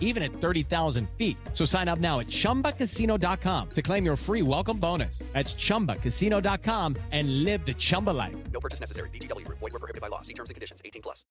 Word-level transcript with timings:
even 0.00 0.22
at 0.24 0.32
30,000 0.32 1.08
feet. 1.16 1.36
So 1.52 1.64
sign 1.64 1.86
up 1.86 2.00
now 2.00 2.18
at 2.18 2.26
chumbacasino.com 2.26 3.70
to 3.70 3.82
claim 3.82 4.04
your 4.04 4.16
free 4.16 4.42
welcome 4.42 4.78
bonus. 4.78 5.18
That's 5.32 5.54
chumbacasino.com 5.54 6.96
and 7.12 7.44
live 7.44 7.64
the 7.64 7.74
Chumba 7.74 8.10
life. 8.10 8.34
No 8.52 8.58
purchase 8.58 8.80
necessary. 8.80 9.10
VGW 9.10 9.44
Group. 9.44 9.58
Void 9.58 9.72
were 9.74 9.78
prohibited 9.78 10.00
by 10.00 10.08
law. 10.08 10.22
See 10.22 10.34
terms 10.34 10.50
and 10.50 10.54
conditions. 10.54 10.80
18 10.84 11.02
plus. 11.02 11.24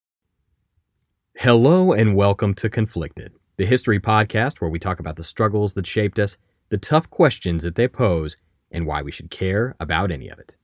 Hello 1.38 1.92
and 1.92 2.16
welcome 2.16 2.56
to 2.56 2.70
Conflicted, 2.70 3.34
the 3.58 3.66
history 3.66 4.00
podcast 4.00 4.62
where 4.62 4.70
we 4.70 4.80
talk 4.80 5.02
about 5.02 5.18
the 5.18 5.24
struggles 5.24 5.74
that 5.74 5.86
shaped 5.86 6.18
us, 6.18 6.38
the 6.70 6.78
tough 6.78 7.10
questions 7.10 7.64
that 7.64 7.76
they 7.76 7.90
pose, 7.90 8.38
and 8.72 8.86
why 8.86 9.02
we 9.02 9.12
should 9.12 9.30
care 9.30 9.76
about 9.78 10.12
any 10.12 10.30
of 10.30 10.40
it. 10.40 10.56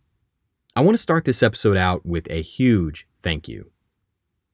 I 0.73 0.79
want 0.79 0.93
to 0.93 1.01
start 1.01 1.25
this 1.25 1.43
episode 1.43 1.75
out 1.75 2.05
with 2.05 2.25
a 2.29 2.41
huge 2.41 3.05
thank 3.21 3.49
you. 3.49 3.71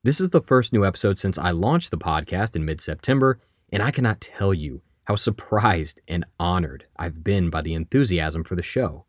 This 0.07 0.21
is 0.21 0.29
the 0.29 0.41
first 0.41 0.71
new 0.71 0.85
episode 0.85 1.19
since 1.19 1.37
I 1.37 1.51
launched 1.51 1.91
the 1.91 1.97
podcast 1.97 2.55
in 2.55 2.63
mid 2.63 2.79
September, 2.79 3.41
and 3.73 3.83
I 3.83 3.91
cannot 3.91 4.21
tell 4.21 4.53
you 4.53 4.81
how 5.03 5.15
surprised 5.15 5.99
and 6.07 6.23
honored 6.39 6.85
I've 6.95 7.25
been 7.25 7.49
by 7.49 7.61
the 7.61 7.73
enthusiasm 7.73 8.45
for 8.45 8.55
the 8.55 8.63
show. 8.63 9.05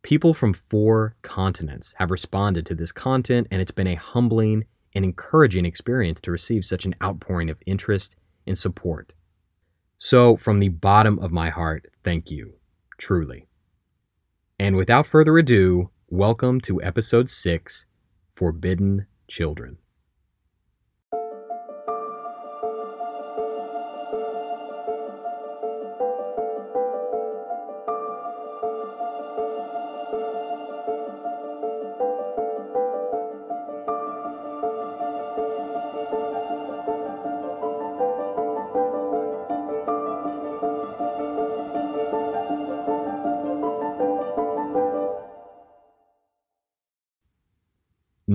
People 0.00 0.32
from 0.32 0.54
four 0.54 1.16
continents 1.20 1.94
have 1.98 2.10
responded 2.10 2.64
to 2.64 2.74
this 2.74 2.92
content, 2.92 3.46
and 3.50 3.60
it's 3.60 3.72
been 3.72 3.86
a 3.86 3.94
humbling 3.94 4.64
and 4.94 5.04
encouraging 5.04 5.66
experience 5.66 6.18
to 6.22 6.30
receive 6.30 6.64
such 6.64 6.86
an 6.86 6.94
outpouring 7.04 7.50
of 7.50 7.60
interest 7.66 8.16
and 8.46 8.56
support. 8.56 9.14
So, 9.98 10.38
from 10.38 10.60
the 10.60 10.70
bottom 10.70 11.18
of 11.18 11.30
my 11.30 11.50
heart, 11.50 11.88
thank 12.02 12.30
you, 12.30 12.54
truly. 12.96 13.48
And 14.58 14.76
without 14.76 15.06
further 15.06 15.36
ado, 15.36 15.90
welcome 16.08 16.58
to 16.62 16.82
episode 16.82 17.28
6 17.28 17.86
Forbidden 18.32 19.04
Children. 19.28 19.76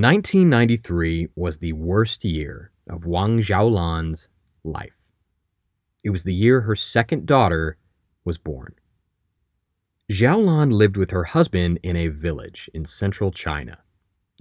Nineteen 0.09 0.50
ninety 0.50 0.77
three 0.77 1.27
was 1.36 1.58
the 1.58 1.73
worst 1.73 2.23
year 2.23 2.72
of 2.89 3.05
Wang 3.05 3.39
Xiaolan's 3.39 4.30
life. 4.64 5.02
It 6.02 6.11
was 6.11 6.23
the 6.23 6.33
year 6.33 6.61
her 6.61 6.77
second 6.77 7.25
daughter 7.25 7.75
was 8.23 8.38
born. 8.38 8.75
Xiaolan 10.09 10.72
lived 10.72 10.95
with 10.95 11.11
her 11.11 11.25
husband 11.25 11.80
in 11.83 11.97
a 11.97 12.08
village 12.08 12.69
in 12.73 12.86
central 12.86 13.31
China. 13.31 13.80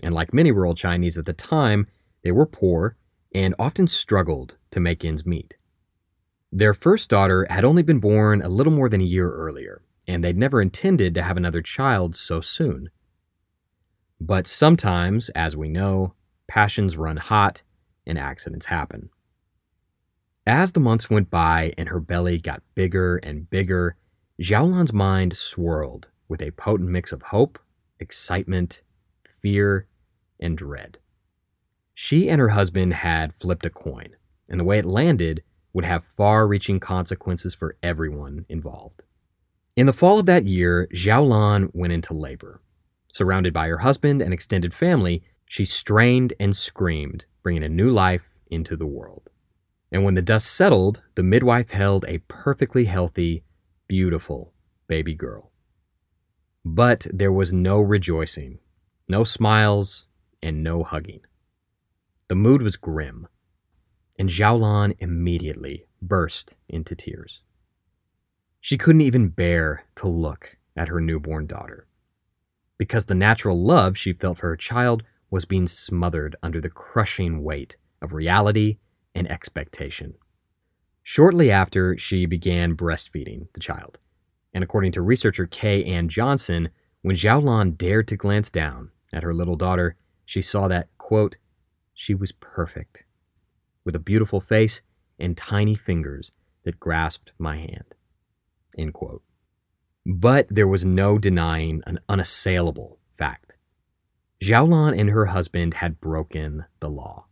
And 0.05 0.15
like 0.15 0.33
many 0.33 0.53
rural 0.53 0.75
Chinese 0.75 1.19
at 1.19 1.25
the 1.25 1.33
time, 1.33 1.89
they 2.23 2.31
were 2.31 2.47
poor 2.47 2.97
and 3.35 3.53
often 3.59 3.89
struggled 3.89 4.59
to 4.71 4.79
make 4.79 5.05
ends 5.05 5.27
meet. 5.27 5.59
Their 6.53 6.75
first 6.75 7.11
daughter 7.11 7.45
had 7.51 7.65
only 7.65 7.83
been 7.83 7.99
born 7.99 8.41
a 8.41 8.49
little 8.49 8.73
more 8.73 8.89
than 8.89 9.01
a 9.01 9.13
year 9.17 9.33
earlier, 9.33 9.83
and 10.07 10.23
they'd 10.23 10.39
never 10.39 10.63
intended 10.63 11.13
to 11.17 11.25
have 11.25 11.37
another 11.37 11.61
child 11.61 12.15
so 12.15 12.41
soon. 12.41 12.89
But 14.21 14.47
sometimes, 14.47 15.29
as 15.31 15.57
we 15.57 15.69
know, 15.69 16.15
passions 16.49 16.97
run 16.97 17.17
hot 17.17 17.63
and 18.07 18.19
accidents 18.19 18.67
happen. 18.67 19.09
As 20.47 20.73
the 20.73 20.81
months 20.81 21.11
went 21.11 21.31
by 21.31 21.73
and 21.77 21.89
her 21.89 22.01
belly 22.01 22.39
got 22.39 22.63
bigger 22.75 23.17
and 23.17 23.51
bigger, 23.51 23.97
Xiaolan's 24.41 24.93
mind 24.93 25.37
swirled 25.37 26.11
with 26.29 26.41
a 26.41 26.53
potent 26.53 26.89
mix 26.89 27.13
of 27.13 27.23
hope, 27.23 27.59
excitement, 27.99 28.83
fear, 29.27 29.87
and 30.39 30.57
dread. 30.57 30.99
She 31.95 32.29
and 32.29 32.41
her 32.41 32.51
husband 32.51 32.95
had 32.95 33.35
flipped 33.35 33.67
a 33.67 33.71
coin, 33.71 34.17
and 34.51 34.61
the 34.61 34.65
way 34.65 34.79
it 34.79 34.85
landed 34.85 35.43
would 35.73 35.85
have 35.85 36.05
far 36.05 36.47
reaching 36.47 36.79
consequences 36.81 37.55
for 37.55 37.77
everyone 37.83 38.47
involved. 38.49 39.03
In 39.75 39.87
the 39.87 39.93
fall 39.93 40.19
of 40.19 40.27
that 40.27 40.45
year, 40.45 40.89
Xiaolan 40.95 41.71
went 41.75 41.93
into 41.93 42.15
labor. 42.15 42.61
Surrounded 43.17 43.55
by 43.55 43.67
her 43.69 43.79
husband 43.79 44.21
and 44.21 44.35
extended 44.35 44.75
family, 44.75 45.23
she 45.47 45.65
strained 45.65 46.35
and 46.39 46.55
screamed, 46.55 47.25
bringing 47.43 47.63
a 47.63 47.69
new 47.81 47.91
life 47.91 48.29
into 48.51 48.77
the 48.77 48.85
world. 48.85 49.31
And 49.91 50.05
when 50.05 50.17
the 50.17 50.21
dust 50.21 50.55
settled, 50.55 51.03
the 51.15 51.23
midwife 51.23 51.71
held 51.71 52.05
a 52.05 52.19
perfectly 52.29 52.85
healthy, 52.85 53.43
beautiful 53.89 54.53
baby 54.87 55.15
girl. 55.15 55.51
But 56.63 57.07
there 57.11 57.33
was 57.33 57.55
no 57.55 57.81
rejoicing, 57.81 58.59
no 59.09 59.25
smiles, 59.25 60.09
and 60.43 60.63
no 60.63 60.83
hugging. 60.83 61.23
The 62.29 62.35
mood 62.35 62.61
was 62.61 62.77
grim, 62.77 63.29
and 64.19 64.29
Xiaolan 64.29 64.95
immediately 64.99 65.87
burst 66.03 66.59
into 66.69 66.95
tears. 66.95 67.41
She 68.61 68.77
couldn't 68.77 69.01
even 69.01 69.31
bear 69.31 69.87
to 69.95 70.07
look 70.07 70.59
at 70.77 70.89
her 70.89 71.01
newborn 71.01 71.47
daughter, 71.47 71.86
because 72.79 73.07
the 73.07 73.15
natural 73.15 73.61
love 73.63 73.97
she 73.97 74.13
felt 74.13 74.39
for 74.39 74.49
her 74.49 74.57
child 74.57 75.03
was 75.31 75.45
being 75.45 75.67
smothered 75.67 76.37
under 76.43 76.61
the 76.61 76.71
crushing 76.71 77.43
weight 77.43 77.77
of 78.01 78.13
reality 78.13 78.79
and 79.15 79.31
expectation. 79.31 80.15
Shortly 81.03 81.51
after, 81.51 81.97
she 81.97 82.27
began 82.27 82.77
breastfeeding 82.77 83.49
the 83.53 83.61
child. 83.61 83.99
And 84.53 84.65
according 84.65 84.93
to 84.93 85.03
researcher 85.03 85.47
Kay 85.47 85.85
Ann 85.85 86.09
Johnson, 86.09 86.71
when 87.03 87.17
Xiaolan 87.17 87.79
dared 87.79 88.09
to 88.09 88.17
glance 88.17 88.51
down 88.51 88.91
at 89.13 89.23
her 89.23 89.35
little 89.35 89.57
daughter, 89.57 89.97
she 90.25 90.43
saw 90.43 90.67
that, 90.69 90.89
quote, 90.99 91.37
she 91.95 92.15
was 92.15 92.33
perfect, 92.33 93.05
with 93.85 93.95
a 93.95 94.01
beautiful 94.01 94.41
face 94.41 94.83
and 95.19 95.37
tiny 95.37 95.75
fingers 95.75 96.33
that 96.65 96.81
grasped 96.81 97.33
my 97.39 97.57
hand, 97.57 97.95
end 98.77 98.93
quote. 98.93 99.23
But 100.09 100.47
there 100.49 100.69
was 100.69 100.85
no 100.85 101.19
denying 101.19 101.83
an 101.85 101.99
unassailable 102.09 103.01
fact. 103.19 103.59
Xiaolan 104.41 104.97
and 104.97 105.11
her 105.11 105.27
husband 105.27 105.75
had 105.75 106.01
broken 106.01 106.65
the 106.79 106.89
law. 106.89 107.27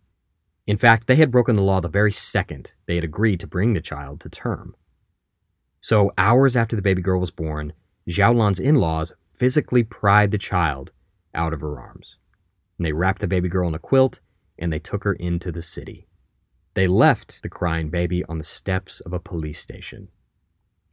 In 0.66 0.76
fact, 0.76 1.06
they 1.06 1.14
had 1.14 1.30
broken 1.30 1.54
the 1.54 1.62
law 1.62 1.80
the 1.80 1.88
very 1.88 2.10
second 2.10 2.74
they 2.86 2.96
had 2.96 3.04
agreed 3.04 3.38
to 3.40 3.46
bring 3.46 3.74
the 3.74 3.80
child 3.80 4.20
to 4.20 4.28
term. 4.28 4.74
So, 5.80 6.10
hours 6.18 6.56
after 6.56 6.74
the 6.74 6.82
baby 6.82 7.00
girl 7.00 7.20
was 7.20 7.30
born, 7.30 7.74
Xiaolan's 8.08 8.58
in 8.58 8.74
laws 8.74 9.12
physically 9.32 9.84
pried 9.84 10.32
the 10.32 10.38
child 10.38 10.90
out 11.32 11.52
of 11.52 11.60
her 11.60 11.78
arms. 11.78 12.18
And 12.76 12.86
they 12.86 12.92
wrapped 12.92 13.20
the 13.20 13.28
baby 13.28 13.48
girl 13.48 13.68
in 13.68 13.74
a 13.74 13.78
quilt 13.78 14.20
and 14.58 14.72
they 14.72 14.80
took 14.80 15.04
her 15.04 15.12
into 15.12 15.52
the 15.52 15.62
city. 15.62 16.08
They 16.74 16.88
left 16.88 17.42
the 17.44 17.48
crying 17.48 17.90
baby 17.90 18.24
on 18.24 18.38
the 18.38 18.44
steps 18.44 18.98
of 19.00 19.12
a 19.12 19.20
police 19.20 19.60
station, 19.60 20.08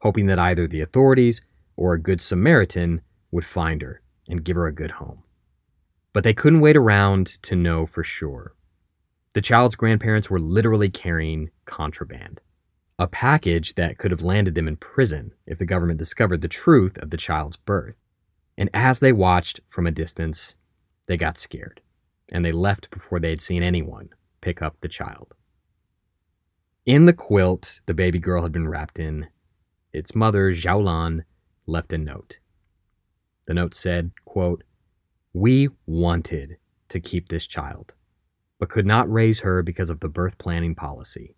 hoping 0.02 0.28
that 0.28 0.38
either 0.38 0.68
the 0.68 0.82
authorities 0.82 1.42
or 1.82 1.94
a 1.94 2.02
good 2.02 2.22
Samaritan 2.22 3.02
would 3.32 3.44
find 3.44 3.82
her 3.82 4.04
and 4.30 4.46
give 4.46 4.56
her 4.56 4.68
a 4.68 4.72
good 4.74 4.92
home. 4.92 5.24
But 6.14 6.24
they 6.24 6.32
couldn't 6.32 6.60
wait 6.60 6.78
around 6.78 7.26
to 7.42 7.56
know 7.56 7.88
for 7.88 8.04
sure. 8.04 8.54
The 9.34 9.42
child's 9.42 9.76
grandparents 9.76 10.30
were 10.30 10.40
literally 10.40 10.92
carrying 10.92 11.50
contraband, 11.66 12.40
a 13.00 13.08
package 13.08 13.74
that 13.76 13.98
could 13.98 14.12
have 14.12 14.22
landed 14.22 14.54
them 14.54 14.68
in 14.68 14.76
prison 14.76 15.34
if 15.48 15.58
the 15.58 15.66
government 15.66 15.98
discovered 15.98 16.42
the 16.42 16.48
truth 16.48 17.00
of 17.00 17.10
the 17.10 17.18
child's 17.18 17.58
birth. 17.58 17.98
And 18.60 18.70
as 18.76 19.00
they 19.00 19.12
watched 19.12 19.60
from 19.68 19.88
a 19.88 19.92
distance, 19.92 20.58
they 21.08 21.18
got 21.18 21.36
scared, 21.36 21.82
and 22.32 22.46
they 22.46 22.52
left 22.52 22.92
before 22.92 23.20
they 23.20 23.32
had 23.32 23.42
seen 23.42 23.64
anyone 23.64 24.10
pick 24.40 24.62
up 24.62 24.76
the 24.82 24.88
child. 24.88 25.34
In 26.86 27.06
the 27.06 27.14
quilt 27.14 27.82
the 27.88 27.96
baby 27.96 28.20
girl 28.20 28.44
had 28.44 28.52
been 28.52 28.68
wrapped 28.68 29.00
in, 29.00 29.30
its 29.92 30.14
mother, 30.14 30.52
Xiaolan, 30.52 31.24
left 31.72 31.94
a 31.94 31.98
note. 31.98 32.40
The 33.48 33.54
note 33.54 33.74
said, 33.74 34.12
quote, 34.26 34.64
We 35.34 35.70
wanted 35.86 36.58
to 36.90 37.00
keep 37.00 37.30
this 37.30 37.48
child 37.48 37.96
but 38.62 38.70
could 38.70 38.86
not 38.86 39.12
raise 39.12 39.40
her 39.40 39.64
because 39.64 39.90
of 39.90 40.02
the 40.02 40.08
birth 40.08 40.38
planning 40.38 40.76
policy. 40.76 41.36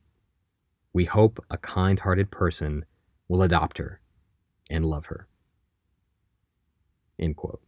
We 0.91 1.05
hope 1.05 1.39
a 1.49 1.57
kind 1.57 1.97
hearted 1.97 2.29
person 2.29 2.83
will 3.29 3.41
adopt 3.41 3.77
her 3.77 4.01
and 4.69 4.85
love 4.85 5.05
her. 5.05 5.29
End 7.17 7.37
quote. 7.37 7.61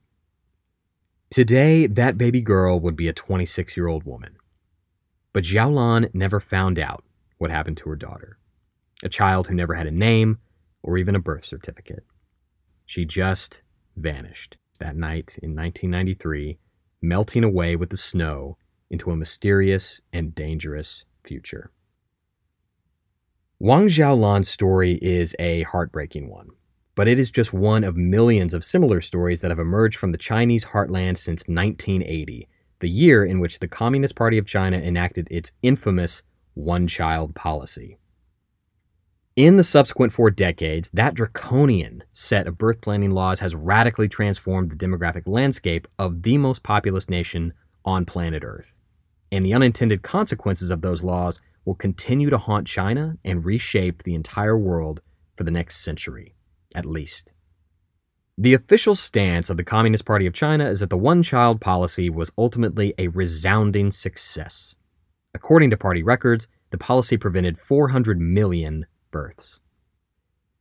Today, 1.29 1.87
that 1.87 2.17
baby 2.17 2.41
girl 2.41 2.81
would 2.81 2.97
be 2.97 3.07
a 3.07 3.13
26 3.13 3.77
year 3.77 3.87
old 3.87 4.03
woman, 4.03 4.35
But 5.31 5.45
Xiaolan 5.45 6.13
never 6.13 6.41
found 6.41 6.77
out 6.77 7.05
what 7.37 7.49
happened 7.49 7.77
to 7.77 7.89
her 7.89 7.95
daughter, 7.95 8.37
a 9.03 9.09
child 9.09 9.47
who 9.47 9.55
never 9.55 9.75
had 9.75 9.87
a 9.87 9.91
name 9.91 10.39
or 10.83 10.97
even 10.97 11.15
a 11.15 11.19
birth 11.19 11.45
certificate. 11.45 12.03
She 12.85 13.05
just 13.05 13.63
vanished 13.95 14.57
that 14.79 14.95
night 14.95 15.37
in 15.41 15.55
1993, 15.55 16.57
melting 17.01 17.43
away 17.43 17.75
with 17.75 17.89
the 17.89 17.97
snow 17.97 18.57
into 18.89 19.11
a 19.11 19.15
mysterious 19.15 20.01
and 20.13 20.35
dangerous 20.35 21.05
future. 21.23 21.71
Wang 23.59 23.87
Xiaolan's 23.87 24.49
story 24.49 24.99
is 25.01 25.35
a 25.39 25.63
heartbreaking 25.63 26.29
one, 26.29 26.49
but 26.93 27.07
it 27.07 27.19
is 27.19 27.31
just 27.31 27.53
one 27.53 27.83
of 27.83 27.97
millions 27.97 28.53
of 28.53 28.63
similar 28.63 29.01
stories 29.01 29.41
that 29.41 29.51
have 29.51 29.59
emerged 29.59 29.97
from 29.97 30.11
the 30.11 30.17
Chinese 30.17 30.65
heartland 30.65 31.17
since 31.17 31.47
1980 31.47 32.47
the 32.79 32.89
year 32.89 33.23
in 33.23 33.39
which 33.39 33.59
the 33.59 33.67
Communist 33.67 34.15
Party 34.15 34.37
of 34.37 34.45
China 34.45 34.77
enacted 34.77 35.27
its 35.31 35.51
infamous 35.61 36.23
one 36.53 36.87
child 36.87 37.35
policy. 37.35 37.97
In 39.35 39.57
the 39.57 39.63
subsequent 39.63 40.13
four 40.13 40.31
decades, 40.31 40.89
that 40.91 41.13
draconian 41.13 42.03
set 42.13 42.47
of 42.47 42.57
birth 42.57 42.79
planning 42.79 43.09
laws 43.09 43.41
has 43.41 43.53
radically 43.53 44.07
transformed 44.07 44.69
the 44.69 44.77
demographic 44.77 45.27
landscape 45.27 45.89
of 45.99 46.23
the 46.23 46.37
most 46.37 46.63
populous 46.63 47.09
nation 47.09 47.51
on 47.83 48.05
planet 48.05 48.43
Earth. 48.45 48.77
And 49.33 49.45
the 49.45 49.53
unintended 49.53 50.03
consequences 50.03 50.71
of 50.71 50.81
those 50.81 51.03
laws 51.03 51.41
will 51.65 51.75
continue 51.75 52.29
to 52.29 52.37
haunt 52.37 52.65
China 52.65 53.17
and 53.25 53.43
reshape 53.43 54.03
the 54.03 54.15
entire 54.15 54.57
world 54.57 55.01
for 55.35 55.43
the 55.43 55.51
next 55.51 55.83
century, 55.83 56.33
at 56.73 56.85
least. 56.85 57.33
The 58.37 58.53
official 58.53 58.95
stance 58.95 59.49
of 59.49 59.57
the 59.57 59.65
Communist 59.65 60.05
Party 60.05 60.25
of 60.25 60.33
China 60.33 60.65
is 60.69 60.79
that 60.79 60.89
the 60.89 60.97
one 60.97 61.23
child 61.23 61.59
policy 61.59 62.09
was 62.09 62.31
ultimately 62.37 62.93
a 62.97 63.09
resounding 63.09 63.91
success. 63.91 64.75
According 65.33 65.71
to 65.71 65.77
party 65.77 66.03
records, 66.03 66.47
the 66.69 66.77
policy 66.77 67.17
prevented 67.17 67.57
400 67.57 68.17
million 68.17 68.85
births. 69.15 69.61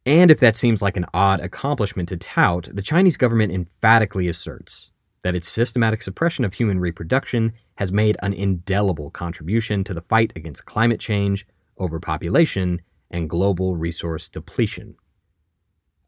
And 0.07 0.31
if 0.31 0.39
that 0.39 0.55
seems 0.55 0.81
like 0.81 0.97
an 0.97 1.07
odd 1.13 1.41
accomplishment 1.41 2.09
to 2.11 2.17
tout, 2.17 2.69
the 2.73 2.83
Chinese 2.83 3.17
government 3.17 3.51
emphatically 3.51 4.29
asserts 4.29 4.93
that 5.25 5.35
its 5.35 5.49
systematic 5.49 6.01
suppression 6.03 6.45
of 6.45 6.55
human 6.55 6.79
reproduction 6.79 7.51
has 7.79 7.91
made 7.91 8.17
an 8.23 8.33
indelible 8.33 9.11
contribution 9.11 9.83
to 9.83 9.93
the 9.93 10.01
fight 10.01 10.33
against 10.37 10.67
climate 10.67 11.01
change, 11.01 11.49
overpopulation, 11.81 12.81
and 13.11 13.29
global 13.29 13.75
resource 13.75 14.29
depletion. 14.29 14.95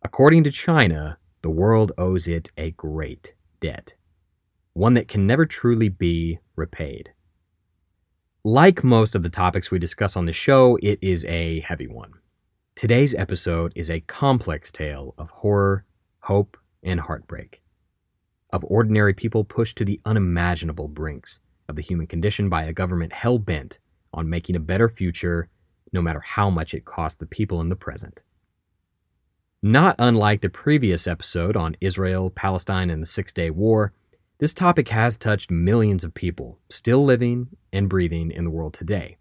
According 0.03 0.45
to 0.45 0.53
China, 0.53 1.19
the 1.43 1.51
world 1.51 1.91
owes 1.99 2.29
it 2.29 2.53
a 2.57 2.71
great 2.71 3.35
debt, 3.59 3.97
one 4.73 4.95
that 4.95 5.09
can 5.09 5.27
never 5.27 5.47
truly 5.47 5.89
be 5.89 6.39
repaid. 6.55 7.11
Like 8.45 8.85
most 8.85 9.17
of 9.17 9.25
the 9.25 9.31
topics 9.31 9.73
we 9.73 9.81
discuss 9.81 10.17
on 10.17 10.27
the 10.27 10.33
show, 10.33 10.79
it 10.81 11.01
is 11.03 11.25
a 11.25 11.59
heavy 11.59 11.89
one. 11.89 12.13
Today's 12.77 13.15
episode 13.15 13.73
is 13.75 13.91
a 13.91 14.01
complex 14.01 14.71
tale 14.71 15.15
of 15.17 15.31
horror, 15.31 15.87
hope, 16.21 16.59
and 16.83 17.01
heartbreak. 17.01 17.63
Of 18.53 18.67
ordinary 18.69 19.15
people 19.15 19.45
pushed 19.45 19.79
to 19.79 19.85
the 19.87 19.99
unimaginable 20.05 20.89
brinks 20.89 21.41
of 21.71 21.77
the 21.77 21.83
human 21.83 22.07
condition 22.07 22.51
by 22.51 22.65
a 22.65 22.75
government 22.75 23.15
hell 23.15 23.39
bent 23.39 23.79
on 24.13 24.29
making 24.29 24.57
a 24.57 24.61
better 24.61 24.91
future, 24.91 25.49
no 25.91 26.03
matter 26.03 26.21
how 26.21 26.51
much 26.51 26.75
it 26.75 26.85
costs 26.85 27.17
the 27.17 27.25
people 27.25 27.63
in 27.63 27.71
the 27.71 27.77
present. 27.77 28.25
Not 29.63 29.97
unlike 29.99 30.43
the 30.43 30.51
previous 30.51 31.07
episode 31.07 31.57
on 31.57 31.79
Israel, 31.81 32.29
Palestine, 32.29 32.91
and 32.91 33.01
the 33.01 33.07
Six 33.07 33.33
Day 33.33 33.49
War, 33.49 33.95
this 34.37 34.53
topic 34.53 34.91
has 34.91 35.17
touched 35.17 35.51
millions 35.51 36.05
of 36.05 36.13
people 36.13 36.59
still 36.69 37.03
living 37.03 37.49
and 37.73 37.89
breathing 37.89 38.31
in 38.31 38.45
the 38.45 38.51
world 38.51 38.75
today. 38.75 39.17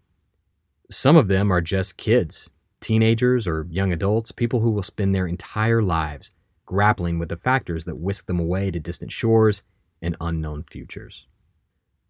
Some 0.90 1.16
of 1.16 1.28
them 1.28 1.50
are 1.50 1.62
just 1.62 1.96
kids, 1.96 2.50
teenagers, 2.80 3.46
or 3.46 3.66
young 3.70 3.92
adults, 3.92 4.32
people 4.32 4.60
who 4.60 4.70
will 4.70 4.82
spend 4.82 5.14
their 5.14 5.26
entire 5.26 5.82
lives 5.82 6.30
grappling 6.64 7.18
with 7.18 7.28
the 7.28 7.36
factors 7.36 7.84
that 7.84 7.98
whisk 7.98 8.26
them 8.26 8.40
away 8.40 8.70
to 8.70 8.80
distant 8.80 9.12
shores 9.12 9.62
and 10.02 10.16
unknown 10.20 10.62
futures. 10.62 11.26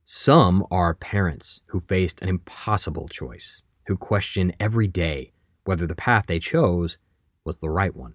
Some 0.05 0.67
are 0.71 0.95
parents 0.95 1.63
who 1.67 1.81
faced 1.81 2.23
an 2.23 2.29
impossible 2.29 3.09
choice, 3.09 3.63
who 3.87 3.97
question 3.97 4.53
every 4.59 4.87
day 4.87 5.33
whether 5.65 5.87
the 5.87 5.97
path 5.97 6.27
they 6.27 6.39
chose 6.39 6.99
was 7.45 7.61
the 7.61 7.71
right 7.71 7.95
one. 7.95 8.15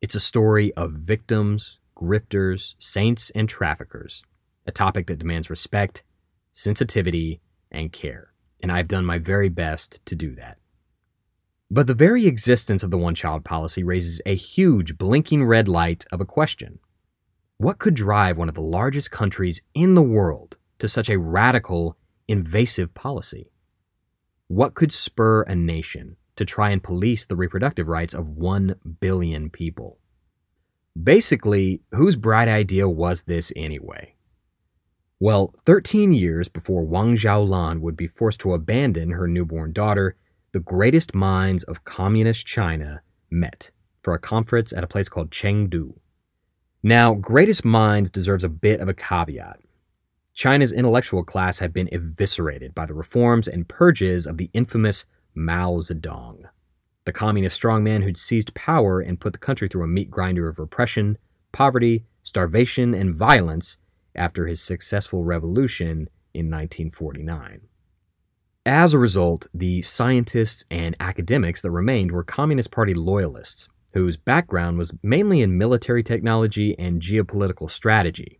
It's 0.00 0.14
a 0.14 0.20
story 0.20 0.72
of 0.74 0.92
victims, 0.92 1.78
grifters, 1.96 2.74
saints, 2.78 3.30
and 3.30 3.48
traffickers, 3.48 4.24
a 4.66 4.72
topic 4.72 5.06
that 5.06 5.18
demands 5.18 5.50
respect, 5.50 6.04
sensitivity, 6.52 7.40
and 7.70 7.92
care, 7.92 8.32
and 8.62 8.72
I've 8.72 8.88
done 8.88 9.04
my 9.04 9.18
very 9.18 9.50
best 9.50 10.04
to 10.06 10.16
do 10.16 10.34
that. 10.36 10.59
But 11.70 11.86
the 11.86 11.94
very 11.94 12.26
existence 12.26 12.82
of 12.82 12.90
the 12.90 12.98
one 12.98 13.14
child 13.14 13.44
policy 13.44 13.82
raises 13.82 14.20
a 14.26 14.34
huge 14.34 14.98
blinking 14.98 15.44
red 15.44 15.68
light 15.68 16.04
of 16.10 16.20
a 16.20 16.26
question. 16.26 16.80
What 17.58 17.78
could 17.78 17.94
drive 17.94 18.36
one 18.36 18.48
of 18.48 18.54
the 18.54 18.60
largest 18.60 19.10
countries 19.10 19.62
in 19.74 19.94
the 19.94 20.02
world 20.02 20.58
to 20.78 20.88
such 20.88 21.08
a 21.08 21.18
radical, 21.18 21.96
invasive 22.26 22.94
policy? 22.94 23.52
What 24.48 24.74
could 24.74 24.92
spur 24.92 25.42
a 25.42 25.54
nation 25.54 26.16
to 26.40 26.44
try 26.46 26.70
and 26.70 26.82
police 26.82 27.26
the 27.26 27.36
reproductive 27.36 27.86
rights 27.86 28.14
of 28.14 28.26
1 28.26 28.74
billion 28.98 29.50
people. 29.50 29.98
Basically, 31.00 31.82
whose 31.92 32.16
bright 32.16 32.48
idea 32.48 32.88
was 32.88 33.24
this 33.24 33.52
anyway? 33.54 34.14
Well, 35.20 35.52
13 35.66 36.14
years 36.14 36.48
before 36.48 36.82
Wang 36.82 37.14
Xiaolan 37.14 37.80
would 37.80 37.94
be 37.94 38.06
forced 38.06 38.40
to 38.40 38.54
abandon 38.54 39.10
her 39.10 39.28
newborn 39.28 39.74
daughter, 39.74 40.16
the 40.52 40.60
greatest 40.60 41.14
minds 41.14 41.62
of 41.64 41.84
communist 41.84 42.46
China 42.46 43.02
met 43.30 43.70
for 44.02 44.14
a 44.14 44.18
conference 44.18 44.72
at 44.72 44.82
a 44.82 44.88
place 44.88 45.08
called 45.08 45.30
Chengdu. 45.30 45.94
Now, 46.82 47.14
greatest 47.14 47.64
minds 47.64 48.10
deserves 48.10 48.42
a 48.42 48.48
bit 48.48 48.80
of 48.80 48.88
a 48.88 48.94
caveat. 48.94 49.60
China's 50.32 50.72
intellectual 50.72 51.22
class 51.22 51.58
had 51.58 51.72
been 51.72 51.88
eviscerated 51.92 52.74
by 52.74 52.86
the 52.86 52.94
reforms 52.94 53.46
and 53.46 53.68
purges 53.68 54.26
of 54.26 54.38
the 54.38 54.50
infamous 54.52 55.04
Mao 55.34 55.76
Zedong, 55.80 56.44
the 57.04 57.12
communist 57.12 57.60
strongman 57.60 58.02
who'd 58.02 58.16
seized 58.16 58.54
power 58.54 59.00
and 59.00 59.20
put 59.20 59.32
the 59.32 59.38
country 59.38 59.68
through 59.68 59.84
a 59.84 59.88
meat 59.88 60.10
grinder 60.10 60.48
of 60.48 60.58
repression, 60.58 61.18
poverty, 61.52 62.04
starvation, 62.22 62.94
and 62.94 63.14
violence 63.14 63.78
after 64.14 64.46
his 64.46 64.60
successful 64.60 65.24
revolution 65.24 66.08
in 66.34 66.50
1949. 66.50 67.68
As 68.66 68.92
a 68.92 68.98
result, 68.98 69.46
the 69.54 69.80
scientists 69.80 70.66
and 70.70 70.94
academics 71.00 71.62
that 71.62 71.70
remained 71.70 72.12
were 72.12 72.22
Communist 72.22 72.70
Party 72.70 72.92
loyalists, 72.92 73.68
whose 73.94 74.18
background 74.18 74.76
was 74.76 74.92
mainly 75.02 75.40
in 75.40 75.56
military 75.56 76.02
technology 76.02 76.78
and 76.78 77.00
geopolitical 77.00 77.70
strategy. 77.70 78.38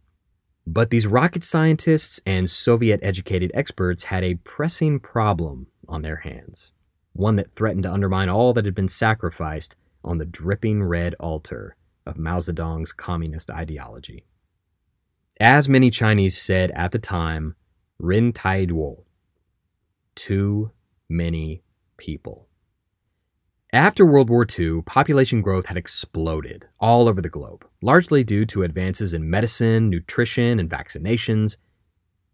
But 0.67 0.91
these 0.91 1.07
rocket 1.07 1.43
scientists 1.43 2.21
and 2.27 2.51
Soviet 2.51 3.01
educated 3.03 3.51
experts 3.55 4.05
had 4.05 4.23
a 4.23 4.35
pressing 4.37 5.01
problem 5.01 5.69
on 5.89 6.03
their 6.03 6.17
hands 6.17 6.73
one 7.13 7.37
that 7.37 7.53
threatened 7.53 7.83
to 7.83 7.93
undermine 7.93 8.29
all 8.29 8.53
that 8.53 8.65
had 8.65 8.75
been 8.75 8.89
sacrificed 8.89 9.75
on 10.05 10.19
the 10.19 10.25
dripping 10.25 10.83
red 10.83 11.15
altar 11.19 11.77
of 12.07 12.17
Mao 12.17 12.39
Zedong's 12.39 12.93
communist 12.93 13.51
ideology. 13.51 14.25
As 15.41 15.69
many 15.69 15.91
Chinese 15.91 16.41
said 16.41 16.71
at 16.71 16.93
the 16.93 16.99
time, 16.99 17.57
Ren 17.99 18.33
Tai 18.33 18.67
Duo, 18.67 19.05
too 20.21 20.71
many 21.09 21.63
people. 21.97 22.47
After 23.73 24.05
World 24.05 24.29
War 24.29 24.47
II, 24.59 24.83
population 24.83 25.41
growth 25.41 25.67
had 25.67 25.79
exploded 25.79 26.67
all 26.79 27.09
over 27.09 27.23
the 27.23 27.31
globe, 27.31 27.65
largely 27.81 28.23
due 28.23 28.45
to 28.47 28.63
advances 28.63 29.15
in 29.15 29.31
medicine, 29.31 29.89
nutrition, 29.89 30.61
and 30.61 30.69
vaccinations. 30.69 31.57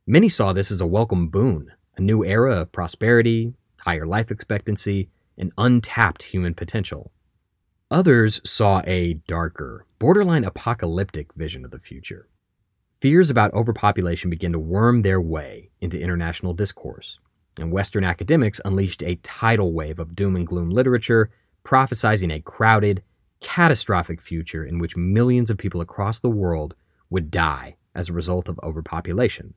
Many 0.05 0.29
saw 0.29 0.53
this 0.53 0.73
as 0.73 0.81
a 0.81 0.87
welcome 0.87 1.29
boon, 1.29 1.71
a 1.97 2.01
new 2.01 2.25
era 2.25 2.57
of 2.63 2.73
prosperity, 2.73 3.55
higher 3.83 4.07
life 4.07 4.33
expectancy, 4.33 5.09
and 5.39 5.53
untapped 5.57 6.25
human 6.25 6.55
potential. 6.55 7.13
Others 7.89 8.41
saw 8.43 8.83
a 8.85 9.15
darker, 9.29 9.87
borderline 10.01 10.43
apocalyptic 10.43 11.35
vision 11.35 11.65
of 11.65 11.71
the 11.71 11.79
future. 11.79 12.29
Fears 12.91 13.31
about 13.31 13.55
overpopulation 13.55 14.29
began 14.29 14.53
to 14.53 14.59
worm 14.59 15.03
their 15.03 15.21
way 15.21 15.71
into 15.81 16.01
international 16.01 16.53
discourse, 16.53 17.21
and 17.59 17.73
Western 17.73 18.05
academics 18.05 18.61
unleashed 18.65 19.03
a 19.03 19.17
tidal 19.17 19.73
wave 19.73 19.99
of 19.99 20.15
doom 20.15 20.37
and 20.37 20.47
gloom 20.47 20.71
literature, 20.71 21.31
prophesizing 21.65 22.33
a 22.33 22.41
crowded, 22.41 23.03
catastrophic 23.41 24.21
future 24.21 24.65
in 24.65 24.79
which 24.79 24.97
millions 24.97 25.51
of 25.51 25.59
people 25.59 25.81
across 25.81 26.21
the 26.21 26.31
world 26.31 26.75
would 27.11 27.31
die 27.31 27.77
as 27.95 28.09
a 28.09 28.13
result 28.13 28.49
of 28.49 28.61
overpopulation. 28.63 29.55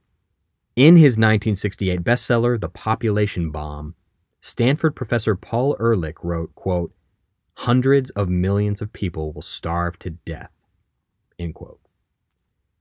In 0.76 0.96
his 0.96 1.12
1968 1.12 2.02
bestseller, 2.02 2.58
The 2.58 2.68
Population 2.68 3.50
Bomb, 3.50 3.94
Stanford 4.40 4.96
professor 4.96 5.36
Paul 5.36 5.76
Ehrlich 5.78 6.24
wrote, 6.24 6.54
quote, 6.54 6.94
hundreds 7.58 8.10
of 8.12 8.30
millions 8.30 8.80
of 8.80 8.92
people 8.92 9.32
will 9.32 9.42
starve 9.42 9.98
to 9.98 10.10
death, 10.10 10.52
end 11.38 11.54
quote. 11.54 11.80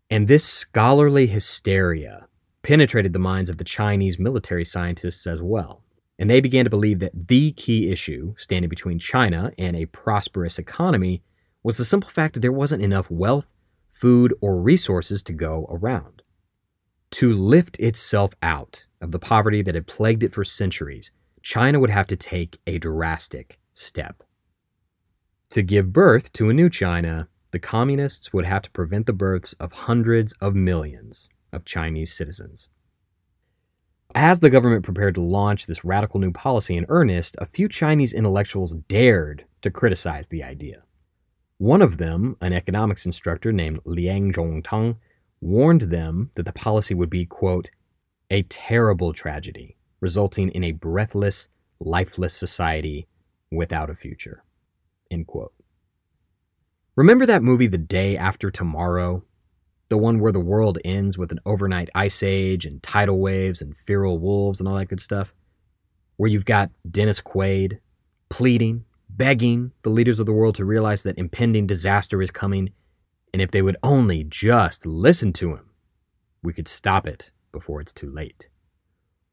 And 0.10 0.28
this 0.28 0.46
scholarly 0.46 1.28
hysteria 1.28 2.29
penetrated 2.62 3.14
the 3.14 3.20
minds 3.20 3.50
of 3.50 3.58
the 3.58 3.64
Chinese 3.64 4.20
military 4.20 4.66
scientists 4.66 5.26
as 5.26 5.42
well. 5.42 5.84
And 6.18 6.30
they 6.30 6.42
began 6.42 6.66
to 6.66 6.70
believe 6.70 7.00
that 7.00 7.28
the 7.28 7.52
key 7.54 7.90
issue 7.92 8.34
standing 8.38 8.70
between 8.70 9.00
China 9.00 9.52
and 9.58 9.76
a 9.76 9.86
prosperous 9.86 10.60
economy 10.60 11.24
was 11.64 11.78
the 11.78 11.86
simple 11.86 12.10
fact 12.10 12.34
that 12.34 12.42
there 12.42 12.52
wasn't 12.52 12.84
enough 12.84 13.10
wealth, 13.10 13.54
food, 13.90 14.34
or 14.42 14.62
resources 14.62 15.24
to 15.24 15.34
go 15.34 15.66
around. 15.70 16.22
To 17.12 17.34
lift 17.34 17.80
itself 17.80 18.34
out 18.42 18.86
of 19.02 19.12
the 19.12 19.20
poverty 19.20 19.62
that 19.62 19.76
had 19.76 19.88
plagued 19.88 20.24
it 20.24 20.34
for 20.34 20.44
centuries, 20.44 21.12
China 21.42 21.80
would 21.80 21.90
have 21.90 22.08
to 22.08 22.16
take 22.16 22.60
a 22.68 22.78
drastic 22.78 23.60
step. 23.74 24.24
To 25.52 25.64
give 25.64 25.94
birth 25.94 26.32
to 26.34 26.50
a 26.50 26.54
new 26.54 26.70
China, 26.70 27.30
the 27.52 27.60
communists 27.60 28.32
would 28.32 28.46
have 28.46 28.62
to 28.64 28.72
prevent 28.72 29.08
the 29.08 29.14
births 29.14 29.54
of 29.54 29.72
hundreds 29.72 30.34
of 30.34 30.54
millions 30.54 31.30
of 31.52 31.66
Chinese 31.66 32.14
citizens. 32.14 32.70
As 34.16 34.40
the 34.40 34.50
government 34.50 34.84
prepared 34.84 35.16
to 35.16 35.22
launch 35.22 35.68
this 35.68 35.86
radical 35.86 36.20
new 36.20 36.32
policy 36.32 36.76
in 36.76 36.86
earnest, 36.90 37.36
a 37.40 37.46
few 37.46 37.68
Chinese 37.68 38.14
intellectuals 38.14 38.74
dared 38.74 39.46
to 39.62 39.70
criticize 39.70 40.28
the 40.28 40.44
idea. 40.44 40.84
One 41.60 41.82
of 41.82 41.98
them, 41.98 42.38
an 42.42 42.54
economics 42.54 43.06
instructor 43.06 43.52
named 43.52 43.82
Liang 43.86 44.32
Zhongtang, 44.32 44.96
warned 45.42 45.84
them 45.84 46.32
that 46.36 46.46
the 46.46 46.54
policy 46.54 46.96
would 46.96 47.10
be, 47.10 47.26
quote, 47.26 47.70
a 48.32 48.44
terrible 48.44 49.14
tragedy, 49.14 49.78
resulting 50.00 50.50
in 50.50 50.64
a 50.64 50.72
breathless, 50.72 51.50
lifeless 51.80 52.34
society 52.34 53.08
without 53.52 53.90
a 53.90 53.96
future, 53.96 54.44
end 55.12 55.28
quote. 55.28 55.54
Remember 56.96 57.26
that 57.26 57.44
movie 57.44 57.68
The 57.68 57.78
Day 57.78 58.18
After 58.18 58.50
Tomorrow? 58.50 59.24
The 59.90 59.98
one 59.98 60.20
where 60.20 60.32
the 60.32 60.40
world 60.40 60.78
ends 60.86 61.18
with 61.18 61.32
an 61.32 61.40
overnight 61.46 61.90
ice 61.96 62.22
age 62.22 62.66
and 62.66 62.82
tidal 62.82 63.20
waves 63.20 63.62
and 63.62 63.76
feral 63.76 64.20
wolves 64.20 64.60
and 64.60 64.70
all 64.70 64.76
that 64.76 64.86
good 64.88 65.02
stuff? 65.02 65.34
Where 66.18 66.30
you've 66.30 66.46
got 66.46 66.72
Dennis 66.90 67.22
Quaid 67.22 67.80
pleading, 68.30 68.86
begging 69.10 69.72
the 69.82 69.90
leaders 69.90 70.20
of 70.20 70.28
the 70.28 70.32
world 70.32 70.56
to 70.56 70.66
realize 70.66 71.04
that 71.04 71.18
impending 71.18 71.66
disaster 71.66 72.22
is 72.22 72.30
coming, 72.30 72.70
and 73.34 73.42
if 73.42 73.50
they 73.50 73.64
would 73.64 73.78
only 73.82 74.24
just 74.24 74.86
listen 74.86 75.34
to 75.34 75.56
him, 75.56 75.72
we 76.44 76.54
could 76.54 76.68
stop 76.68 77.08
it 77.08 77.34
before 77.52 77.82
it's 77.82 77.94
too 77.94 78.12
late. 78.12 78.50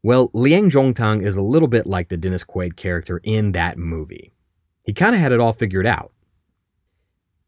Well, 0.02 0.30
Liang 0.32 0.70
Zhongtang 0.70 1.20
is 1.22 1.36
a 1.36 1.42
little 1.42 1.68
bit 1.68 1.86
like 1.86 2.08
the 2.08 2.16
Dennis 2.16 2.44
Quaid 2.44 2.76
character 2.76 3.20
in 3.24 3.52
that 3.52 3.76
movie. 3.76 4.32
He 4.84 4.92
kind 4.92 5.14
of 5.14 5.20
had 5.20 5.32
it 5.32 5.40
all 5.40 5.52
figured 5.52 5.86
out. 5.86 6.12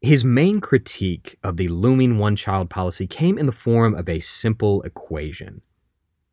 His 0.01 0.23
main 0.23 0.61
critique 0.61 1.37
of 1.43 1.57
the 1.57 1.67
looming 1.67 2.17
one 2.17 2.37
child 2.37 2.69
policy 2.69 3.05
came 3.05 3.37
in 3.37 3.45
the 3.45 3.51
form 3.51 3.93
of 3.93 4.07
a 4.07 4.21
simple 4.21 4.81
equation, 4.83 5.61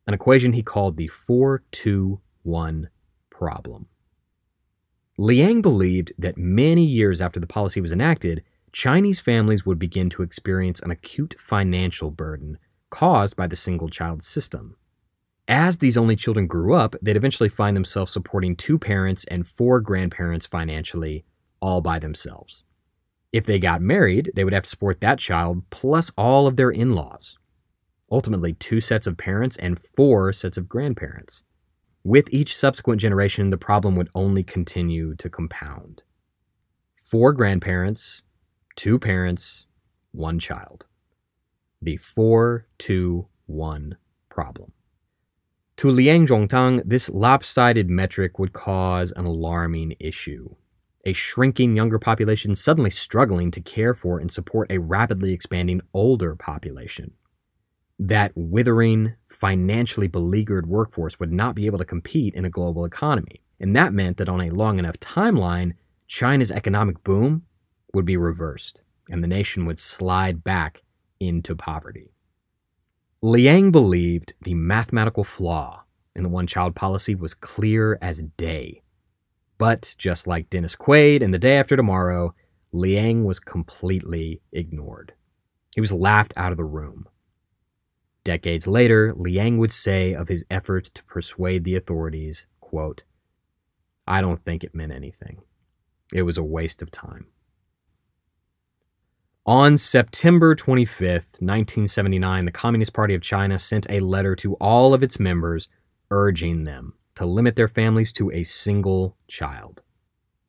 an 0.06 0.14
equation 0.14 0.52
he 0.52 0.62
called 0.62 0.96
the 0.96 1.08
4 1.08 1.64
2 1.72 2.20
1 2.44 2.90
problem. 3.28 3.88
Liang 5.18 5.62
believed 5.62 6.12
that 6.16 6.38
many 6.38 6.84
years 6.84 7.20
after 7.20 7.40
the 7.40 7.46
policy 7.48 7.80
was 7.80 7.90
enacted, 7.90 8.44
Chinese 8.70 9.18
families 9.18 9.66
would 9.66 9.80
begin 9.80 10.10
to 10.10 10.22
experience 10.22 10.80
an 10.80 10.92
acute 10.92 11.34
financial 11.36 12.12
burden 12.12 12.58
caused 12.90 13.34
by 13.34 13.48
the 13.48 13.56
single 13.56 13.88
child 13.88 14.22
system. 14.22 14.76
As 15.48 15.78
these 15.78 15.96
only 15.96 16.14
children 16.14 16.46
grew 16.46 16.72
up, 16.74 16.94
they'd 17.02 17.16
eventually 17.16 17.48
find 17.48 17.76
themselves 17.76 18.12
supporting 18.12 18.54
two 18.54 18.78
parents 18.78 19.24
and 19.24 19.44
four 19.44 19.80
grandparents 19.80 20.46
financially, 20.46 21.24
all 21.60 21.80
by 21.80 21.98
themselves. 21.98 22.62
If 23.32 23.44
they 23.46 23.58
got 23.58 23.82
married, 23.82 24.32
they 24.34 24.44
would 24.44 24.52
have 24.52 24.62
to 24.62 24.68
support 24.68 25.00
that 25.00 25.18
child 25.18 25.62
plus 25.70 26.10
all 26.16 26.46
of 26.46 26.56
their 26.56 26.70
in 26.70 26.90
laws. 26.90 27.38
Ultimately, 28.10 28.52
two 28.52 28.80
sets 28.80 29.06
of 29.06 29.16
parents 29.16 29.56
and 29.56 29.78
four 29.78 30.32
sets 30.32 30.56
of 30.56 30.68
grandparents. 30.68 31.44
With 32.04 32.32
each 32.32 32.56
subsequent 32.56 33.00
generation, 33.00 33.50
the 33.50 33.58
problem 33.58 33.96
would 33.96 34.08
only 34.14 34.44
continue 34.44 35.16
to 35.16 35.28
compound. 35.28 36.02
Four 36.94 37.32
grandparents, 37.32 38.22
two 38.76 38.98
parents, 38.98 39.66
one 40.12 40.38
child. 40.38 40.86
The 41.82 41.96
4 41.98 42.66
2 42.78 43.28
1 43.46 43.96
problem. 44.28 44.72
To 45.76 45.90
Liang 45.90 46.26
Zhongtang, 46.26 46.80
this 46.84 47.10
lopsided 47.10 47.90
metric 47.90 48.38
would 48.38 48.52
cause 48.52 49.12
an 49.12 49.26
alarming 49.26 49.94
issue 50.00 50.54
a 51.06 51.12
shrinking 51.12 51.76
younger 51.76 52.00
population 52.00 52.52
suddenly 52.52 52.90
struggling 52.90 53.52
to 53.52 53.60
care 53.60 53.94
for 53.94 54.18
and 54.18 54.30
support 54.30 54.70
a 54.70 54.80
rapidly 54.80 55.32
expanding 55.32 55.80
older 55.94 56.34
population. 56.34 57.12
That 57.96 58.32
withering, 58.34 59.14
financially 59.30 60.08
beleaguered 60.08 60.66
workforce 60.66 61.18
would 61.20 61.32
not 61.32 61.54
be 61.54 61.66
able 61.66 61.78
to 61.78 61.84
compete 61.84 62.34
in 62.34 62.44
a 62.44 62.50
global 62.50 62.84
economy. 62.84 63.40
And 63.60 63.74
that 63.76 63.94
meant 63.94 64.16
that 64.16 64.28
on 64.28 64.40
a 64.40 64.50
long 64.50 64.80
enough 64.80 64.98
timeline, 64.98 65.74
China's 66.08 66.50
economic 66.50 67.02
boom 67.04 67.44
would 67.94 68.04
be 68.04 68.16
reversed, 68.16 68.84
and 69.08 69.22
the 69.22 69.28
nation 69.28 69.64
would 69.64 69.78
slide 69.78 70.42
back 70.42 70.82
into 71.20 71.54
poverty. 71.54 72.10
Liang 73.22 73.70
believed 73.70 74.34
the 74.42 74.54
mathematical 74.54 75.24
flaw 75.24 75.84
in 76.14 76.24
the 76.24 76.28
one 76.28 76.46
child 76.46 76.74
policy 76.74 77.14
was 77.14 77.32
clear 77.32 77.96
as 78.02 78.22
day 78.36 78.82
but 79.58 79.94
just 79.98 80.26
like 80.26 80.50
Dennis 80.50 80.76
Quaid 80.76 81.22
in 81.22 81.30
The 81.30 81.38
Day 81.38 81.58
After 81.58 81.76
Tomorrow, 81.76 82.34
Liang 82.72 83.24
was 83.24 83.40
completely 83.40 84.40
ignored. 84.52 85.14
He 85.74 85.80
was 85.80 85.92
laughed 85.92 86.34
out 86.36 86.52
of 86.52 86.56
the 86.56 86.64
room. 86.64 87.08
Decades 88.24 88.66
later, 88.66 89.14
Liang 89.14 89.56
would 89.58 89.72
say 89.72 90.12
of 90.12 90.28
his 90.28 90.44
efforts 90.50 90.90
to 90.90 91.04
persuade 91.04 91.64
the 91.64 91.76
authorities, 91.76 92.46
quote, 92.60 93.04
I 94.06 94.20
don't 94.20 94.38
think 94.38 94.62
it 94.64 94.74
meant 94.74 94.92
anything. 94.92 95.38
It 96.12 96.22
was 96.22 96.38
a 96.38 96.44
waste 96.44 96.82
of 96.82 96.90
time. 96.90 97.26
On 99.46 99.76
September 99.78 100.56
25th, 100.56 101.40
1979, 101.40 102.46
the 102.46 102.52
Communist 102.52 102.92
Party 102.92 103.14
of 103.14 103.22
China 103.22 103.58
sent 103.58 103.86
a 103.88 104.00
letter 104.00 104.34
to 104.36 104.54
all 104.54 104.92
of 104.92 105.04
its 105.04 105.20
members 105.20 105.68
urging 106.10 106.64
them 106.64 106.94
to 107.16 107.26
limit 107.26 107.56
their 107.56 107.68
families 107.68 108.12
to 108.12 108.30
a 108.30 108.44
single 108.44 109.16
child. 109.28 109.82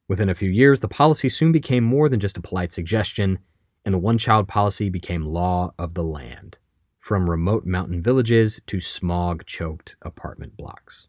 Within 0.08 0.30
a 0.30 0.36
few 0.36 0.50
years, 0.50 0.80
the 0.80 0.88
policy 0.88 1.28
soon 1.28 1.52
became 1.52 1.84
more 1.84 2.08
than 2.08 2.20
just 2.20 2.38
a 2.38 2.42
polite 2.42 2.72
suggestion, 2.72 3.40
and 3.84 3.94
the 3.94 4.00
one 4.00 4.18
child 4.18 4.48
policy 4.48 4.90
became 4.90 5.26
law 5.26 5.74
of 5.78 5.96
the 5.96 6.04
land, 6.04 6.60
from 7.00 7.30
remote 7.30 7.66
mountain 7.66 8.02
villages 8.02 8.62
to 8.68 8.80
smog 8.80 9.46
choked 9.46 9.98
apartment 10.02 10.56
blocks. 10.56 11.08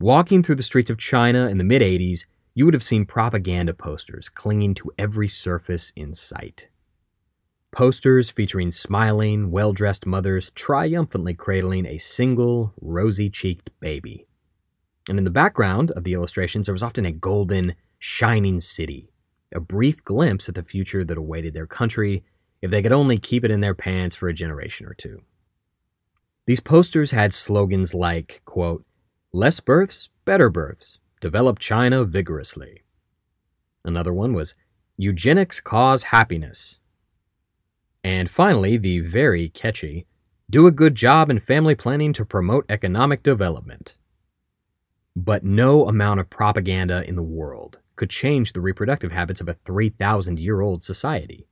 Walking 0.00 0.42
through 0.42 0.56
the 0.56 0.62
streets 0.62 0.90
of 0.90 0.98
China 0.98 1.46
in 1.48 1.58
the 1.58 1.64
mid 1.64 1.80
80s, 1.80 2.26
you 2.54 2.64
would 2.64 2.74
have 2.74 2.82
seen 2.82 3.06
propaganda 3.06 3.72
posters 3.72 4.28
clinging 4.28 4.74
to 4.74 4.90
every 4.98 5.28
surface 5.28 5.92
in 5.96 6.12
sight. 6.12 6.68
Posters 7.72 8.30
featuring 8.30 8.70
smiling, 8.70 9.50
well 9.50 9.72
dressed 9.72 10.04
mothers 10.04 10.50
triumphantly 10.50 11.32
cradling 11.32 11.86
a 11.86 11.96
single, 11.96 12.74
rosy 12.78 13.30
cheeked 13.30 13.70
baby. 13.80 14.26
And 15.08 15.16
in 15.16 15.24
the 15.24 15.30
background 15.30 15.90
of 15.92 16.04
the 16.04 16.12
illustrations, 16.12 16.66
there 16.66 16.74
was 16.74 16.82
often 16.82 17.06
a 17.06 17.12
golden, 17.12 17.74
shining 17.98 18.60
city, 18.60 19.10
a 19.54 19.60
brief 19.60 20.04
glimpse 20.04 20.50
at 20.50 20.54
the 20.54 20.62
future 20.62 21.02
that 21.02 21.16
awaited 21.16 21.54
their 21.54 21.66
country 21.66 22.22
if 22.60 22.70
they 22.70 22.82
could 22.82 22.92
only 22.92 23.16
keep 23.16 23.42
it 23.42 23.50
in 23.50 23.60
their 23.60 23.74
pants 23.74 24.14
for 24.14 24.28
a 24.28 24.34
generation 24.34 24.86
or 24.86 24.92
two. 24.92 25.22
These 26.46 26.60
posters 26.60 27.12
had 27.12 27.32
slogans 27.32 27.94
like, 27.94 28.42
quote, 28.44 28.84
less 29.32 29.60
births, 29.60 30.10
better 30.26 30.50
births, 30.50 30.98
develop 31.22 31.58
China 31.58 32.04
vigorously. 32.04 32.82
Another 33.82 34.12
one 34.12 34.34
was, 34.34 34.56
eugenics 34.98 35.58
cause 35.58 36.04
happiness, 36.04 36.80
and 38.04 38.28
finally, 38.28 38.76
the 38.76 39.00
very 39.00 39.48
catchy 39.48 40.06
do 40.50 40.66
a 40.66 40.72
good 40.72 40.94
job 40.94 41.30
in 41.30 41.38
family 41.38 41.74
planning 41.74 42.12
to 42.12 42.24
promote 42.24 42.66
economic 42.68 43.22
development. 43.22 43.96
But 45.14 45.44
no 45.44 45.86
amount 45.86 46.20
of 46.20 46.30
propaganda 46.30 47.06
in 47.08 47.16
the 47.16 47.22
world 47.22 47.80
could 47.96 48.10
change 48.10 48.52
the 48.52 48.60
reproductive 48.60 49.12
habits 49.12 49.40
of 49.40 49.48
a 49.48 49.52
3,000 49.52 50.38
year 50.38 50.60
old 50.60 50.82
society. 50.82 51.46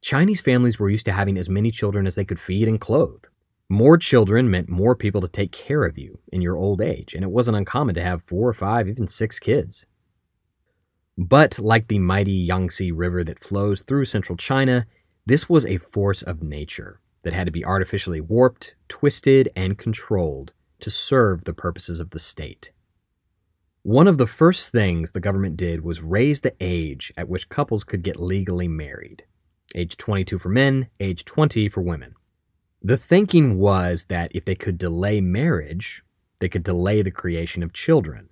Chinese 0.00 0.40
families 0.40 0.78
were 0.78 0.90
used 0.90 1.06
to 1.06 1.12
having 1.12 1.38
as 1.38 1.48
many 1.48 1.70
children 1.70 2.06
as 2.06 2.14
they 2.14 2.24
could 2.24 2.38
feed 2.38 2.68
and 2.68 2.80
clothe. 2.80 3.24
More 3.68 3.98
children 3.98 4.50
meant 4.50 4.68
more 4.68 4.96
people 4.96 5.20
to 5.20 5.28
take 5.28 5.52
care 5.52 5.84
of 5.84 5.98
you 5.98 6.20
in 6.32 6.40
your 6.40 6.56
old 6.56 6.80
age, 6.80 7.14
and 7.14 7.22
it 7.22 7.30
wasn't 7.30 7.56
uncommon 7.56 7.94
to 7.96 8.02
have 8.02 8.22
four 8.22 8.48
or 8.48 8.54
five, 8.54 8.88
even 8.88 9.06
six 9.06 9.38
kids. 9.38 9.86
But 11.18 11.58
like 11.58 11.88
the 11.88 11.98
mighty 11.98 12.32
Yangtze 12.32 12.92
River 12.92 13.24
that 13.24 13.40
flows 13.40 13.82
through 13.82 14.04
central 14.04 14.36
China, 14.36 14.86
this 15.28 15.46
was 15.46 15.66
a 15.66 15.76
force 15.76 16.22
of 16.22 16.42
nature 16.42 17.00
that 17.22 17.34
had 17.34 17.46
to 17.46 17.52
be 17.52 17.62
artificially 17.62 18.18
warped, 18.18 18.74
twisted, 18.88 19.50
and 19.54 19.76
controlled 19.76 20.54
to 20.80 20.90
serve 20.90 21.44
the 21.44 21.52
purposes 21.52 22.00
of 22.00 22.10
the 22.10 22.18
state. 22.18 22.72
One 23.82 24.08
of 24.08 24.16
the 24.16 24.26
first 24.26 24.72
things 24.72 25.12
the 25.12 25.20
government 25.20 25.58
did 25.58 25.84
was 25.84 26.02
raise 26.02 26.40
the 26.40 26.54
age 26.60 27.12
at 27.14 27.28
which 27.28 27.50
couples 27.50 27.84
could 27.84 28.02
get 28.02 28.18
legally 28.18 28.68
married 28.68 29.24
age 29.74 29.98
22 29.98 30.38
for 30.38 30.48
men, 30.48 30.88
age 30.98 31.26
20 31.26 31.68
for 31.68 31.82
women. 31.82 32.14
The 32.82 32.96
thinking 32.96 33.58
was 33.58 34.06
that 34.06 34.30
if 34.34 34.46
they 34.46 34.54
could 34.54 34.78
delay 34.78 35.20
marriage, 35.20 36.02
they 36.40 36.48
could 36.48 36.62
delay 36.62 37.02
the 37.02 37.10
creation 37.10 37.62
of 37.62 37.74
children. 37.74 38.30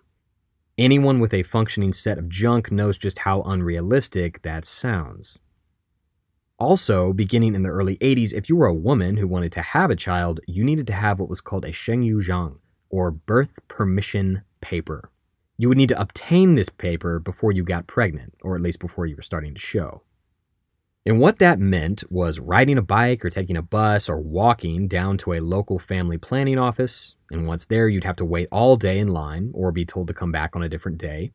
Anyone 0.78 1.20
with 1.20 1.34
a 1.34 1.42
functioning 1.42 1.92
set 1.92 2.16
of 2.16 2.30
junk 2.30 2.72
knows 2.72 2.96
just 2.96 3.18
how 3.18 3.42
unrealistic 3.42 4.40
that 4.42 4.64
sounds. 4.64 5.38
Also, 6.58 7.12
beginning 7.12 7.54
in 7.54 7.62
the 7.62 7.68
early 7.68 7.98
80s, 7.98 8.32
if 8.32 8.48
you 8.48 8.56
were 8.56 8.66
a 8.66 8.72
woman 8.72 9.18
who 9.18 9.28
wanted 9.28 9.52
to 9.52 9.60
have 9.60 9.90
a 9.90 9.96
child, 9.96 10.40
you 10.46 10.64
needed 10.64 10.86
to 10.86 10.94
have 10.94 11.20
what 11.20 11.28
was 11.28 11.42
called 11.42 11.66
a 11.66 11.70
Shengyu 11.70 12.16
Zhang, 12.26 12.60
or 12.88 13.10
birth 13.10 13.58
permission 13.68 14.42
paper. 14.62 15.10
You 15.58 15.68
would 15.68 15.76
need 15.76 15.90
to 15.90 16.00
obtain 16.00 16.54
this 16.54 16.70
paper 16.70 17.18
before 17.18 17.52
you 17.52 17.62
got 17.62 17.86
pregnant, 17.86 18.34
or 18.40 18.54
at 18.54 18.62
least 18.62 18.80
before 18.80 19.04
you 19.04 19.16
were 19.16 19.22
starting 19.22 19.52
to 19.52 19.60
show. 19.60 20.02
And 21.04 21.20
what 21.20 21.40
that 21.40 21.58
meant 21.58 22.04
was 22.10 22.40
riding 22.40 22.78
a 22.78 22.82
bike 22.82 23.22
or 23.22 23.30
taking 23.30 23.58
a 23.58 23.62
bus 23.62 24.08
or 24.08 24.18
walking 24.18 24.88
down 24.88 25.18
to 25.18 25.34
a 25.34 25.40
local 25.40 25.78
family 25.78 26.16
planning 26.16 26.58
office. 26.58 27.16
And 27.30 27.46
once 27.46 27.66
there, 27.66 27.86
you'd 27.86 28.04
have 28.04 28.16
to 28.16 28.24
wait 28.24 28.48
all 28.50 28.76
day 28.76 28.98
in 28.98 29.08
line 29.08 29.50
or 29.52 29.72
be 29.72 29.84
told 29.84 30.08
to 30.08 30.14
come 30.14 30.32
back 30.32 30.56
on 30.56 30.62
a 30.62 30.70
different 30.70 30.96
day. 30.98 31.32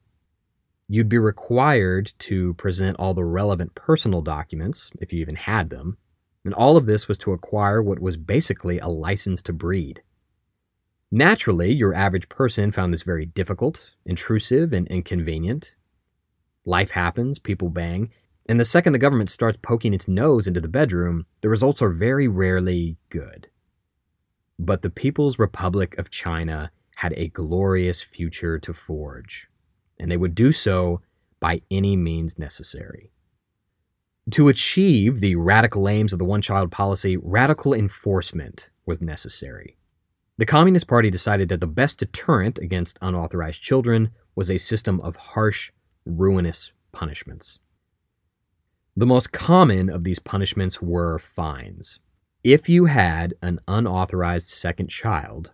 You'd 0.87 1.09
be 1.09 1.17
required 1.17 2.11
to 2.19 2.53
present 2.55 2.97
all 2.99 3.13
the 3.13 3.23
relevant 3.23 3.75
personal 3.75 4.21
documents, 4.21 4.91
if 4.99 5.13
you 5.13 5.21
even 5.21 5.35
had 5.35 5.69
them. 5.69 5.97
And 6.43 6.53
all 6.53 6.75
of 6.75 6.85
this 6.85 7.07
was 7.07 7.17
to 7.19 7.33
acquire 7.33 7.81
what 7.81 7.99
was 7.99 8.17
basically 8.17 8.79
a 8.79 8.87
license 8.87 9.41
to 9.43 9.53
breed. 9.53 10.01
Naturally, 11.11 11.71
your 11.71 11.93
average 11.93 12.29
person 12.29 12.71
found 12.71 12.93
this 12.93 13.03
very 13.03 13.25
difficult, 13.25 13.93
intrusive, 14.05 14.73
and 14.73 14.87
inconvenient. 14.87 15.75
Life 16.65 16.91
happens, 16.91 17.37
people 17.37 17.69
bang, 17.69 18.11
and 18.47 18.59
the 18.59 18.65
second 18.65 18.93
the 18.93 18.99
government 18.99 19.29
starts 19.29 19.59
poking 19.61 19.93
its 19.93 20.07
nose 20.07 20.47
into 20.47 20.61
the 20.61 20.67
bedroom, 20.67 21.25
the 21.41 21.49
results 21.49 21.81
are 21.81 21.89
very 21.89 22.27
rarely 22.27 22.97
good. 23.09 23.49
But 24.57 24.81
the 24.81 24.89
People's 24.89 25.39
Republic 25.39 25.97
of 25.97 26.09
China 26.09 26.71
had 26.97 27.13
a 27.17 27.29
glorious 27.29 28.01
future 28.01 28.59
to 28.59 28.73
forge, 28.73 29.47
and 30.01 30.11
they 30.11 30.17
would 30.17 30.35
do 30.35 30.51
so 30.51 30.99
by 31.39 31.61
any 31.69 31.95
means 31.95 32.37
necessary. 32.37 33.11
To 34.31 34.49
achieve 34.49 35.19
the 35.19 35.35
radical 35.35 35.87
aims 35.87 36.13
of 36.13 36.19
the 36.19 36.25
one 36.25 36.41
child 36.41 36.71
policy, 36.71 37.17
radical 37.17 37.73
enforcement 37.73 38.71
was 38.85 39.01
necessary. 39.01 39.77
The 40.37 40.45
Communist 40.45 40.87
Party 40.87 41.09
decided 41.09 41.49
that 41.49 41.61
the 41.61 41.67
best 41.67 41.99
deterrent 41.99 42.57
against 42.59 42.99
unauthorized 43.01 43.61
children 43.61 44.11
was 44.35 44.49
a 44.49 44.57
system 44.57 44.99
of 45.01 45.15
harsh, 45.15 45.71
ruinous 46.05 46.73
punishments. 46.91 47.59
The 48.95 49.05
most 49.05 49.31
common 49.31 49.89
of 49.89 50.03
these 50.03 50.19
punishments 50.19 50.81
were 50.81 51.17
fines. 51.19 51.99
If 52.43 52.67
you 52.69 52.85
had 52.85 53.35
an 53.41 53.59
unauthorized 53.67 54.47
second 54.47 54.89
child, 54.89 55.53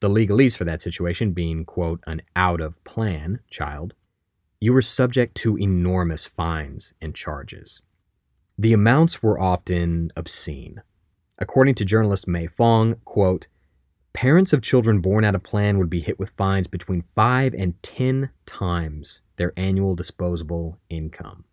the 0.00 0.08
legalese 0.08 0.56
for 0.56 0.64
that 0.64 0.82
situation 0.82 1.32
being, 1.32 1.64
quote, 1.64 2.02
an 2.06 2.22
out 2.36 2.60
of 2.60 2.82
plan 2.84 3.40
child, 3.48 3.94
you 4.60 4.72
were 4.72 4.82
subject 4.82 5.34
to 5.36 5.58
enormous 5.58 6.26
fines 6.26 6.94
and 7.00 7.14
charges. 7.14 7.82
The 8.56 8.72
amounts 8.72 9.22
were 9.22 9.40
often 9.40 10.10
obscene. 10.16 10.82
According 11.38 11.74
to 11.76 11.84
journalist 11.84 12.28
Mei 12.28 12.46
Fong, 12.46 12.96
quote, 13.04 13.48
parents 14.12 14.52
of 14.52 14.62
children 14.62 15.00
born 15.00 15.24
out 15.24 15.34
of 15.34 15.42
plan 15.42 15.76
would 15.78 15.90
be 15.90 16.00
hit 16.00 16.18
with 16.18 16.30
fines 16.30 16.68
between 16.68 17.02
5 17.02 17.52
and 17.54 17.82
10 17.82 18.30
times 18.46 19.22
their 19.36 19.52
annual 19.56 19.94
disposable 19.94 20.78
income. 20.88 21.44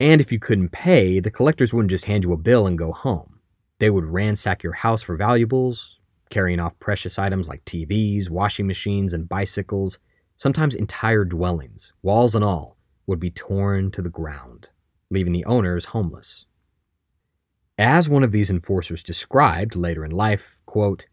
And 0.00 0.20
if 0.20 0.32
you 0.32 0.40
couldn't 0.40 0.72
pay, 0.72 1.20
the 1.20 1.30
collectors 1.30 1.72
wouldn't 1.72 1.90
just 1.90 2.06
hand 2.06 2.24
you 2.24 2.32
a 2.32 2.38
bill 2.38 2.66
and 2.66 2.78
go 2.78 2.92
home. 2.92 3.38
They 3.78 3.90
would 3.90 4.04
ransack 4.04 4.62
your 4.62 4.72
house 4.72 5.02
for 5.02 5.16
valuables, 5.16 6.00
carrying 6.32 6.58
off 6.58 6.78
precious 6.78 7.18
items 7.18 7.48
like 7.48 7.64
TVs, 7.64 8.30
washing 8.30 8.66
machines, 8.66 9.12
and 9.12 9.28
bicycles. 9.28 9.98
Sometimes 10.36 10.74
entire 10.74 11.24
dwellings, 11.24 11.92
walls 12.02 12.34
and 12.34 12.44
all, 12.44 12.78
would 13.06 13.20
be 13.20 13.30
torn 13.30 13.90
to 13.92 14.00
the 14.00 14.10
ground, 14.10 14.70
leaving 15.10 15.34
the 15.34 15.44
owners 15.44 15.86
homeless. 15.86 16.46
As 17.76 18.08
one 18.08 18.24
of 18.24 18.32
these 18.32 18.50
enforcers 18.50 19.02
described 19.02 19.76
later 19.76 20.04
in 20.04 20.10
life, 20.10 20.60
quote, 20.64 21.06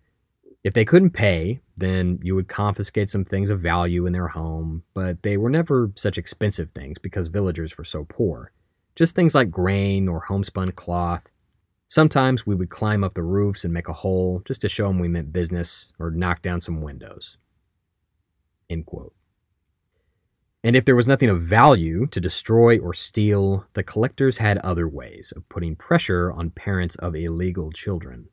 if 0.64 0.74
they 0.74 0.86
couldn't 0.86 1.12
pay, 1.12 1.62
then 1.78 2.20
you 2.22 2.36
would 2.36 2.48
confiscate 2.48 3.10
some 3.10 3.26
things 3.26 3.50
of 3.50 3.62
value 3.62 4.06
in 4.06 4.14
their 4.14 4.28
home, 4.28 4.84
but 4.94 5.24
they 5.24 5.38
were 5.38 5.50
never 5.50 5.92
such 5.96 6.18
expensive 6.18 6.72
things 6.72 6.98
because 6.98 7.28
villagers 7.28 7.78
were 7.78 7.84
so 7.84 8.06
poor. 8.06 8.52
Just 8.96 9.16
things 9.16 9.36
like 9.36 9.52
grain 9.52 10.08
or 10.08 10.22
homespun 10.22 10.72
cloth. 10.72 11.32
Sometimes 11.90 12.46
we 12.46 12.54
would 12.54 12.70
climb 12.70 13.04
up 13.04 13.16
the 13.16 13.24
roofs 13.24 13.66
and 13.66 13.74
make 13.74 13.90
a 13.90 13.94
hole 13.94 14.44
just 14.46 14.62
to 14.62 14.70
show 14.70 14.88
them 14.88 15.00
we 15.00 15.08
meant 15.08 15.34
business 15.34 15.92
or 15.98 16.12
knock 16.12 16.44
down 16.44 16.62
some 16.62 16.82
windows. 16.82 17.40
End 18.70 18.86
quote. 18.86 19.16
And 20.64 20.76
if 20.76 20.86
there 20.86 20.96
was 20.96 21.08
nothing 21.08 21.30
of 21.30 21.42
value 21.42 22.06
to 22.08 22.20
destroy 22.20 22.78
or 22.78 22.94
steal, 22.94 23.66
the 23.74 23.82
collectors 23.82 24.38
had 24.38 24.60
other 24.60 24.88
ways 24.88 25.34
of 25.36 25.50
putting 25.50 25.76
pressure 25.76 26.32
on 26.32 26.52
parents 26.52 26.96
of 26.98 27.16
illegal 27.16 27.72
children. 27.72 28.30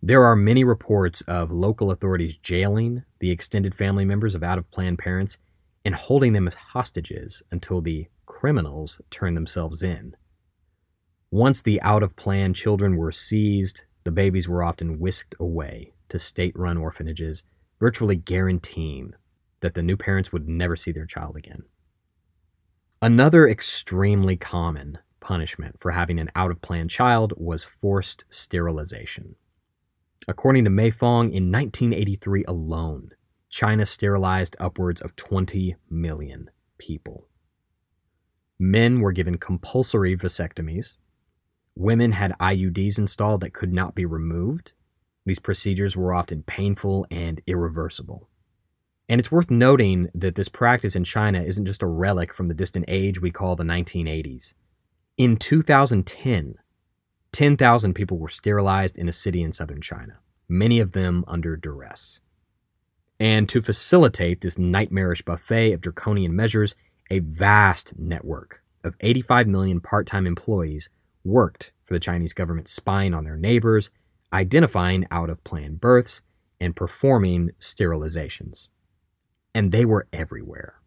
There 0.00 0.24
are 0.24 0.36
many 0.36 0.64
reports 0.64 1.20
of 1.22 1.52
local 1.52 1.90
authorities 1.90 2.38
jailing 2.38 3.02
the 3.18 3.32
extended 3.32 3.74
family 3.74 4.06
members 4.06 4.34
of 4.34 4.42
out 4.42 4.56
of 4.56 4.70
plan 4.70 4.96
parents 4.96 5.36
and 5.84 5.94
holding 5.94 6.32
them 6.32 6.46
as 6.46 6.54
hostages 6.54 7.42
until 7.50 7.82
the 7.82 8.06
criminals 8.24 9.02
turn 9.10 9.34
themselves 9.34 9.82
in. 9.82 10.16
Once 11.30 11.60
the 11.62 11.80
out 11.82 12.02
of 12.02 12.16
plan 12.16 12.54
children 12.54 12.96
were 12.96 13.12
seized, 13.12 13.86
the 14.04 14.12
babies 14.12 14.48
were 14.48 14.62
often 14.62 14.98
whisked 14.98 15.34
away 15.40 15.92
to 16.08 16.18
state 16.18 16.56
run 16.56 16.76
orphanages, 16.76 17.44
virtually 17.80 18.16
guaranteeing 18.16 19.12
that 19.60 19.74
the 19.74 19.82
new 19.82 19.96
parents 19.96 20.32
would 20.32 20.48
never 20.48 20.76
see 20.76 20.92
their 20.92 21.06
child 21.06 21.36
again. 21.36 21.64
Another 23.02 23.46
extremely 23.46 24.36
common 24.36 24.98
punishment 25.20 25.80
for 25.80 25.90
having 25.90 26.18
an 26.20 26.30
out 26.36 26.50
of 26.50 26.62
plan 26.62 26.86
child 26.88 27.32
was 27.36 27.64
forced 27.64 28.24
sterilization. 28.32 29.34
According 30.28 30.64
to 30.64 30.70
Mei 30.70 30.90
Fong, 30.90 31.26
in 31.26 31.50
1983 31.50 32.44
alone, 32.46 33.10
China 33.48 33.84
sterilized 33.84 34.56
upwards 34.58 35.00
of 35.00 35.16
20 35.16 35.76
million 35.90 36.50
people. 36.78 37.28
Men 38.58 39.00
were 39.00 39.12
given 39.12 39.36
compulsory 39.38 40.16
vasectomies. 40.16 40.94
Women 41.76 42.12
had 42.12 42.32
IUDs 42.40 42.98
installed 42.98 43.42
that 43.42 43.52
could 43.52 43.72
not 43.72 43.94
be 43.94 44.06
removed. 44.06 44.72
These 45.26 45.38
procedures 45.38 45.94
were 45.94 46.14
often 46.14 46.42
painful 46.42 47.06
and 47.10 47.42
irreversible. 47.46 48.30
And 49.10 49.20
it's 49.20 49.30
worth 49.30 49.50
noting 49.50 50.08
that 50.14 50.36
this 50.36 50.48
practice 50.48 50.96
in 50.96 51.04
China 51.04 51.40
isn't 51.40 51.66
just 51.66 51.82
a 51.82 51.86
relic 51.86 52.32
from 52.32 52.46
the 52.46 52.54
distant 52.54 52.86
age 52.88 53.20
we 53.20 53.30
call 53.30 53.54
the 53.56 53.62
1980s. 53.62 54.54
In 55.18 55.36
2010, 55.36 56.54
10,000 57.32 57.94
people 57.94 58.18
were 58.18 58.28
sterilized 58.28 58.96
in 58.96 59.08
a 59.08 59.12
city 59.12 59.42
in 59.42 59.52
southern 59.52 59.82
China, 59.82 60.18
many 60.48 60.80
of 60.80 60.92
them 60.92 61.24
under 61.28 61.56
duress. 61.56 62.20
And 63.20 63.48
to 63.50 63.60
facilitate 63.60 64.40
this 64.40 64.58
nightmarish 64.58 65.22
buffet 65.22 65.72
of 65.72 65.82
draconian 65.82 66.34
measures, 66.34 66.74
a 67.10 67.18
vast 67.18 67.98
network 67.98 68.62
of 68.82 68.96
85 69.00 69.46
million 69.46 69.80
part 69.80 70.06
time 70.06 70.26
employees 70.26 70.88
worked 71.26 71.72
for 71.84 71.94
the 71.94 72.00
Chinese 72.00 72.32
government, 72.32 72.68
spying 72.68 73.14
on 73.14 73.24
their 73.24 73.36
neighbors, 73.36 73.90
identifying 74.32 75.06
out 75.10 75.30
of 75.30 75.44
plan 75.44 75.74
births, 75.76 76.22
and 76.60 76.74
performing 76.74 77.50
sterilizations. 77.58 78.68
And 79.54 79.72
they 79.72 79.84
were 79.84 80.06
everywhere. 80.12 80.80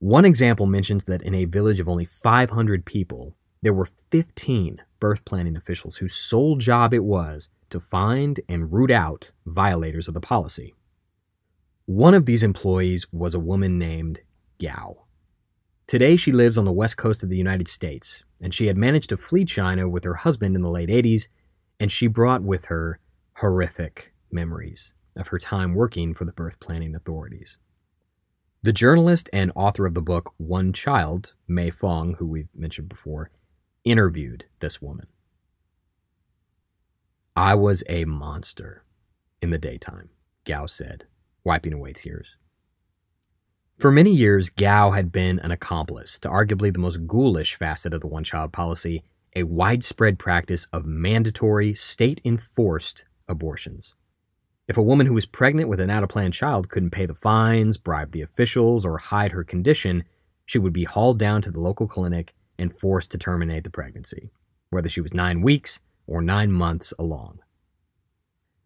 One 0.00 0.24
example 0.24 0.66
mentions 0.66 1.06
that 1.06 1.22
in 1.22 1.34
a 1.34 1.44
village 1.44 1.80
of 1.80 1.88
only 1.88 2.04
500 2.04 2.84
people, 2.84 3.34
there 3.62 3.74
were 3.74 3.88
15 4.10 4.80
birth 5.00 5.24
planning 5.24 5.56
officials 5.56 5.96
whose 5.96 6.14
sole 6.14 6.56
job 6.56 6.94
it 6.94 7.04
was 7.04 7.50
to 7.70 7.80
find 7.80 8.40
and 8.48 8.72
root 8.72 8.90
out 8.90 9.32
violators 9.46 10.08
of 10.08 10.14
the 10.14 10.20
policy. 10.20 10.74
One 11.86 12.14
of 12.14 12.26
these 12.26 12.42
employees 12.42 13.06
was 13.12 13.34
a 13.34 13.40
woman 13.40 13.78
named 13.78 14.20
Gao. 14.60 15.04
Today, 15.88 16.16
she 16.16 16.32
lives 16.32 16.58
on 16.58 16.66
the 16.66 16.72
west 16.72 16.98
coast 16.98 17.22
of 17.22 17.30
the 17.30 17.38
United 17.38 17.66
States, 17.66 18.22
and 18.42 18.52
she 18.52 18.66
had 18.66 18.76
managed 18.76 19.08
to 19.08 19.16
flee 19.16 19.46
China 19.46 19.88
with 19.88 20.04
her 20.04 20.16
husband 20.16 20.54
in 20.54 20.60
the 20.60 20.68
late 20.68 20.90
80s, 20.90 21.28
and 21.80 21.90
she 21.90 22.08
brought 22.08 22.42
with 22.42 22.66
her 22.66 23.00
horrific 23.38 24.12
memories 24.30 24.94
of 25.16 25.28
her 25.28 25.38
time 25.38 25.74
working 25.74 26.12
for 26.12 26.26
the 26.26 26.32
birth 26.34 26.60
planning 26.60 26.94
authorities. 26.94 27.58
The 28.62 28.72
journalist 28.74 29.30
and 29.32 29.50
author 29.54 29.86
of 29.86 29.94
the 29.94 30.02
book 30.02 30.34
One 30.36 30.74
Child, 30.74 31.32
Mei 31.46 31.70
Fong, 31.70 32.16
who 32.18 32.26
we've 32.26 32.50
mentioned 32.54 32.90
before, 32.90 33.30
interviewed 33.82 34.44
this 34.58 34.82
woman. 34.82 35.06
I 37.34 37.54
was 37.54 37.82
a 37.88 38.04
monster 38.04 38.84
in 39.40 39.48
the 39.48 39.58
daytime, 39.58 40.10
Gao 40.44 40.66
said, 40.66 41.06
wiping 41.44 41.72
away 41.72 41.94
tears. 41.94 42.36
For 43.78 43.92
many 43.92 44.10
years, 44.10 44.50
Gao 44.50 44.90
had 44.90 45.12
been 45.12 45.38
an 45.38 45.52
accomplice 45.52 46.18
to 46.20 46.28
arguably 46.28 46.74
the 46.74 46.80
most 46.80 47.06
ghoulish 47.06 47.54
facet 47.54 47.94
of 47.94 48.00
the 48.00 48.08
one 48.08 48.24
child 48.24 48.52
policy, 48.52 49.04
a 49.36 49.44
widespread 49.44 50.18
practice 50.18 50.66
of 50.72 50.84
mandatory, 50.84 51.72
state 51.74 52.20
enforced 52.24 53.06
abortions. 53.28 53.94
If 54.66 54.76
a 54.76 54.82
woman 54.82 55.06
who 55.06 55.14
was 55.14 55.26
pregnant 55.26 55.68
with 55.68 55.78
an 55.78 55.90
out 55.90 56.02
of 56.02 56.08
plan 56.08 56.32
child 56.32 56.68
couldn't 56.68 56.90
pay 56.90 57.06
the 57.06 57.14
fines, 57.14 57.78
bribe 57.78 58.10
the 58.10 58.20
officials, 58.20 58.84
or 58.84 58.98
hide 58.98 59.30
her 59.30 59.44
condition, 59.44 60.02
she 60.44 60.58
would 60.58 60.72
be 60.72 60.82
hauled 60.82 61.20
down 61.20 61.40
to 61.42 61.52
the 61.52 61.60
local 61.60 61.86
clinic 61.86 62.34
and 62.58 62.74
forced 62.74 63.12
to 63.12 63.18
terminate 63.18 63.62
the 63.62 63.70
pregnancy, 63.70 64.32
whether 64.70 64.88
she 64.88 65.00
was 65.00 65.14
nine 65.14 65.40
weeks 65.40 65.78
or 66.04 66.20
nine 66.20 66.50
months 66.50 66.92
along. 66.98 67.38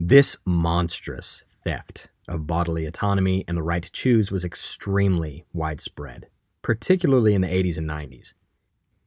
This 0.01 0.39
monstrous 0.47 1.61
theft 1.63 2.09
of 2.29 2.47
bodily 2.47 2.87
autonomy 2.87 3.45
and 3.49 3.57
the 3.57 3.63
right 3.63 3.83
to 3.83 3.91
choose 3.91 4.31
was 4.31 4.45
extremely 4.45 5.45
widespread, 5.53 6.27
particularly 6.63 7.35
in 7.35 7.41
the 7.41 7.49
80s 7.49 7.79
and 7.79 7.89
90s. 7.89 8.35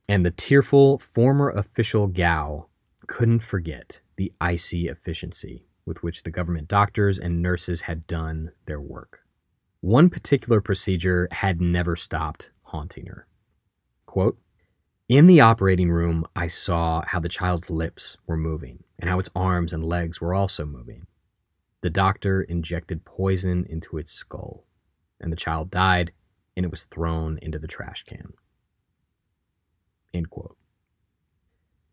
And 0.07 0.25
the 0.25 0.31
tearful 0.31 0.97
former 0.97 1.49
official 1.49 2.07
Gao 2.07 2.67
couldn't 3.07 3.39
forget 3.39 4.01
the 4.17 4.31
icy 4.39 4.87
efficiency 4.87 5.65
with 5.85 6.03
which 6.03 6.23
the 6.23 6.31
government 6.31 6.67
doctors 6.67 7.19
and 7.19 7.41
nurses 7.41 7.83
had 7.83 8.07
done 8.07 8.51
their 8.65 8.81
work. 8.81 9.21
One 9.81 10.09
particular 10.09 10.61
procedure 10.61 11.27
had 11.31 11.61
never 11.61 11.95
stopped 11.95 12.51
haunting 12.63 13.05
her. 13.05 13.27
Quote, 14.05 14.39
in 15.07 15.27
the 15.27 15.41
operating 15.41 15.91
room, 15.91 16.25
I 16.35 16.47
saw 16.47 17.03
how 17.05 17.19
the 17.19 17.29
child's 17.29 17.69
lips 17.69 18.17
were 18.25 18.37
moving 18.37 18.83
and 18.97 19.07
how 19.07 19.19
its 19.19 19.29
arms 19.35 19.71
and 19.71 19.85
legs 19.85 20.19
were 20.19 20.33
also 20.33 20.65
moving. 20.65 21.05
The 21.81 21.89
doctor 21.89 22.41
injected 22.41 23.05
poison 23.05 23.65
into 23.69 23.97
its 23.97 24.11
skull, 24.11 24.65
and 25.19 25.31
the 25.31 25.37
child 25.37 25.69
died, 25.69 26.11
and 26.55 26.65
it 26.65 26.71
was 26.71 26.85
thrown 26.85 27.37
into 27.41 27.59
the 27.59 27.67
trash 27.67 28.03
can. 28.03 28.33
End 30.13 30.29
quote. 30.29 30.57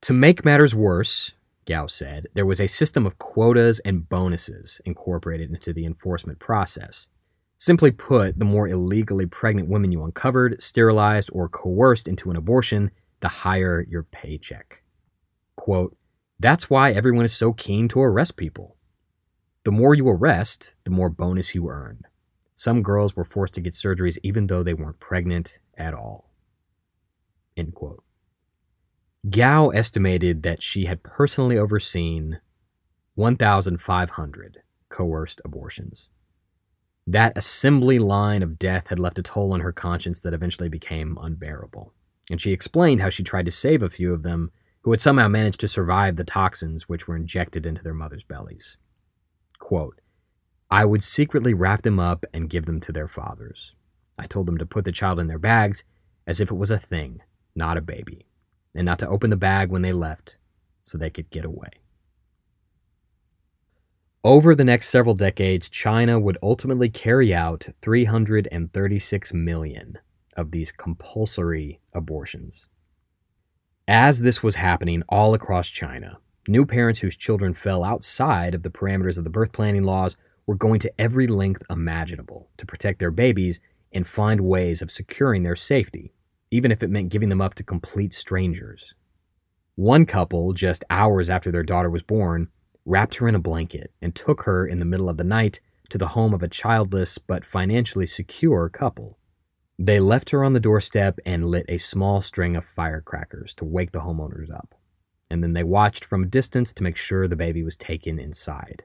To 0.02 0.12
make 0.12 0.44
matters 0.44 0.74
worse, 0.74 1.34
Gao 1.64 1.86
said, 1.86 2.26
there 2.34 2.46
was 2.46 2.60
a 2.60 2.66
system 2.66 3.06
of 3.06 3.18
quotas 3.18 3.80
and 3.80 4.08
bonuses 4.08 4.80
incorporated 4.84 5.50
into 5.50 5.72
the 5.72 5.84
enforcement 5.84 6.38
process. 6.38 7.08
Simply 7.56 7.92
put, 7.92 8.38
the 8.38 8.44
more 8.44 8.66
illegally 8.66 9.26
pregnant 9.26 9.68
women 9.68 9.92
you 9.92 10.02
uncovered, 10.02 10.60
sterilized, 10.60 11.30
or 11.32 11.48
coerced 11.48 12.08
into 12.08 12.30
an 12.30 12.36
abortion, 12.36 12.90
the 13.20 13.28
higher 13.28 13.86
your 13.88 14.02
paycheck. 14.02 14.82
Quote, 15.54 15.96
That's 16.40 16.68
why 16.68 16.90
everyone 16.90 17.24
is 17.24 17.32
so 17.32 17.52
keen 17.52 17.86
to 17.88 18.00
arrest 18.00 18.36
people. 18.36 18.76
The 19.64 19.72
more 19.72 19.94
you 19.94 20.08
arrest, 20.08 20.78
the 20.84 20.90
more 20.90 21.08
bonus 21.08 21.54
you 21.54 21.68
earn. 21.68 22.02
Some 22.54 22.82
girls 22.82 23.16
were 23.16 23.24
forced 23.24 23.54
to 23.54 23.60
get 23.60 23.74
surgeries 23.74 24.18
even 24.22 24.46
though 24.46 24.62
they 24.62 24.74
weren't 24.74 25.00
pregnant 25.00 25.60
at 25.76 25.94
all. 25.94 26.30
End 27.56 27.74
quote. 27.74 28.02
Gao 29.28 29.68
estimated 29.68 30.42
that 30.42 30.62
she 30.62 30.86
had 30.86 31.04
personally 31.04 31.56
overseen 31.56 32.40
1,500 33.14 34.62
coerced 34.88 35.40
abortions. 35.44 36.10
That 37.06 37.36
assembly 37.36 37.98
line 37.98 38.42
of 38.42 38.58
death 38.58 38.88
had 38.88 38.98
left 38.98 39.18
a 39.18 39.22
toll 39.22 39.52
on 39.52 39.60
her 39.60 39.72
conscience 39.72 40.20
that 40.20 40.34
eventually 40.34 40.68
became 40.68 41.18
unbearable. 41.20 41.92
And 42.30 42.40
she 42.40 42.52
explained 42.52 43.00
how 43.00 43.10
she 43.10 43.22
tried 43.22 43.46
to 43.46 43.50
save 43.50 43.82
a 43.82 43.88
few 43.88 44.12
of 44.12 44.22
them 44.22 44.50
who 44.82 44.90
had 44.90 45.00
somehow 45.00 45.28
managed 45.28 45.60
to 45.60 45.68
survive 45.68 46.16
the 46.16 46.24
toxins 46.24 46.88
which 46.88 47.06
were 47.06 47.16
injected 47.16 47.66
into 47.66 47.82
their 47.82 47.94
mothers' 47.94 48.24
bellies. 48.24 48.76
Quote, 49.62 50.00
I 50.70 50.84
would 50.84 51.02
secretly 51.02 51.54
wrap 51.54 51.82
them 51.82 52.00
up 52.00 52.26
and 52.34 52.50
give 52.50 52.66
them 52.66 52.80
to 52.80 52.92
their 52.92 53.06
fathers. 53.06 53.76
I 54.18 54.26
told 54.26 54.46
them 54.46 54.58
to 54.58 54.66
put 54.66 54.84
the 54.84 54.92
child 54.92 55.20
in 55.20 55.28
their 55.28 55.38
bags 55.38 55.84
as 56.26 56.40
if 56.40 56.50
it 56.50 56.56
was 56.56 56.70
a 56.70 56.78
thing, 56.78 57.20
not 57.54 57.78
a 57.78 57.82
baby 57.82 58.26
and 58.74 58.86
not 58.86 58.98
to 59.00 59.08
open 59.08 59.30
the 59.30 59.36
bag 59.36 59.70
when 59.70 59.82
they 59.82 59.92
left 59.92 60.38
so 60.84 60.98
they 60.98 61.10
could 61.10 61.30
get 61.30 61.44
away. 61.44 61.70
Over 64.24 64.54
the 64.54 64.64
next 64.64 64.88
several 64.88 65.14
decades, 65.14 65.68
China 65.68 66.18
would 66.18 66.38
ultimately 66.42 66.88
carry 66.88 67.34
out 67.34 67.68
336 67.80 69.34
million 69.34 69.98
of 70.36 70.52
these 70.52 70.72
compulsory 70.72 71.80
abortions. 71.92 72.68
As 73.88 74.22
this 74.22 74.42
was 74.42 74.56
happening 74.56 75.02
all 75.08 75.34
across 75.34 75.68
China, 75.68 76.18
new 76.48 76.66
parents 76.66 77.00
whose 77.00 77.16
children 77.16 77.54
fell 77.54 77.84
outside 77.84 78.54
of 78.54 78.62
the 78.62 78.70
parameters 78.70 79.18
of 79.18 79.24
the 79.24 79.30
birth 79.30 79.52
planning 79.52 79.84
laws 79.84 80.16
were 80.46 80.56
going 80.56 80.80
to 80.80 80.92
every 80.98 81.26
length 81.26 81.62
imaginable 81.70 82.48
to 82.56 82.66
protect 82.66 82.98
their 82.98 83.10
babies 83.10 83.60
and 83.92 84.06
find 84.06 84.46
ways 84.46 84.82
of 84.82 84.90
securing 84.90 85.42
their 85.42 85.56
safety 85.56 86.12
even 86.52 86.70
if 86.70 86.82
it 86.82 86.90
meant 86.90 87.08
giving 87.08 87.30
them 87.30 87.40
up 87.40 87.54
to 87.54 87.64
complete 87.64 88.12
strangers. 88.12 88.94
One 89.74 90.04
couple, 90.04 90.52
just 90.52 90.84
hours 90.90 91.30
after 91.30 91.50
their 91.50 91.62
daughter 91.62 91.88
was 91.88 92.02
born, 92.02 92.48
wrapped 92.84 93.16
her 93.16 93.26
in 93.26 93.34
a 93.34 93.40
blanket 93.40 93.90
and 94.02 94.14
took 94.14 94.42
her 94.42 94.66
in 94.66 94.76
the 94.76 94.84
middle 94.84 95.08
of 95.08 95.16
the 95.16 95.24
night 95.24 95.60
to 95.88 95.96
the 95.96 96.08
home 96.08 96.34
of 96.34 96.42
a 96.42 96.48
childless 96.48 97.16
but 97.16 97.44
financially 97.44 98.04
secure 98.04 98.68
couple. 98.68 99.18
They 99.78 99.98
left 99.98 100.30
her 100.30 100.44
on 100.44 100.52
the 100.52 100.60
doorstep 100.60 101.18
and 101.24 101.46
lit 101.46 101.64
a 101.70 101.78
small 101.78 102.20
string 102.20 102.54
of 102.54 102.66
firecrackers 102.66 103.54
to 103.54 103.64
wake 103.64 103.92
the 103.92 104.00
homeowners 104.00 104.52
up. 104.54 104.74
And 105.32 105.42
then 105.42 105.52
they 105.52 105.64
watched 105.64 106.04
from 106.04 106.24
a 106.24 106.26
distance 106.26 106.74
to 106.74 106.82
make 106.82 106.98
sure 106.98 107.26
the 107.26 107.36
baby 107.36 107.62
was 107.62 107.74
taken 107.74 108.18
inside. 108.18 108.84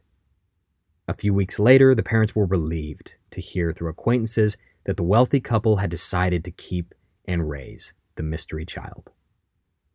A 1.06 1.14
few 1.14 1.34
weeks 1.34 1.60
later, 1.60 1.94
the 1.94 2.04
parents 2.04 2.38
were 2.38 2.46
relieved 2.46 3.18
to 3.32 3.42
hear 3.42 3.74
through 3.74 3.90
acquaintances 3.90 4.58
that 4.86 4.96
the 4.96 5.04
wealthy 5.04 5.42
couple 5.42 5.76
had 5.76 5.90
decided 5.90 6.46
to 6.46 6.52
keep 6.52 6.96
and 7.26 7.50
raise 7.50 7.96
the 8.16 8.24
mystery 8.24 8.66
child. 8.66 9.12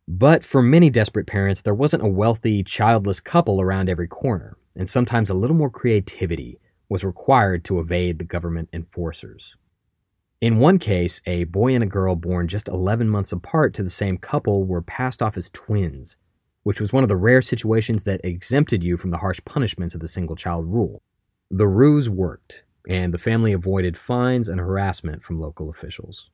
But 0.06 0.44
for 0.44 0.60
many 0.60 0.90
desperate 0.90 1.26
parents, 1.26 1.62
there 1.62 1.74
wasn't 1.74 2.02
a 2.02 2.08
wealthy, 2.08 2.62
childless 2.62 3.18
couple 3.18 3.58
around 3.58 3.88
every 3.88 4.08
corner, 4.08 4.58
and 4.76 4.86
sometimes 4.86 5.30
a 5.30 5.34
little 5.34 5.56
more 5.56 5.70
creativity 5.70 6.58
was 6.86 7.02
required 7.02 7.64
to 7.64 7.80
evade 7.80 8.18
the 8.18 8.26
government 8.26 8.68
enforcers. 8.74 9.56
In 10.42 10.58
one 10.58 10.78
case, 10.78 11.22
a 11.24 11.44
boy 11.44 11.74
and 11.74 11.82
a 11.82 11.86
girl 11.86 12.14
born 12.14 12.46
just 12.46 12.68
11 12.68 13.08
months 13.08 13.32
apart 13.32 13.72
to 13.72 13.82
the 13.82 13.88
same 13.88 14.18
couple 14.18 14.64
were 14.64 14.82
passed 14.82 15.22
off 15.22 15.38
as 15.38 15.48
twins, 15.48 16.18
which 16.62 16.80
was 16.80 16.92
one 16.92 17.02
of 17.02 17.08
the 17.08 17.16
rare 17.16 17.42
situations 17.42 18.04
that 18.04 18.20
exempted 18.24 18.84
you 18.84 18.96
from 18.96 19.10
the 19.10 19.18
harsh 19.18 19.40
punishments 19.44 19.94
of 19.94 20.00
the 20.00 20.08
single 20.08 20.36
child 20.36 20.66
rule. 20.66 21.02
The 21.50 21.66
ruse 21.66 22.08
worked, 22.08 22.64
and 22.88 23.12
the 23.12 23.18
family 23.18 23.52
avoided 23.52 23.96
fines 23.96 24.48
and 24.48 24.60
harassment 24.60 25.22
from 25.22 25.40
local 25.40 25.68
officials. 25.68 26.30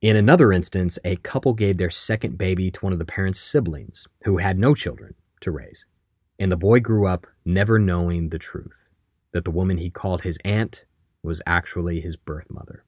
In 0.00 0.16
another 0.16 0.52
instance, 0.52 0.98
a 1.04 1.16
couple 1.16 1.54
gave 1.54 1.76
their 1.76 1.90
second 1.90 2.36
baby 2.36 2.70
to 2.72 2.80
one 2.80 2.92
of 2.92 2.98
the 2.98 3.04
parents' 3.04 3.40
siblings 3.40 4.08
who 4.24 4.38
had 4.38 4.58
no 4.58 4.74
children 4.74 5.14
to 5.40 5.52
raise. 5.52 5.86
And 6.38 6.50
the 6.50 6.56
boy 6.56 6.80
grew 6.80 7.06
up 7.06 7.26
never 7.44 7.78
knowing 7.78 8.28
the 8.28 8.38
truth 8.38 8.90
that 9.32 9.44
the 9.44 9.50
woman 9.50 9.78
he 9.78 9.90
called 9.90 10.22
his 10.22 10.38
aunt 10.44 10.86
was 11.22 11.40
actually 11.46 12.00
his 12.00 12.16
birth 12.16 12.50
mother. 12.50 12.84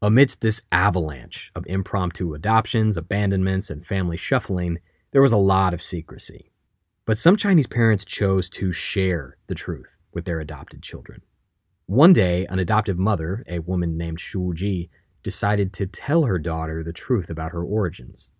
Amidst 0.00 0.40
this 0.40 0.62
avalanche 0.70 1.50
of 1.56 1.66
impromptu 1.66 2.32
adoptions, 2.32 2.96
abandonments, 2.96 3.68
and 3.68 3.84
family 3.84 4.16
shuffling, 4.16 4.78
there 5.10 5.22
was 5.22 5.32
a 5.32 5.36
lot 5.36 5.74
of 5.74 5.82
secrecy. 5.82 6.52
But 7.06 7.16
some 7.16 7.36
Chinese 7.36 7.66
parents 7.66 8.04
chose 8.04 8.48
to 8.50 8.70
share 8.72 9.38
the 9.46 9.54
truth 9.54 9.98
with 10.12 10.26
their 10.26 10.40
adopted 10.40 10.82
children. 10.82 11.22
One 11.86 12.12
day, 12.12 12.46
an 12.50 12.58
adoptive 12.58 12.98
mother, 12.98 13.44
a 13.48 13.60
woman 13.60 13.96
named 13.96 14.20
Shu 14.20 14.52
Ji, 14.52 14.90
decided 15.22 15.72
to 15.74 15.86
tell 15.86 16.24
her 16.24 16.38
daughter 16.38 16.82
the 16.82 16.92
truth 16.92 17.30
about 17.30 17.52
her 17.52 17.62
origins. 17.64 18.30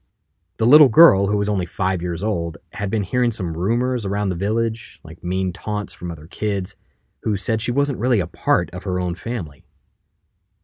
The 0.59 0.67
little 0.67 0.89
girl, 0.89 1.29
who 1.29 1.39
was 1.39 1.49
only 1.49 1.67
five 1.67 2.03
years 2.03 2.23
old, 2.23 2.59
had 2.73 2.91
been 2.91 3.05
hearing 3.05 3.31
some 3.31 3.57
rumors 3.57 4.05
around 4.05 4.29
the 4.29 4.37
village, 4.37 5.01
like 5.03 5.25
mean 5.25 5.53
taunts 5.53 5.95
from 5.95 6.11
other 6.11 6.27
kids, 6.27 6.77
who 7.23 7.37
said 7.37 7.61
she 7.61 7.73
wasn't 7.73 7.99
really 7.99 8.21
a 8.21 8.27
part 8.27 8.69
of 8.73 8.83
her 8.83 9.01
own 9.01 9.15
family. 9.15 9.65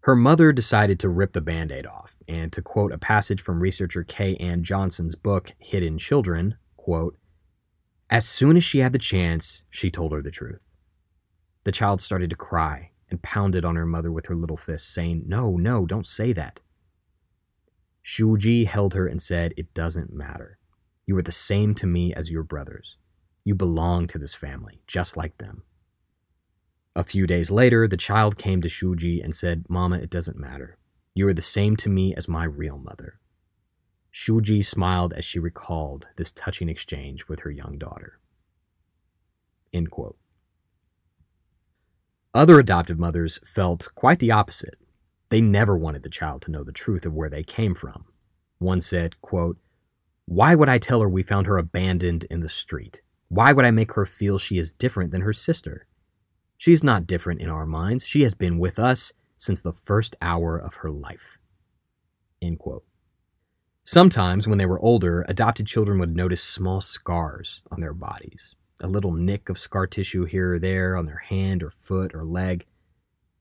Her 0.05 0.15
mother 0.15 0.53
decided 0.53 1.01
to 1.01 1.09
rip 1.09 1.33
the 1.33 1.41
band 1.41 1.73
aid 1.73 1.87
off, 1.87 2.17
and 2.29 2.53
to 2.53 2.61
quote 2.61 2.93
a 2.93 2.99
passage 2.99 3.41
from 3.41 3.61
researcher 3.61 4.05
Kay 4.05 4.37
Ann 4.37 4.63
Johnson's 4.63 5.15
book, 5.15 5.53
Hidden 5.59 5.97
Children, 5.97 6.57
quote, 6.77 7.17
As 8.11 8.29
soon 8.29 8.55
as 8.59 8.63
she 8.63 8.81
had 8.81 8.93
the 8.93 8.99
chance, 8.99 9.65
she 9.71 9.89
told 9.89 10.13
her 10.13 10.21
the 10.21 10.31
truth. 10.31 10.67
The 11.65 11.73
child 11.73 12.03
started 12.03 12.29
to 12.29 12.37
cry, 12.37 12.91
and 13.09 13.23
pounded 13.23 13.65
on 13.65 13.77
her 13.77 13.87
mother 13.87 14.13
with 14.13 14.27
her 14.27 14.37
little 14.37 14.59
fist, 14.59 14.93
saying, 14.93 15.23
No, 15.27 15.57
no, 15.57 15.87
don't 15.87 16.05
say 16.05 16.35
that. 16.35 16.61
Shuji 18.05 18.67
held 18.67 18.93
her 18.93 19.07
and 19.07 19.23
said, 19.23 19.55
It 19.57 19.73
doesn't 19.73 20.13
matter. 20.13 20.59
You 21.07 21.17
are 21.17 21.23
the 21.23 21.33
same 21.33 21.75
to 21.77 21.87
me 21.87 22.13
as 22.13 22.31
your 22.31 22.43
brothers. 22.43 22.99
You 23.43 23.55
belong 23.55 24.07
to 24.09 24.19
this 24.19 24.35
family, 24.35 24.83
just 24.87 25.17
like 25.17 25.39
them. 25.39 25.63
A 26.97 27.05
few 27.05 27.27
days 27.27 27.51
later, 27.51 27.89
the 27.89 27.97
child 27.97 28.37
came 28.37 28.61
to 28.61 28.69
Shuji 28.69 29.23
and 29.23 29.35
said, 29.35 29.65
Mama, 29.69 29.99
it 29.99 30.11
doesn't 30.11 30.39
matter. 30.39 30.79
You 31.13 31.27
are 31.29 31.35
the 31.35 31.43
same 31.43 31.77
to 31.77 31.89
me 31.89 32.15
as 32.15 32.29
my 32.29 32.45
real 32.45 32.79
mother. 32.79 33.19
Shuji 34.13 34.65
smiled 34.65 35.13
as 35.15 35.25
she 35.25 35.41
recalled 35.41 36.07
this 36.17 36.31
touching 36.31 36.69
exchange 36.69 37.27
with 37.27 37.41
her 37.41 37.51
young 37.51 37.79
daughter. 37.79 38.21
End 39.73 39.91
quote. 39.91 40.17
Other 42.33 42.61
adoptive 42.61 42.99
mothers 42.99 43.41
felt 43.45 43.89
quite 43.97 44.21
the 44.21 44.31
opposite. 44.31 44.77
They 45.31 45.41
never 45.41 45.77
wanted 45.77 46.05
the 46.05 46.11
child 46.11 46.43
to 46.43 46.53
know 46.53 46.63
the 46.63 46.73
truth 46.73 47.07
of 47.07 47.13
where 47.13 47.31
they 47.31 47.43
came 47.43 47.75
from. 47.75 48.05
One 48.59 48.81
said, 48.81 49.21
quote, 49.21 49.59
Why 50.27 50.55
would 50.55 50.69
I 50.69 50.79
tell 50.79 51.01
her 51.01 51.09
we 51.09 51.25
found 51.25 51.49
her 51.49 51.59
abandoned 51.59 52.25
in 52.31 52.39
the 52.39 52.49
street? 52.49 53.03
Why 53.29 53.53
would 53.53 53.65
I 53.65 53.73
make 53.73 53.95
her 53.95 54.07
feel 54.07 54.39
she 54.39 54.59
is 54.59 54.73
different 54.73 55.11
than 55.11 55.23
her 55.23 55.33
sister? 55.33 55.87
She 56.59 56.73
is 56.73 56.85
not 56.85 57.07
different 57.07 57.41
in 57.41 57.51
our 57.51 57.67
minds. 57.67 58.07
She 58.07 58.23
has 58.23 58.35
been 58.35 58.59
with 58.59 58.79
us 58.79 59.13
since 59.37 59.63
the 59.63 59.73
first 59.73 60.17
hour 60.23 60.57
of 60.57 60.77
her 60.77 60.91
life. 60.91 61.39
End 62.41 62.59
quote. 62.59 62.85
Sometimes, 63.83 64.49
when 64.49 64.57
they 64.57 64.65
were 64.65 64.81
older, 64.81 65.27
adopted 65.29 65.67
children 65.67 65.99
would 65.99 66.17
notice 66.17 66.43
small 66.43 66.81
scars 66.81 67.63
on 67.71 67.81
their 67.81 67.93
bodies, 67.93 68.57
a 68.83 68.89
little 68.89 69.13
nick 69.13 69.51
of 69.51 69.59
scar 69.59 69.87
tissue 69.87 70.25
here 70.25 70.55
or 70.55 70.59
there 70.59 70.97
on 70.97 71.05
their 71.05 71.23
hand 71.29 71.63
or 71.63 71.69
foot 71.69 72.15
or 72.15 72.25
leg. 72.25 72.65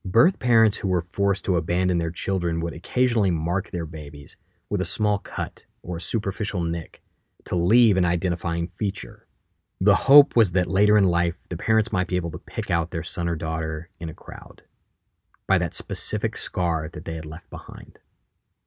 Birth 0.04 0.39
parents 0.39 0.78
who 0.78 0.89
were 0.89 1.02
forced 1.02 1.45
to 1.45 1.56
abandon 1.56 1.97
their 1.97 2.12
children 2.12 2.60
would 2.60 2.73
occasionally 2.73 3.32
mark 3.32 3.71
their 3.71 3.86
babies 3.86 4.36
with 4.69 4.82
a 4.82 4.86
small 4.86 5.17
cut 5.17 5.65
or 5.82 5.97
a 5.97 6.02
superficial 6.02 6.62
nick 6.62 7.02
to 7.45 7.56
leave 7.56 7.95
an 7.95 8.04
identifying 8.04 8.67
feature. 8.67 9.28
The 9.83 9.95
hope 9.95 10.37
was 10.37 10.53
that 10.53 10.71
later 10.71 10.97
in 10.97 11.09
life, 11.09 11.35
the 11.49 11.57
parents 11.57 11.91
might 11.91 12.07
be 12.07 12.15
able 12.15 12.31
to 12.31 12.37
pick 12.37 12.71
out 12.71 12.91
their 12.91 13.03
son 13.03 13.27
or 13.27 13.35
daughter 13.35 13.89
in 13.99 14.07
a 14.07 14.13
crowd 14.13 14.61
by 15.45 15.57
that 15.57 15.73
specific 15.73 16.37
scar 16.37 16.87
that 16.87 17.03
they 17.03 17.15
had 17.15 17.25
left 17.25 17.49
behind 17.49 17.99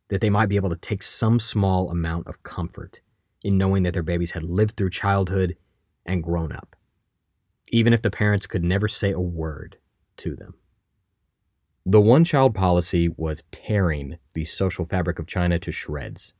that 0.09 0.21
they 0.21 0.29
might 0.29 0.51
be 0.51 0.57
able 0.57 0.69
to 0.69 0.77
take 0.77 1.03
some 1.03 1.39
small 1.39 1.91
amount 1.91 2.27
of 2.27 2.43
comfort 2.43 3.01
in 3.43 3.57
knowing 3.57 3.83
that 3.83 3.95
their 3.95 4.03
babies 4.03 4.33
had 4.33 4.43
lived 4.43 4.77
through 4.77 4.91
childhood 4.91 5.57
and 6.05 6.23
grown 6.23 6.53
up, 6.53 6.77
even 7.73 7.95
if 7.95 8.03
the 8.03 8.11
parents 8.11 8.47
could 8.47 8.63
never 8.63 8.87
say 8.87 9.11
a 9.11 9.19
word 9.19 9.79
to 10.19 10.37
them. 10.37 10.53
The 11.87 12.01
one 12.01 12.25
child 12.25 12.55
policy 12.55 13.09
was 13.17 13.43
tearing 13.51 14.19
the 14.35 14.45
social 14.45 14.85
fabric 14.85 15.19
of 15.19 15.27
China 15.27 15.59
to 15.61 15.73
shreds. 15.73 16.35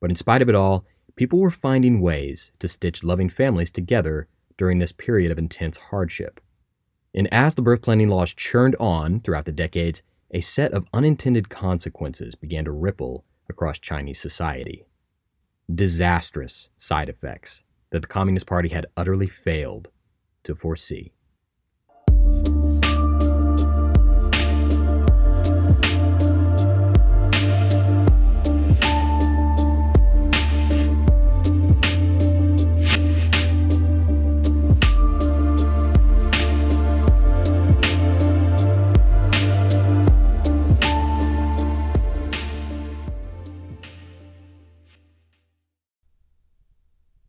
But 0.00 0.10
in 0.10 0.16
spite 0.16 0.40
of 0.40 0.48
it 0.48 0.54
all, 0.54 0.86
people 1.20 1.38
were 1.38 1.50
finding 1.50 2.00
ways 2.00 2.50
to 2.58 2.66
stitch 2.66 3.04
loving 3.04 3.28
families 3.28 3.70
together 3.70 4.26
during 4.56 4.78
this 4.78 4.90
period 4.90 5.30
of 5.30 5.38
intense 5.38 5.76
hardship. 5.76 6.40
And 7.14 7.28
as 7.30 7.54
the 7.54 7.60
birth 7.60 7.82
planning 7.82 8.08
laws 8.08 8.32
churned 8.32 8.74
on 8.80 9.20
throughout 9.20 9.44
the 9.44 9.52
decades, 9.52 10.02
a 10.30 10.40
set 10.40 10.72
of 10.72 10.86
unintended 10.94 11.50
consequences 11.50 12.34
began 12.36 12.64
to 12.64 12.70
ripple 12.70 13.26
across 13.50 13.78
Chinese 13.78 14.18
society. 14.18 14.86
Disastrous 15.70 16.70
side 16.78 17.10
effects 17.10 17.64
that 17.90 18.00
the 18.00 18.08
Communist 18.08 18.46
Party 18.46 18.70
had 18.70 18.86
utterly 18.96 19.26
failed 19.26 19.90
to 20.44 20.54
foresee. 20.54 21.12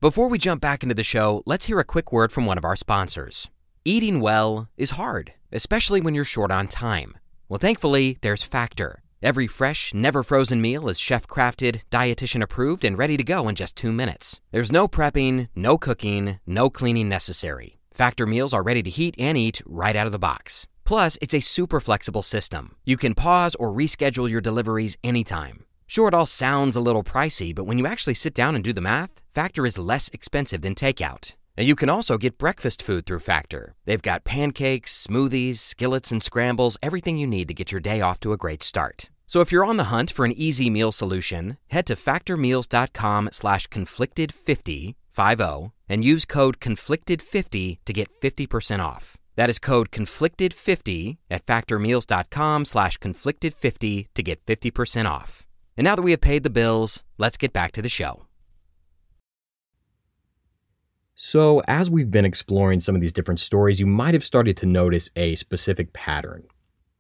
Before 0.02 0.30
we 0.30 0.40
jump 0.40 0.62
back 0.62 0.82
into 0.82 0.96
the 0.96 1.04
show, 1.04 1.44
let's 1.46 1.68
hear 1.68 1.78
a 1.78 1.84
quick 1.84 2.12
word 2.12 2.32
from 2.32 2.48
one 2.48 2.58
of 2.58 2.66
our 2.66 2.76
sponsors. 2.76 3.52
Eating 3.86 4.20
well 4.20 4.68
is 4.76 4.98
hard, 4.98 5.34
especially 5.52 6.02
when 6.02 6.16
you're 6.16 6.26
short 6.26 6.50
on 6.50 6.68
time. 6.68 7.20
Well, 7.48 7.60
thankfully, 7.60 8.18
there's 8.22 8.42
Factor. 8.42 9.04
Every 9.22 9.46
fresh, 9.46 9.94
never 9.94 10.24
frozen 10.24 10.60
meal 10.60 10.90
is 10.90 10.98
chef 10.98 11.28
crafted, 11.28 11.84
dietitian 11.92 12.42
approved, 12.42 12.84
and 12.84 12.98
ready 12.98 13.16
to 13.16 13.24
go 13.24 13.48
in 13.48 13.54
just 13.54 13.76
two 13.76 13.92
minutes. 13.92 14.42
There's 14.50 14.72
no 14.72 14.88
prepping, 14.88 15.50
no 15.56 15.78
cooking, 15.78 16.40
no 16.48 16.72
cleaning 16.72 17.08
necessary. 17.08 17.78
Factor 17.94 18.26
meals 18.26 18.56
are 18.56 18.64
ready 18.64 18.82
to 18.82 18.90
heat 18.90 19.14
and 19.20 19.38
eat 19.38 19.62
right 19.68 19.96
out 19.96 20.08
of 20.08 20.14
the 20.14 20.18
box. 20.18 20.66
Plus, 20.84 21.20
it's 21.22 21.36
a 21.36 21.42
super 21.42 21.80
flexible 21.80 22.24
system. 22.24 22.76
You 22.86 22.98
can 22.98 23.14
pause 23.14 23.54
or 23.60 23.72
reschedule 23.72 24.28
your 24.28 24.42
deliveries 24.42 24.98
anytime. 25.04 25.66
Sure, 25.92 26.08
it 26.08 26.14
all 26.14 26.26
sounds 26.26 26.78
a 26.78 26.82
little 26.88 27.04
pricey, 27.04 27.54
but 27.54 27.66
when 27.66 27.78
you 27.78 27.86
actually 27.86 28.14
sit 28.14 28.34
down 28.34 28.56
and 28.56 28.64
do 28.64 28.72
the 28.72 28.80
math, 28.80 29.20
Factor 29.30 29.66
is 29.66 29.78
less 29.78 30.08
expensive 30.14 30.62
than 30.62 30.74
takeout. 30.74 31.36
And 31.58 31.68
you 31.68 31.76
can 31.76 31.90
also 31.90 32.18
get 32.18 32.38
breakfast 32.38 32.82
food 32.82 33.06
through 33.06 33.20
Factor. 33.20 33.76
They've 33.84 34.02
got 34.02 34.24
pancakes, 34.24 35.06
smoothies, 35.06 35.58
skillets, 35.58 36.10
and 36.10 36.24
scrambles, 36.24 36.78
everything 36.82 37.18
you 37.18 37.28
need 37.28 37.50
to 37.50 37.54
get 37.54 37.74
your 37.74 37.82
day 37.82 38.00
off 38.00 38.22
to 38.22 38.32
a 38.32 38.38
great 38.38 38.64
start. 38.64 39.10
So 39.28 39.42
if 39.42 39.52
you're 39.52 39.66
on 39.66 39.76
the 39.76 39.92
hunt 39.96 40.12
for 40.12 40.24
an 40.24 40.32
easy 40.32 40.70
meal 40.70 40.94
solution, 40.94 41.58
head 41.68 41.86
to 41.88 41.96
factormeals.com 41.96 43.30
slash 43.34 43.68
conflicted50, 43.68 44.96
50, 45.10 45.72
and 45.90 46.06
use 46.06 46.24
code 46.24 46.62
conflicted50 46.62 47.80
to 47.84 47.94
get 47.94 48.10
50% 48.24 48.80
off. 48.80 49.18
That 49.36 49.50
is 49.50 49.60
code 49.60 49.92
conflicted50 49.92 51.18
at 51.30 51.46
factormeals.com 51.46 52.64
slash 52.64 52.98
conflicted50 52.98 54.08
to 54.14 54.24
get 54.24 54.46
50% 54.46 55.06
off. 55.06 55.48
And 55.78 55.86
now 55.86 55.96
that 55.96 56.02
we 56.02 56.12
have 56.12 56.22
paid 56.22 56.44
the 56.44 56.50
bills, 56.50 57.04
let's 57.18 57.38
get 57.38 57.54
back 57.54 57.72
to 57.74 57.82
the 57.82 57.90
show. 57.90 58.26
So, 61.16 61.62
as 61.68 61.90
we've 61.90 62.10
been 62.10 62.26
exploring 62.26 62.80
some 62.80 62.96
of 62.96 63.02
these 63.02 63.14
different 63.14 63.40
stories, 63.40 63.80
you 63.80 63.86
might 63.86 64.16
have 64.16 64.24
started 64.24 64.58
to 64.58 64.66
notice 64.66 65.12
a 65.16 65.36
specific 65.36 65.94
pattern. 65.94 66.44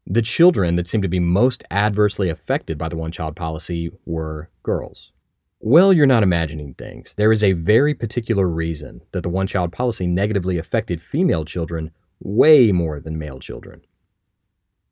The 0.06 0.22
children 0.22 0.76
that 0.76 0.88
seemed 0.88 1.04
to 1.04 1.10
be 1.10 1.20
most 1.20 1.64
adversely 1.72 2.30
affected 2.30 2.78
by 2.78 2.90
the 2.90 2.98
one 2.98 3.12
child 3.12 3.36
policy 3.36 3.92
were 4.06 4.50
girls. 4.62 5.12
Well, 5.60 5.94
you're 5.94 6.06
not 6.06 6.24
imagining 6.24 6.74
things. 6.74 7.16
There 7.16 7.32
is 7.32 7.44
a 7.44 7.54
very 7.54 7.94
particular 7.94 8.48
reason 8.48 9.02
that 9.12 9.24
the 9.24 9.30
one 9.30 9.48
child 9.48 9.72
policy 9.72 10.08
negatively 10.08 10.58
affected 10.58 11.02
female 11.02 11.46
children 11.46 11.92
way 12.20 12.72
more 12.72 13.00
than 13.00 13.18
male 13.18 13.40
children. 13.40 13.82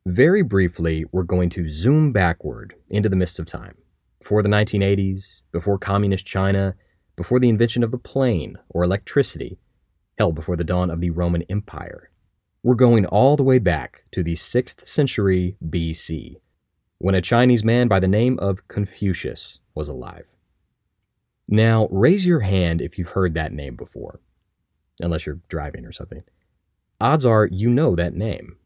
Very 0.05 0.41
briefly, 0.41 1.05
we're 1.11 1.23
going 1.23 1.49
to 1.49 1.67
zoom 1.67 2.11
backward 2.13 2.75
into 2.89 3.09
the 3.09 3.15
mist 3.15 3.39
of 3.39 3.47
time. 3.47 3.77
Before 4.19 4.41
the 4.41 4.49
1980s, 4.49 5.41
before 5.51 5.77
communist 5.77 6.25
China, 6.25 6.75
before 7.15 7.39
the 7.39 7.49
invention 7.49 7.83
of 7.83 7.91
the 7.91 7.97
plane 7.97 8.57
or 8.69 8.83
electricity, 8.83 9.57
hell, 10.17 10.31
before 10.31 10.55
the 10.55 10.63
dawn 10.63 10.89
of 10.89 11.01
the 11.01 11.09
Roman 11.09 11.43
Empire. 11.43 12.11
We're 12.63 12.75
going 12.75 13.05
all 13.05 13.35
the 13.35 13.43
way 13.43 13.59
back 13.59 14.03
to 14.11 14.23
the 14.23 14.35
6th 14.35 14.81
century 14.81 15.57
BC, 15.65 16.37
when 16.97 17.15
a 17.15 17.21
Chinese 17.21 17.63
man 17.63 17.87
by 17.87 17.99
the 17.99 18.07
name 18.07 18.39
of 18.39 18.67
Confucius 18.67 19.59
was 19.75 19.87
alive. 19.87 20.27
Now, 21.47 21.87
raise 21.91 22.25
your 22.25 22.41
hand 22.41 22.81
if 22.81 22.97
you've 22.97 23.09
heard 23.09 23.33
that 23.33 23.53
name 23.53 23.75
before, 23.75 24.19
unless 25.01 25.25
you're 25.25 25.39
driving 25.47 25.85
or 25.85 25.91
something. 25.91 26.23
Odds 27.01 27.25
are 27.25 27.47
you 27.51 27.69
know 27.69 27.95
that 27.95 28.13
name. 28.13 28.57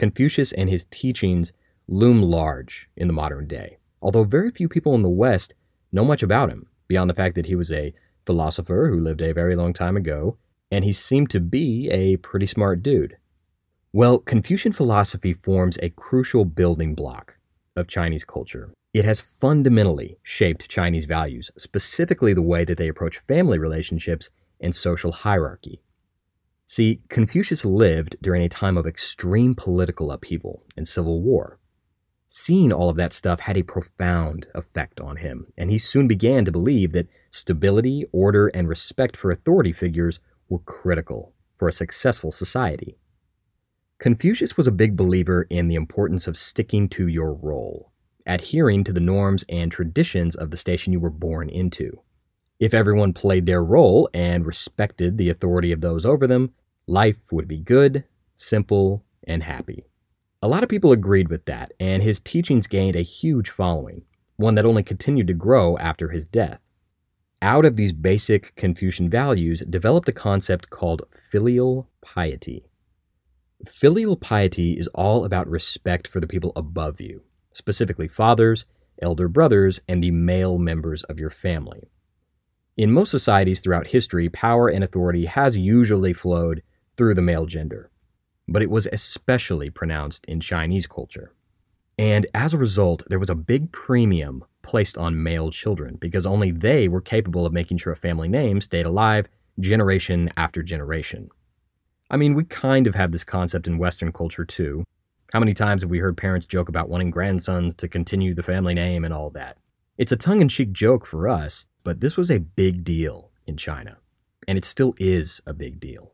Confucius 0.00 0.50
and 0.52 0.70
his 0.70 0.86
teachings 0.86 1.52
loom 1.86 2.22
large 2.22 2.88
in 2.96 3.06
the 3.06 3.12
modern 3.12 3.46
day, 3.46 3.76
although 4.00 4.24
very 4.24 4.50
few 4.50 4.66
people 4.66 4.94
in 4.94 5.02
the 5.02 5.10
West 5.10 5.54
know 5.92 6.06
much 6.06 6.22
about 6.22 6.48
him, 6.48 6.70
beyond 6.88 7.10
the 7.10 7.14
fact 7.14 7.34
that 7.34 7.44
he 7.44 7.54
was 7.54 7.70
a 7.70 7.92
philosopher 8.24 8.88
who 8.90 8.98
lived 8.98 9.20
a 9.20 9.34
very 9.34 9.54
long 9.54 9.74
time 9.74 9.98
ago, 9.98 10.38
and 10.70 10.86
he 10.86 10.90
seemed 10.90 11.28
to 11.28 11.38
be 11.38 11.90
a 11.90 12.16
pretty 12.16 12.46
smart 12.46 12.82
dude. 12.82 13.18
Well, 13.92 14.20
Confucian 14.20 14.72
philosophy 14.72 15.34
forms 15.34 15.78
a 15.82 15.90
crucial 15.90 16.46
building 16.46 16.94
block 16.94 17.36
of 17.76 17.86
Chinese 17.86 18.24
culture. 18.24 18.72
It 18.94 19.04
has 19.04 19.20
fundamentally 19.20 20.16
shaped 20.22 20.70
Chinese 20.70 21.04
values, 21.04 21.50
specifically 21.58 22.32
the 22.32 22.40
way 22.40 22.64
that 22.64 22.78
they 22.78 22.88
approach 22.88 23.18
family 23.18 23.58
relationships 23.58 24.30
and 24.62 24.74
social 24.74 25.12
hierarchy. 25.12 25.82
See, 26.70 27.00
Confucius 27.08 27.64
lived 27.64 28.14
during 28.22 28.42
a 28.42 28.48
time 28.48 28.78
of 28.78 28.86
extreme 28.86 29.56
political 29.56 30.12
upheaval 30.12 30.62
and 30.76 30.86
civil 30.86 31.20
war. 31.20 31.58
Seeing 32.28 32.72
all 32.72 32.88
of 32.88 32.94
that 32.94 33.12
stuff 33.12 33.40
had 33.40 33.56
a 33.56 33.64
profound 33.64 34.46
effect 34.54 35.00
on 35.00 35.16
him, 35.16 35.48
and 35.58 35.68
he 35.68 35.78
soon 35.78 36.06
began 36.06 36.44
to 36.44 36.52
believe 36.52 36.92
that 36.92 37.08
stability, 37.32 38.04
order, 38.12 38.46
and 38.54 38.68
respect 38.68 39.16
for 39.16 39.32
authority 39.32 39.72
figures 39.72 40.20
were 40.48 40.60
critical 40.60 41.34
for 41.56 41.66
a 41.66 41.72
successful 41.72 42.30
society. 42.30 42.96
Confucius 43.98 44.56
was 44.56 44.68
a 44.68 44.72
big 44.72 44.94
believer 44.94 45.48
in 45.50 45.66
the 45.66 45.74
importance 45.74 46.28
of 46.28 46.36
sticking 46.36 46.88
to 46.90 47.08
your 47.08 47.34
role, 47.34 47.90
adhering 48.28 48.84
to 48.84 48.92
the 48.92 49.00
norms 49.00 49.44
and 49.48 49.72
traditions 49.72 50.36
of 50.36 50.52
the 50.52 50.56
station 50.56 50.92
you 50.92 51.00
were 51.00 51.10
born 51.10 51.48
into. 51.48 52.00
If 52.60 52.74
everyone 52.74 53.14
played 53.14 53.46
their 53.46 53.64
role 53.64 54.08
and 54.14 54.46
respected 54.46 55.18
the 55.18 55.30
authority 55.30 55.72
of 55.72 55.80
those 55.80 56.06
over 56.06 56.28
them, 56.28 56.52
life 56.90 57.30
would 57.30 57.46
be 57.46 57.58
good, 57.58 58.04
simple, 58.34 59.04
and 59.24 59.44
happy. 59.44 59.84
A 60.42 60.48
lot 60.48 60.62
of 60.62 60.68
people 60.68 60.90
agreed 60.90 61.28
with 61.28 61.44
that, 61.44 61.72
and 61.78 62.02
his 62.02 62.18
teachings 62.18 62.66
gained 62.66 62.96
a 62.96 63.02
huge 63.02 63.48
following, 63.48 64.02
one 64.36 64.56
that 64.56 64.66
only 64.66 64.82
continued 64.82 65.28
to 65.28 65.34
grow 65.34 65.78
after 65.78 66.08
his 66.08 66.26
death. 66.26 66.60
Out 67.40 67.64
of 67.64 67.76
these 67.76 67.92
basic 67.92 68.54
Confucian 68.56 69.08
values 69.08 69.60
developed 69.60 70.08
a 70.08 70.12
concept 70.12 70.70
called 70.70 71.02
filial 71.12 71.88
piety. 72.02 72.66
Filial 73.66 74.16
piety 74.16 74.72
is 74.72 74.88
all 74.88 75.24
about 75.24 75.48
respect 75.48 76.08
for 76.08 76.18
the 76.20 76.26
people 76.26 76.52
above 76.56 77.00
you, 77.00 77.22
specifically 77.52 78.08
fathers, 78.08 78.66
elder 79.00 79.28
brothers, 79.28 79.80
and 79.86 80.02
the 80.02 80.10
male 80.10 80.58
members 80.58 81.04
of 81.04 81.20
your 81.20 81.30
family. 81.30 81.88
In 82.76 82.90
most 82.90 83.10
societies 83.10 83.60
throughout 83.60 83.88
history, 83.90 84.28
power 84.28 84.68
and 84.68 84.82
authority 84.82 85.26
has 85.26 85.56
usually 85.58 86.12
flowed 86.12 86.62
through 87.00 87.14
the 87.14 87.22
male 87.22 87.46
gender, 87.46 87.90
but 88.46 88.60
it 88.60 88.68
was 88.68 88.86
especially 88.92 89.70
pronounced 89.70 90.26
in 90.26 90.38
Chinese 90.38 90.86
culture. 90.86 91.32
And 91.98 92.26
as 92.34 92.52
a 92.52 92.58
result, 92.58 93.02
there 93.08 93.18
was 93.18 93.30
a 93.30 93.34
big 93.34 93.72
premium 93.72 94.44
placed 94.60 94.98
on 94.98 95.22
male 95.22 95.50
children 95.50 95.96
because 95.98 96.26
only 96.26 96.50
they 96.50 96.88
were 96.88 97.00
capable 97.00 97.46
of 97.46 97.54
making 97.54 97.78
sure 97.78 97.94
a 97.94 97.96
family 97.96 98.28
name 98.28 98.60
stayed 98.60 98.84
alive 98.84 99.30
generation 99.58 100.28
after 100.36 100.62
generation. 100.62 101.30
I 102.10 102.18
mean, 102.18 102.34
we 102.34 102.44
kind 102.44 102.86
of 102.86 102.94
have 102.96 103.12
this 103.12 103.24
concept 103.24 103.66
in 103.66 103.78
Western 103.78 104.12
culture 104.12 104.44
too. 104.44 104.84
How 105.32 105.40
many 105.40 105.54
times 105.54 105.80
have 105.80 105.90
we 105.90 106.00
heard 106.00 106.18
parents 106.18 106.46
joke 106.46 106.68
about 106.68 106.90
wanting 106.90 107.10
grandsons 107.10 107.74
to 107.76 107.88
continue 107.88 108.34
the 108.34 108.42
family 108.42 108.74
name 108.74 109.06
and 109.06 109.14
all 109.14 109.30
that? 109.30 109.56
It's 109.96 110.12
a 110.12 110.18
tongue 110.18 110.42
in 110.42 110.48
cheek 110.48 110.72
joke 110.72 111.06
for 111.06 111.30
us, 111.30 111.64
but 111.82 112.02
this 112.02 112.18
was 112.18 112.30
a 112.30 112.40
big 112.40 112.84
deal 112.84 113.30
in 113.46 113.56
China, 113.56 113.96
and 114.46 114.58
it 114.58 114.66
still 114.66 114.92
is 114.98 115.40
a 115.46 115.54
big 115.54 115.80
deal. 115.80 116.12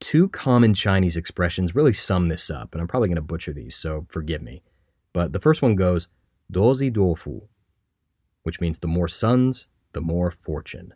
Two 0.00 0.28
common 0.28 0.74
Chinese 0.74 1.16
expressions 1.16 1.74
really 1.74 1.92
sum 1.92 2.28
this 2.28 2.50
up, 2.50 2.74
and 2.74 2.80
I'm 2.80 2.88
probably 2.88 3.08
going 3.08 3.16
to 3.16 3.22
butcher 3.22 3.52
these, 3.52 3.74
so 3.74 4.06
forgive 4.10 4.42
me. 4.42 4.62
But 5.12 5.32
the 5.32 5.40
first 5.40 5.62
one 5.62 5.74
goes 5.74 6.08
dozi 6.52 6.92
dofu, 6.92 7.48
which 8.42 8.60
means 8.60 8.78
the 8.78 8.86
more 8.86 9.08
sons, 9.08 9.68
the 9.92 10.00
more 10.00 10.30
fortune. 10.30 10.92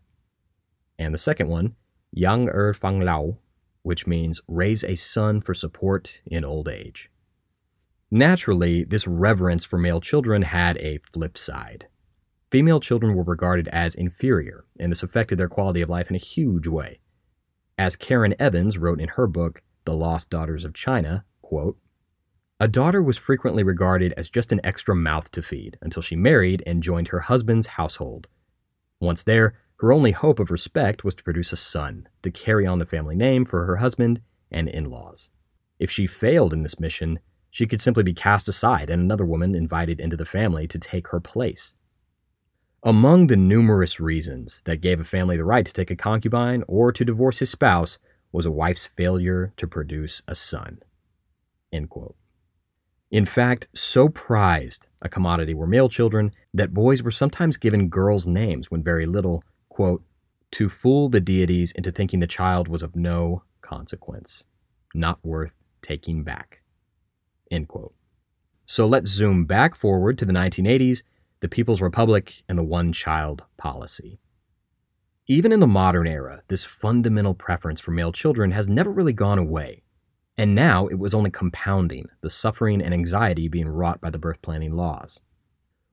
And 0.99 1.15
the 1.15 1.19
second 1.19 1.49
one, 1.49 1.77
yang 2.13 2.49
er 2.49 2.75
fang 2.75 3.01
lao, 3.01 3.39
which 3.83 4.07
means 4.07 4.43
raise 4.47 4.85
a 4.85 4.95
son 4.95 5.41
for 5.41 5.55
support 5.55 6.21
in 6.27 6.45
old 6.45 6.69
age. 6.69 7.11
Naturally, 8.11 8.85
this 8.85 9.07
reverence 9.07 9.65
for 9.65 9.79
male 9.79 10.01
children 10.01 10.43
had 10.43 10.77
a 10.79 10.99
flip 10.99 11.39
side. 11.39 11.87
Female 12.51 12.81
children 12.81 13.15
were 13.15 13.23
regarded 13.23 13.69
as 13.69 13.95
inferior, 13.95 14.65
and 14.79 14.91
this 14.91 15.03
affected 15.03 15.39
their 15.39 15.49
quality 15.49 15.81
of 15.81 15.89
life 15.89 16.11
in 16.11 16.17
a 16.17 16.19
huge 16.19 16.67
way. 16.67 16.99
As 17.81 17.97
Karin 17.97 18.35
Evans 18.39 18.77
wrote 18.77 19.01
in 19.01 19.09
her 19.09 19.27
book, 19.27 19.63
The 19.87 19.95
Lost 19.95 20.29
Daughters 20.29 20.67
of 20.67 20.75
China, 20.75 21.25
quote, 21.41 21.79
a 22.61 22.69
daughter 22.69 23.03
was 23.03 23.17
frequently 23.17 23.63
regarded 23.63 24.13
as 24.19 24.29
just 24.29 24.53
an 24.53 24.61
extra 24.63 24.95
mouth 24.95 25.31
to 25.31 25.41
feed 25.41 25.79
until 25.81 26.03
she 26.03 26.15
married 26.15 26.63
and 26.67 26.83
joined 26.83 27.09
her 27.09 27.21
husband's 27.21 27.69
household. 27.69 28.29
Once 29.01 29.25
there, 29.25 29.55
her 29.77 29.95
only 29.95 30.11
hope 30.11 30.39
of 30.39 30.51
respect 30.51 31.05
was 31.05 31.15
to 31.15 31.25
produce 31.25 31.55
a 31.55 31.57
son 31.57 32.07
to 32.21 32.31
carry 32.31 32.67
on 32.67 32.81
the 32.81 32.85
family 32.85 33.17
name 33.17 33.47
for 33.47 33.65
her 33.65 33.77
husband 33.77 34.21
and 34.51 34.69
in 34.69 34.85
laws. 34.85 35.31
If 35.79 35.91
she 35.91 36.07
failed 36.07 36.53
in 36.53 36.63
this 36.63 36.79
mission, 36.79 37.19
she 37.49 37.67
could 37.67 37.81
simply 37.81 38.03
be 38.03 38.13
cast 38.13 38.47
aside 38.47 38.91
and 38.91 39.01
another 39.01 39.25
woman 39.25 39.55
invited 39.55 40.01
into 40.01 40.19
the 40.19 40.27
family 40.27 40.69
to 40.69 40.79
take 40.79 41.09
her 41.09 41.21
place. 41.21 41.77
Among 42.83 43.27
the 43.27 43.37
numerous 43.37 44.01
reasons 44.01 44.63
that 44.63 44.81
gave 44.81 45.01
a 45.01 45.05
family 45.05 45.37
the 45.37 45.45
right 45.45 45.67
to 45.67 45.73
take 45.73 45.91
a 45.91 45.97
concubine 45.97 46.65
or 46.67 46.93
to 46.93 47.05
divorce 47.05 47.41
his 47.41 47.51
spouse 47.51 47.99
was 48.33 48.47
a 48.47 48.51
wife's 48.51 48.87
failure 48.87 49.53
to 49.59 49.67
produce 49.67 50.23
a 50.27 50.35
son. 50.35 50.81
In 51.73 53.27
fact, 53.27 53.69
so 53.75 54.09
prized 54.09 54.89
a 55.03 55.11
commodity 55.11 55.53
were 55.53 55.67
male 55.67 55.91
children 55.91 56.31
that 56.55 56.73
boys 56.73 57.03
were 57.03 57.11
sometimes 57.11 57.59
given 57.59 57.91
girls' 57.91 58.27
names 58.27 58.71
when 58.71 58.83
very 58.83 59.05
little, 59.05 59.45
quote, 59.69 60.03
to 60.53 60.71
fool 60.71 61.11
the 61.11 61.21
deities 61.21 61.73
into 61.73 61.93
thinking 61.93 62.21
the 62.21 62.27
child 62.27 62.67
was 62.67 62.83
of 62.83 62.97
no 62.97 63.43
consequence, 63.61 64.47
not 64.95 65.19
worth 65.23 65.59
taking 65.83 66.25
back. 66.25 66.63
End 67.51 67.69
quote. 67.69 67.93
So 68.65 68.87
let's 68.87 69.11
zoom 69.11 69.45
back 69.45 69.75
forward 69.75 70.17
to 70.19 70.25
the 70.25 70.33
1980s, 70.33 71.03
the 71.41 71.49
People's 71.49 71.83
Republic, 71.83 72.43
and 72.49 72.59
the 72.59 72.63
one 72.63 72.93
child 72.93 73.45
policy. 73.57 74.19
Even 75.27 75.53
in 75.53 75.61
the 75.61 75.67
modern 75.67 76.07
era, 76.07 76.43
this 76.49 76.65
fundamental 76.65 77.35
preference 77.35 77.81
for 77.81 77.93
male 77.93 78.13
children 78.13 78.51
has 78.51 78.69
never 78.69 78.91
really 78.91 79.13
gone 79.13 79.39
away. 79.39 79.83
And 80.37 80.55
now 80.55 80.87
it 80.87 80.99
was 80.99 81.15
only 81.15 81.31
compounding 81.31 82.09
the 82.21 82.31
suffering 82.31 82.83
and 82.83 82.93
anxiety 82.93 83.49
being 83.49 83.69
wrought 83.69 84.01
by 84.01 84.11
the 84.11 84.19
birth 84.19 84.43
planning 84.43 84.75
laws. 84.75 85.21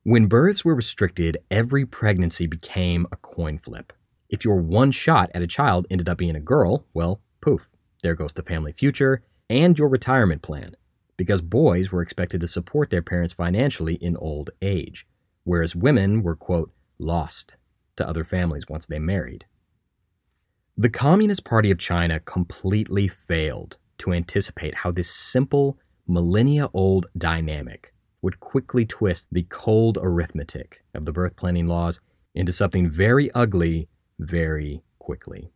When 0.03 0.27
births 0.27 0.63
were 0.63 0.75
restricted, 0.75 1.37
every 1.51 1.85
pregnancy 1.85 2.47
became 2.47 3.05
a 3.11 3.17
coin 3.17 3.57
flip. 3.57 3.93
If 4.29 4.43
your 4.43 4.55
one 4.57 4.91
shot 4.91 5.29
at 5.33 5.41
a 5.41 5.47
child 5.47 5.85
ended 5.89 6.09
up 6.09 6.17
being 6.17 6.35
a 6.35 6.41
girl, 6.41 6.85
well, 6.93 7.21
poof, 7.41 7.69
there 8.03 8.15
goes 8.15 8.33
the 8.33 8.43
family 8.43 8.71
future 8.71 9.23
and 9.49 9.77
your 9.77 9.87
retirement 9.87 10.41
plan, 10.41 10.75
because 11.15 11.41
boys 11.41 11.91
were 11.91 12.01
expected 12.01 12.41
to 12.41 12.47
support 12.47 12.89
their 12.89 13.01
parents 13.01 13.33
financially 13.33 13.95
in 13.95 14.17
old 14.17 14.49
age, 14.61 15.05
whereas 15.47 15.77
women 15.77 16.21
were, 16.23 16.35
quote, 16.35 16.73
lost 16.99 17.57
to 17.95 18.05
other 18.05 18.25
families 18.25 18.67
once 18.67 18.85
they 18.85 18.99
married. 18.99 19.45
The 20.75 20.89
Communist 20.89 21.45
Party 21.45 21.71
of 21.71 21.79
China 21.79 22.19
completely 22.19 23.07
failed 23.07 23.77
to 23.99 24.11
anticipate 24.11 24.75
how 24.75 24.91
this 24.91 25.09
simple, 25.09 25.79
millennia 26.05 26.67
old 26.73 27.07
dynamic 27.17 27.93
would 28.21 28.41
quickly 28.41 28.85
twist 28.85 29.29
the 29.31 29.43
cold 29.43 29.97
arithmetic 30.01 30.83
of 30.93 31.05
the 31.05 31.13
birth 31.13 31.37
planning 31.37 31.65
laws 31.65 32.01
into 32.35 32.51
something 32.51 32.89
very 32.89 33.31
ugly 33.31 33.87
very 34.19 34.83
quickly. 34.99 35.49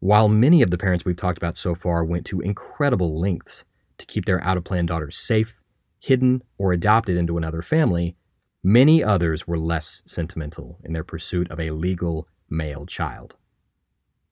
While 0.00 0.28
many 0.28 0.62
of 0.62 0.72
the 0.72 0.78
parents 0.78 1.04
we've 1.04 1.14
talked 1.14 1.38
about 1.38 1.56
so 1.56 1.76
far 1.76 2.04
went 2.04 2.26
to 2.26 2.40
incredible 2.40 3.20
lengths 3.20 3.64
to 3.98 4.06
keep 4.06 4.24
their 4.24 4.42
out 4.42 4.56
of 4.56 4.64
plan 4.64 4.86
daughters 4.86 5.16
safe, 5.16 5.60
hidden, 6.00 6.42
or 6.58 6.72
adopted 6.72 7.16
into 7.16 7.36
another 7.36 7.62
family, 7.62 8.16
many 8.62 9.02
others 9.02 9.46
were 9.46 9.58
less 9.58 10.02
sentimental 10.06 10.78
in 10.84 10.92
their 10.92 11.04
pursuit 11.04 11.50
of 11.50 11.60
a 11.60 11.70
legal 11.70 12.28
male 12.48 12.86
child. 12.86 13.36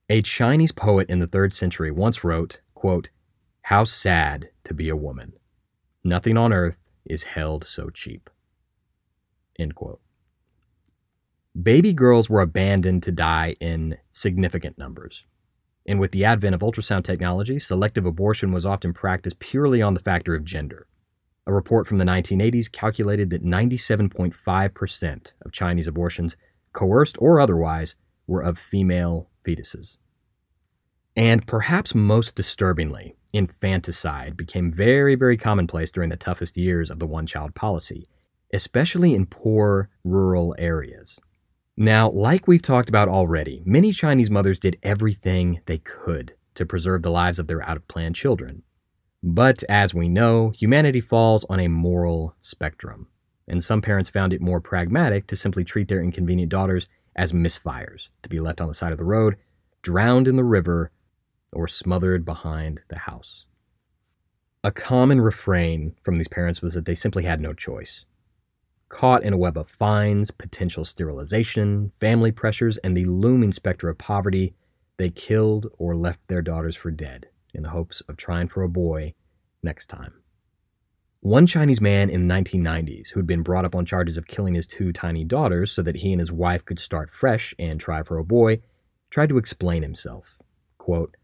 A 0.08 0.22
Chinese 0.22 0.72
poet 0.72 1.08
in 1.10 1.18
the 1.18 1.26
3rd 1.26 1.52
century 1.52 1.90
once 1.90 2.24
wrote 2.24 2.60
Quote, 2.74 3.10
How 3.62 3.84
sad 3.84 4.50
to 4.64 4.74
be 4.74 4.88
a 4.88 4.96
woman. 4.96 5.34
Nothing 6.04 6.36
on 6.36 6.52
earth 6.52 6.80
is 7.04 7.24
held 7.24 7.64
so 7.64 7.90
cheap. 7.90 8.30
End 9.58 9.74
quote. 9.74 10.00
Baby 11.60 11.92
girls 11.92 12.30
were 12.30 12.40
abandoned 12.40 13.02
to 13.02 13.12
die 13.12 13.56
in 13.60 13.98
significant 14.10 14.78
numbers. 14.78 15.26
And 15.86 15.98
with 15.98 16.12
the 16.12 16.24
advent 16.24 16.54
of 16.54 16.60
ultrasound 16.60 17.04
technology, 17.04 17.58
selective 17.58 18.06
abortion 18.06 18.52
was 18.52 18.66
often 18.66 18.92
practiced 18.92 19.40
purely 19.40 19.82
on 19.82 19.94
the 19.94 20.00
factor 20.00 20.34
of 20.34 20.44
gender. 20.44 20.86
A 21.48 21.52
report 21.52 21.86
from 21.86 21.96
the 21.96 22.04
1980s 22.04 22.70
calculated 22.70 23.30
that 23.30 23.42
97.5% 23.42 25.34
of 25.40 25.50
Chinese 25.50 25.86
abortions, 25.86 26.36
coerced 26.74 27.16
or 27.20 27.40
otherwise, 27.40 27.96
were 28.26 28.42
of 28.42 28.58
female 28.58 29.30
fetuses. 29.42 29.96
And 31.16 31.46
perhaps 31.46 31.94
most 31.94 32.34
disturbingly, 32.34 33.16
infanticide 33.32 34.36
became 34.36 34.70
very, 34.70 35.14
very 35.14 35.38
commonplace 35.38 35.90
during 35.90 36.10
the 36.10 36.18
toughest 36.18 36.58
years 36.58 36.90
of 36.90 36.98
the 36.98 37.06
one 37.06 37.24
child 37.24 37.54
policy, 37.54 38.10
especially 38.52 39.14
in 39.14 39.24
poor 39.24 39.88
rural 40.04 40.54
areas. 40.58 41.18
Now, 41.78 42.10
like 42.10 42.46
we've 42.46 42.60
talked 42.60 42.90
about 42.90 43.08
already, 43.08 43.62
many 43.64 43.90
Chinese 43.92 44.30
mothers 44.30 44.58
did 44.58 44.76
everything 44.82 45.60
they 45.64 45.78
could 45.78 46.34
to 46.56 46.66
preserve 46.66 47.02
the 47.02 47.10
lives 47.10 47.38
of 47.38 47.46
their 47.46 47.66
out 47.66 47.78
of 47.78 47.88
plan 47.88 48.12
children. 48.12 48.64
But 49.30 49.62
as 49.68 49.94
we 49.94 50.08
know, 50.08 50.48
humanity 50.48 51.02
falls 51.02 51.44
on 51.50 51.60
a 51.60 51.68
moral 51.68 52.34
spectrum, 52.40 53.08
and 53.46 53.62
some 53.62 53.82
parents 53.82 54.08
found 54.08 54.32
it 54.32 54.40
more 54.40 54.58
pragmatic 54.58 55.26
to 55.26 55.36
simply 55.36 55.64
treat 55.64 55.88
their 55.88 56.02
inconvenient 56.02 56.50
daughters 56.50 56.88
as 57.14 57.34
misfires, 57.34 58.08
to 58.22 58.30
be 58.30 58.40
left 58.40 58.58
on 58.58 58.68
the 58.68 58.74
side 58.74 58.90
of 58.90 58.96
the 58.96 59.04
road, 59.04 59.36
drowned 59.82 60.28
in 60.28 60.36
the 60.36 60.44
river, 60.44 60.92
or 61.52 61.68
smothered 61.68 62.24
behind 62.24 62.80
the 62.88 63.00
house. 63.00 63.44
A 64.64 64.70
common 64.70 65.20
refrain 65.20 65.94
from 66.02 66.14
these 66.14 66.28
parents 66.28 66.62
was 66.62 66.72
that 66.72 66.86
they 66.86 66.94
simply 66.94 67.24
had 67.24 67.38
no 67.38 67.52
choice. 67.52 68.06
Caught 68.88 69.24
in 69.24 69.34
a 69.34 69.38
web 69.38 69.58
of 69.58 69.68
fines, 69.68 70.30
potential 70.30 70.86
sterilization, 70.86 71.90
family 71.90 72.32
pressures, 72.32 72.78
and 72.78 72.96
the 72.96 73.04
looming 73.04 73.52
specter 73.52 73.90
of 73.90 73.98
poverty, 73.98 74.54
they 74.96 75.10
killed 75.10 75.66
or 75.76 75.94
left 75.94 76.26
their 76.28 76.40
daughters 76.40 76.76
for 76.76 76.90
dead 76.90 77.26
in 77.52 77.62
the 77.62 77.70
hopes 77.70 78.00
of 78.02 78.16
trying 78.16 78.48
for 78.48 78.62
a 78.62 78.68
boy 78.68 79.12
next 79.68 79.86
time. 79.86 80.14
One 81.20 81.46
Chinese 81.46 81.80
man 81.80 82.08
in 82.08 82.26
the 82.26 82.34
1990s, 82.34 83.10
who 83.10 83.20
had 83.20 83.26
been 83.26 83.42
brought 83.42 83.66
up 83.66 83.74
on 83.74 83.84
charges 83.84 84.16
of 84.16 84.26
killing 84.26 84.54
his 84.54 84.66
two 84.66 84.92
tiny 84.92 85.24
daughters 85.24 85.70
so 85.70 85.82
that 85.82 85.96
he 85.96 86.10
and 86.10 86.20
his 86.20 86.32
wife 86.32 86.64
could 86.64 86.78
start 86.78 87.10
fresh 87.10 87.54
and 87.58 87.78
try 87.78 88.02
for 88.02 88.16
a 88.16 88.24
boy, 88.24 88.62
tried 89.10 89.28
to 89.28 89.36
explain 89.36 89.82
himself. 89.82 90.40
Quote, 90.78 91.16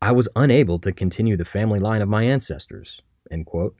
I 0.00 0.12
was 0.12 0.28
unable 0.36 0.78
to 0.78 0.92
continue 0.92 1.36
the 1.36 1.44
family 1.44 1.80
line 1.80 2.00
of 2.00 2.08
my 2.08 2.22
ancestors. 2.22 3.02
End 3.28 3.46
quote. 3.46 3.74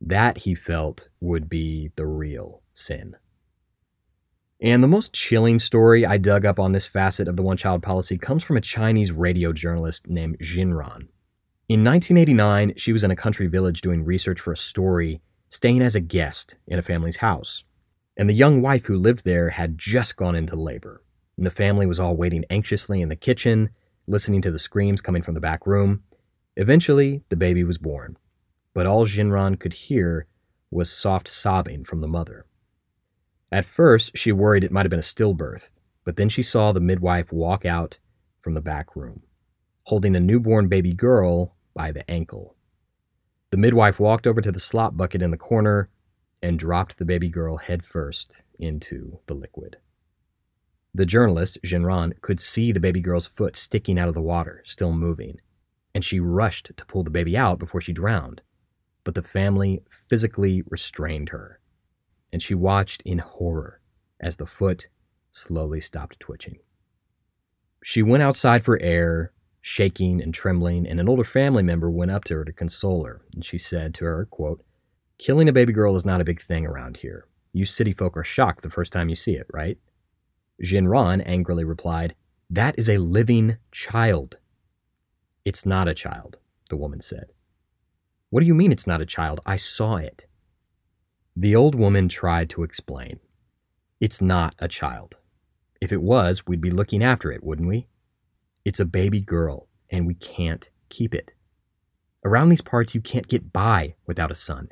That, 0.00 0.38
he 0.38 0.54
felt, 0.54 1.08
would 1.20 1.50
be 1.50 1.90
the 1.96 2.06
real 2.06 2.62
sin. 2.72 3.16
And 4.62 4.82
the 4.82 4.88
most 4.88 5.12
chilling 5.12 5.58
story 5.58 6.06
I 6.06 6.16
dug 6.16 6.46
up 6.46 6.58
on 6.58 6.72
this 6.72 6.86
facet 6.86 7.28
of 7.28 7.36
the 7.36 7.42
one 7.42 7.58
child 7.58 7.82
policy 7.82 8.16
comes 8.16 8.42
from 8.44 8.56
a 8.56 8.62
Chinese 8.62 9.12
radio 9.12 9.52
journalist 9.52 10.08
named 10.08 10.38
Xinran. 10.38 11.08
In 11.66 11.82
1989, 11.82 12.74
she 12.76 12.92
was 12.92 13.04
in 13.04 13.10
a 13.10 13.16
country 13.16 13.46
village 13.46 13.80
doing 13.80 14.04
research 14.04 14.38
for 14.38 14.52
a 14.52 14.56
story, 14.56 15.22
staying 15.48 15.80
as 15.80 15.94
a 15.94 16.00
guest 16.00 16.58
in 16.66 16.78
a 16.78 16.82
family's 16.82 17.18
house. 17.18 17.64
And 18.18 18.28
the 18.28 18.34
young 18.34 18.60
wife 18.60 18.84
who 18.84 18.98
lived 18.98 19.24
there 19.24 19.48
had 19.48 19.78
just 19.78 20.16
gone 20.16 20.36
into 20.36 20.56
labor. 20.56 21.02
and 21.38 21.46
the 21.46 21.50
family 21.50 21.86
was 21.86 21.98
all 21.98 22.16
waiting 22.16 22.44
anxiously 22.50 23.00
in 23.00 23.08
the 23.08 23.16
kitchen, 23.16 23.70
listening 24.06 24.42
to 24.42 24.50
the 24.50 24.58
screams 24.58 25.00
coming 25.00 25.22
from 25.22 25.34
the 25.34 25.40
back 25.40 25.66
room. 25.66 26.02
Eventually, 26.54 27.22
the 27.30 27.36
baby 27.36 27.64
was 27.64 27.78
born, 27.78 28.18
but 28.74 28.86
all 28.86 29.06
Xinran 29.06 29.58
could 29.58 29.72
hear 29.72 30.26
was 30.70 30.92
soft 30.92 31.26
sobbing 31.26 31.82
from 31.82 32.00
the 32.00 32.06
mother. 32.06 32.44
At 33.50 33.64
first, 33.64 34.16
she 34.16 34.32
worried 34.32 34.64
it 34.64 34.70
might 34.70 34.84
have 34.84 34.90
been 34.90 34.98
a 34.98 35.02
stillbirth, 35.02 35.72
but 36.04 36.16
then 36.16 36.28
she 36.28 36.42
saw 36.42 36.72
the 36.72 36.80
midwife 36.80 37.32
walk 37.32 37.64
out 37.64 37.98
from 38.40 38.52
the 38.52 38.60
back 38.60 38.94
room, 38.94 39.22
holding 39.84 40.16
a 40.16 40.20
newborn 40.20 40.68
baby 40.68 40.92
girl 40.92 41.56
by 41.74 41.92
the 41.92 42.08
ankle. 42.10 42.56
The 43.50 43.56
midwife 43.58 44.00
walked 44.00 44.26
over 44.26 44.40
to 44.40 44.50
the 44.50 44.58
slop 44.58 44.96
bucket 44.96 45.22
in 45.22 45.30
the 45.30 45.36
corner 45.36 45.90
and 46.42 46.58
dropped 46.58 46.98
the 46.98 47.04
baby 47.04 47.28
girl 47.28 47.58
headfirst 47.58 48.44
into 48.58 49.20
the 49.26 49.34
liquid. 49.34 49.76
The 50.92 51.06
journalist, 51.06 51.58
Xinran, 51.64 52.20
could 52.20 52.40
see 52.40 52.70
the 52.70 52.80
baby 52.80 53.00
girl's 53.00 53.26
foot 53.26 53.56
sticking 53.56 53.98
out 53.98 54.08
of 54.08 54.14
the 54.14 54.22
water, 54.22 54.62
still 54.64 54.92
moving, 54.92 55.40
and 55.94 56.04
she 56.04 56.20
rushed 56.20 56.76
to 56.76 56.86
pull 56.86 57.02
the 57.02 57.10
baby 57.10 57.36
out 57.36 57.58
before 57.58 57.80
she 57.80 57.92
drowned. 57.92 58.42
But 59.02 59.14
the 59.14 59.22
family 59.22 59.82
physically 59.90 60.62
restrained 60.68 61.30
her, 61.30 61.60
and 62.32 62.40
she 62.40 62.54
watched 62.54 63.02
in 63.02 63.18
horror 63.18 63.80
as 64.20 64.36
the 64.36 64.46
foot 64.46 64.88
slowly 65.30 65.80
stopped 65.80 66.20
twitching. 66.20 66.58
She 67.82 68.02
went 68.02 68.22
outside 68.22 68.64
for 68.64 68.80
air, 68.80 69.32
shaking 69.66 70.20
and 70.20 70.34
trembling, 70.34 70.86
and 70.86 71.00
an 71.00 71.08
older 71.08 71.24
family 71.24 71.62
member 71.62 71.90
went 71.90 72.10
up 72.10 72.22
to 72.22 72.34
her 72.34 72.44
to 72.44 72.52
console 72.52 73.06
her, 73.06 73.22
and 73.34 73.42
she 73.42 73.56
said 73.56 73.94
to 73.94 74.04
her, 74.04 74.26
quote, 74.26 74.62
Killing 75.16 75.48
a 75.48 75.54
baby 75.54 75.72
girl 75.72 75.96
is 75.96 76.04
not 76.04 76.20
a 76.20 76.24
big 76.24 76.38
thing 76.38 76.66
around 76.66 76.98
here. 76.98 77.26
You 77.54 77.64
city 77.64 77.94
folk 77.94 78.14
are 78.14 78.22
shocked 78.22 78.62
the 78.62 78.68
first 78.68 78.92
time 78.92 79.08
you 79.08 79.14
see 79.14 79.36
it, 79.36 79.46
right? 79.50 79.78
Xinran 80.62 81.22
angrily 81.24 81.64
replied, 81.64 82.14
That 82.50 82.74
is 82.76 82.90
a 82.90 82.98
living 82.98 83.56
child. 83.72 84.36
It's 85.46 85.64
not 85.64 85.88
a 85.88 85.94
child, 85.94 86.40
the 86.68 86.76
woman 86.76 87.00
said. 87.00 87.32
What 88.28 88.40
do 88.40 88.46
you 88.46 88.54
mean 88.54 88.70
it's 88.70 88.86
not 88.86 89.00
a 89.00 89.06
child? 89.06 89.40
I 89.46 89.56
saw 89.56 89.96
it. 89.96 90.26
The 91.34 91.56
old 91.56 91.74
woman 91.74 92.08
tried 92.08 92.50
to 92.50 92.64
explain. 92.64 93.18
It's 93.98 94.20
not 94.20 94.54
a 94.58 94.68
child. 94.68 95.20
If 95.80 95.90
it 95.90 96.02
was, 96.02 96.46
we'd 96.46 96.60
be 96.60 96.70
looking 96.70 97.02
after 97.02 97.32
it, 97.32 97.42
wouldn't 97.42 97.68
we? 97.68 97.86
It's 98.64 98.80
a 98.80 98.86
baby 98.86 99.20
girl, 99.20 99.68
and 99.90 100.06
we 100.06 100.14
can't 100.14 100.70
keep 100.88 101.14
it. 101.14 101.34
Around 102.24 102.48
these 102.48 102.62
parts, 102.62 102.94
you 102.94 103.02
can't 103.02 103.28
get 103.28 103.52
by 103.52 103.94
without 104.06 104.30
a 104.30 104.34
son. 104.34 104.70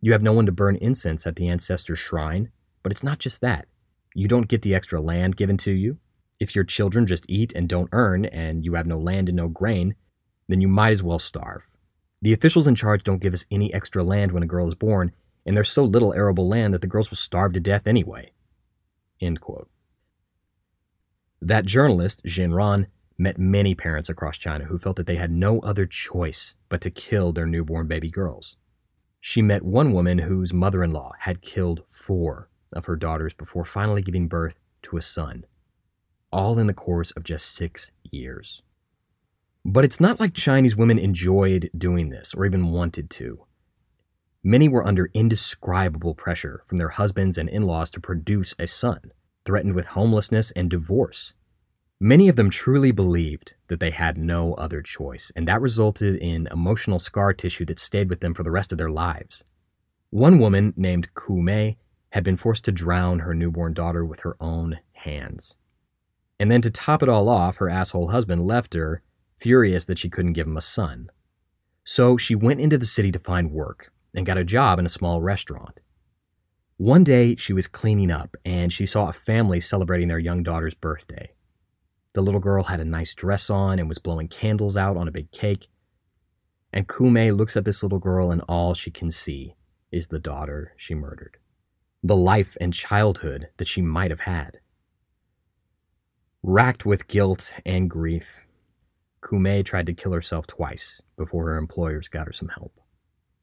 You 0.00 0.12
have 0.12 0.22
no 0.22 0.32
one 0.32 0.46
to 0.46 0.52
burn 0.52 0.76
incense 0.76 1.26
at 1.26 1.36
the 1.36 1.48
ancestor's 1.48 1.98
shrine, 1.98 2.50
but 2.82 2.92
it's 2.92 3.02
not 3.02 3.18
just 3.18 3.40
that. 3.42 3.66
You 4.14 4.28
don't 4.28 4.48
get 4.48 4.62
the 4.62 4.74
extra 4.74 5.00
land 5.00 5.36
given 5.36 5.58
to 5.58 5.72
you. 5.72 5.98
If 6.40 6.54
your 6.54 6.64
children 6.64 7.04
just 7.04 7.26
eat 7.28 7.52
and 7.54 7.68
don't 7.68 7.90
earn, 7.92 8.24
and 8.24 8.64
you 8.64 8.74
have 8.74 8.86
no 8.86 8.98
land 8.98 9.28
and 9.28 9.36
no 9.36 9.48
grain, 9.48 9.94
then 10.48 10.60
you 10.60 10.68
might 10.68 10.92
as 10.92 11.02
well 11.02 11.18
starve. 11.18 11.68
The 12.22 12.32
officials 12.32 12.66
in 12.66 12.74
charge 12.74 13.02
don't 13.02 13.20
give 13.20 13.34
us 13.34 13.44
any 13.50 13.72
extra 13.74 14.02
land 14.02 14.32
when 14.32 14.42
a 14.42 14.46
girl 14.46 14.66
is 14.66 14.74
born, 14.74 15.12
and 15.44 15.56
there's 15.56 15.70
so 15.70 15.84
little 15.84 16.14
arable 16.14 16.48
land 16.48 16.72
that 16.72 16.80
the 16.80 16.86
girls 16.86 17.10
will 17.10 17.16
starve 17.16 17.52
to 17.52 17.60
death 17.60 17.86
anyway. 17.86 18.32
That 21.42 21.66
journalist, 21.66 22.24
Xinran, 22.24 22.86
met 23.18 23.38
many 23.38 23.74
parents 23.74 24.08
across 24.08 24.38
China 24.38 24.64
who 24.66 24.78
felt 24.78 24.96
that 24.96 25.06
they 25.06 25.16
had 25.16 25.30
no 25.30 25.58
other 25.60 25.84
choice 25.86 26.54
but 26.68 26.80
to 26.80 26.90
kill 26.90 27.32
their 27.32 27.46
newborn 27.46 27.88
baby 27.88 28.10
girls. 28.10 28.56
She 29.20 29.42
met 29.42 29.64
one 29.64 29.92
woman 29.92 30.18
whose 30.18 30.54
mother 30.54 30.84
in 30.84 30.92
law 30.92 31.12
had 31.20 31.42
killed 31.42 31.82
four 31.88 32.48
of 32.74 32.86
her 32.86 32.96
daughters 32.96 33.34
before 33.34 33.64
finally 33.64 34.02
giving 34.02 34.28
birth 34.28 34.60
to 34.82 34.96
a 34.96 35.02
son, 35.02 35.44
all 36.30 36.58
in 36.58 36.68
the 36.68 36.74
course 36.74 37.10
of 37.12 37.24
just 37.24 37.54
six 37.54 37.90
years. 38.04 38.62
But 39.64 39.84
it's 39.84 40.00
not 40.00 40.20
like 40.20 40.34
Chinese 40.34 40.76
women 40.76 40.98
enjoyed 40.98 41.70
doing 41.76 42.10
this 42.10 42.32
or 42.34 42.46
even 42.46 42.72
wanted 42.72 43.10
to. 43.10 43.44
Many 44.44 44.68
were 44.68 44.86
under 44.86 45.10
indescribable 45.12 46.14
pressure 46.14 46.62
from 46.66 46.78
their 46.78 46.90
husbands 46.90 47.36
and 47.36 47.48
in 47.48 47.62
laws 47.62 47.90
to 47.90 48.00
produce 48.00 48.54
a 48.58 48.66
son, 48.68 49.12
threatened 49.44 49.74
with 49.74 49.88
homelessness 49.88 50.52
and 50.52 50.70
divorce. 50.70 51.34
Many 52.00 52.28
of 52.28 52.36
them 52.36 52.48
truly 52.48 52.92
believed 52.92 53.56
that 53.66 53.80
they 53.80 53.90
had 53.90 54.16
no 54.16 54.54
other 54.54 54.82
choice, 54.82 55.32
and 55.34 55.48
that 55.48 55.60
resulted 55.60 56.14
in 56.14 56.46
emotional 56.52 57.00
scar 57.00 57.32
tissue 57.32 57.64
that 57.64 57.80
stayed 57.80 58.08
with 58.08 58.20
them 58.20 58.34
for 58.34 58.44
the 58.44 58.52
rest 58.52 58.70
of 58.70 58.78
their 58.78 58.90
lives. 58.90 59.42
One 60.10 60.38
woman, 60.38 60.74
named 60.76 61.12
Ku 61.14 61.42
Mei, 61.42 61.76
had 62.10 62.22
been 62.22 62.36
forced 62.36 62.64
to 62.66 62.72
drown 62.72 63.20
her 63.20 63.34
newborn 63.34 63.74
daughter 63.74 64.04
with 64.04 64.20
her 64.20 64.36
own 64.40 64.78
hands. 64.92 65.56
And 66.38 66.52
then 66.52 66.60
to 66.62 66.70
top 66.70 67.02
it 67.02 67.08
all 67.08 67.28
off, 67.28 67.56
her 67.56 67.68
asshole 67.68 68.10
husband 68.10 68.46
left 68.46 68.74
her, 68.74 69.02
furious 69.36 69.84
that 69.86 69.98
she 69.98 70.08
couldn't 70.08 70.34
give 70.34 70.46
him 70.46 70.56
a 70.56 70.60
son. 70.60 71.10
So 71.82 72.16
she 72.16 72.36
went 72.36 72.60
into 72.60 72.78
the 72.78 72.86
city 72.86 73.10
to 73.10 73.18
find 73.18 73.50
work 73.50 73.92
and 74.14 74.24
got 74.24 74.38
a 74.38 74.44
job 74.44 74.78
in 74.78 74.86
a 74.86 74.90
small 74.90 75.20
restaurant. 75.20 75.80
One 76.76 77.02
day, 77.02 77.34
she 77.34 77.52
was 77.52 77.66
cleaning 77.66 78.12
up 78.12 78.36
and 78.44 78.72
she 78.72 78.86
saw 78.86 79.08
a 79.08 79.12
family 79.12 79.58
celebrating 79.58 80.06
their 80.06 80.18
young 80.20 80.44
daughter's 80.44 80.74
birthday. 80.74 81.32
The 82.18 82.24
little 82.24 82.40
girl 82.40 82.64
had 82.64 82.80
a 82.80 82.84
nice 82.84 83.14
dress 83.14 83.48
on 83.48 83.78
and 83.78 83.88
was 83.88 84.00
blowing 84.00 84.26
candles 84.26 84.76
out 84.76 84.96
on 84.96 85.06
a 85.06 85.12
big 85.12 85.30
cake. 85.30 85.68
And 86.72 86.88
Kume 86.88 87.30
looks 87.30 87.56
at 87.56 87.64
this 87.64 87.84
little 87.84 88.00
girl, 88.00 88.32
and 88.32 88.42
all 88.48 88.74
she 88.74 88.90
can 88.90 89.12
see 89.12 89.54
is 89.92 90.08
the 90.08 90.18
daughter 90.18 90.72
she 90.76 90.96
murdered. 90.96 91.36
The 92.02 92.16
life 92.16 92.56
and 92.60 92.74
childhood 92.74 93.50
that 93.58 93.68
she 93.68 93.82
might 93.82 94.10
have 94.10 94.22
had. 94.22 94.58
Racked 96.42 96.84
with 96.84 97.06
guilt 97.06 97.54
and 97.64 97.88
grief, 97.88 98.44
Kume 99.22 99.64
tried 99.64 99.86
to 99.86 99.94
kill 99.94 100.10
herself 100.10 100.48
twice 100.48 101.00
before 101.16 101.44
her 101.44 101.56
employers 101.56 102.08
got 102.08 102.26
her 102.26 102.32
some 102.32 102.48
help. 102.48 102.80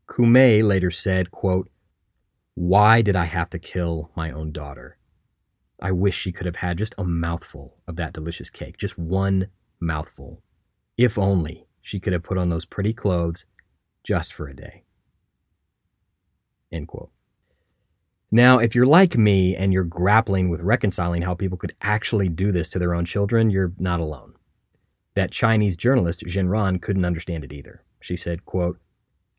Kume 0.09 0.67
later 0.67 0.91
said, 0.91 1.31
quote, 1.31 1.69
Why 2.55 3.01
did 3.01 3.15
I 3.15 3.23
have 3.23 3.49
to 3.51 3.57
kill 3.57 4.11
my 4.17 4.31
own 4.31 4.51
daughter? 4.51 4.97
I 5.81 5.91
wish 5.91 6.15
she 6.15 6.31
could 6.31 6.45
have 6.45 6.57
had 6.57 6.77
just 6.77 6.95
a 6.97 7.03
mouthful 7.03 7.77
of 7.87 7.95
that 7.97 8.13
delicious 8.13 8.49
cake, 8.49 8.77
just 8.77 8.97
one 8.97 9.47
mouthful. 9.79 10.41
If 10.97 11.17
only 11.17 11.67
she 11.81 11.99
could 11.99 12.13
have 12.13 12.23
put 12.23 12.37
on 12.37 12.49
those 12.49 12.65
pretty 12.65 12.93
clothes 12.93 13.45
just 14.03 14.33
for 14.33 14.47
a 14.47 14.55
day. 14.55 14.83
End 16.71 16.87
quote. 16.87 17.11
Now, 18.31 18.59
if 18.59 18.75
you're 18.75 18.85
like 18.85 19.17
me 19.17 19.55
and 19.55 19.71
you're 19.71 19.83
grappling 19.83 20.49
with 20.49 20.61
reconciling 20.61 21.21
how 21.21 21.35
people 21.35 21.57
could 21.57 21.75
actually 21.81 22.27
do 22.27 22.51
this 22.51 22.69
to 22.69 22.79
their 22.79 22.93
own 22.93 23.05
children, 23.05 23.49
you're 23.49 23.73
not 23.77 23.99
alone. 23.99 24.33
That 25.13 25.31
Chinese 25.31 25.77
journalist, 25.77 26.25
Xinran, 26.25 26.81
couldn't 26.81 27.05
understand 27.05 27.43
it 27.43 27.53
either. 27.53 27.83
She 28.01 28.17
said, 28.17 28.45
quote, 28.45 28.79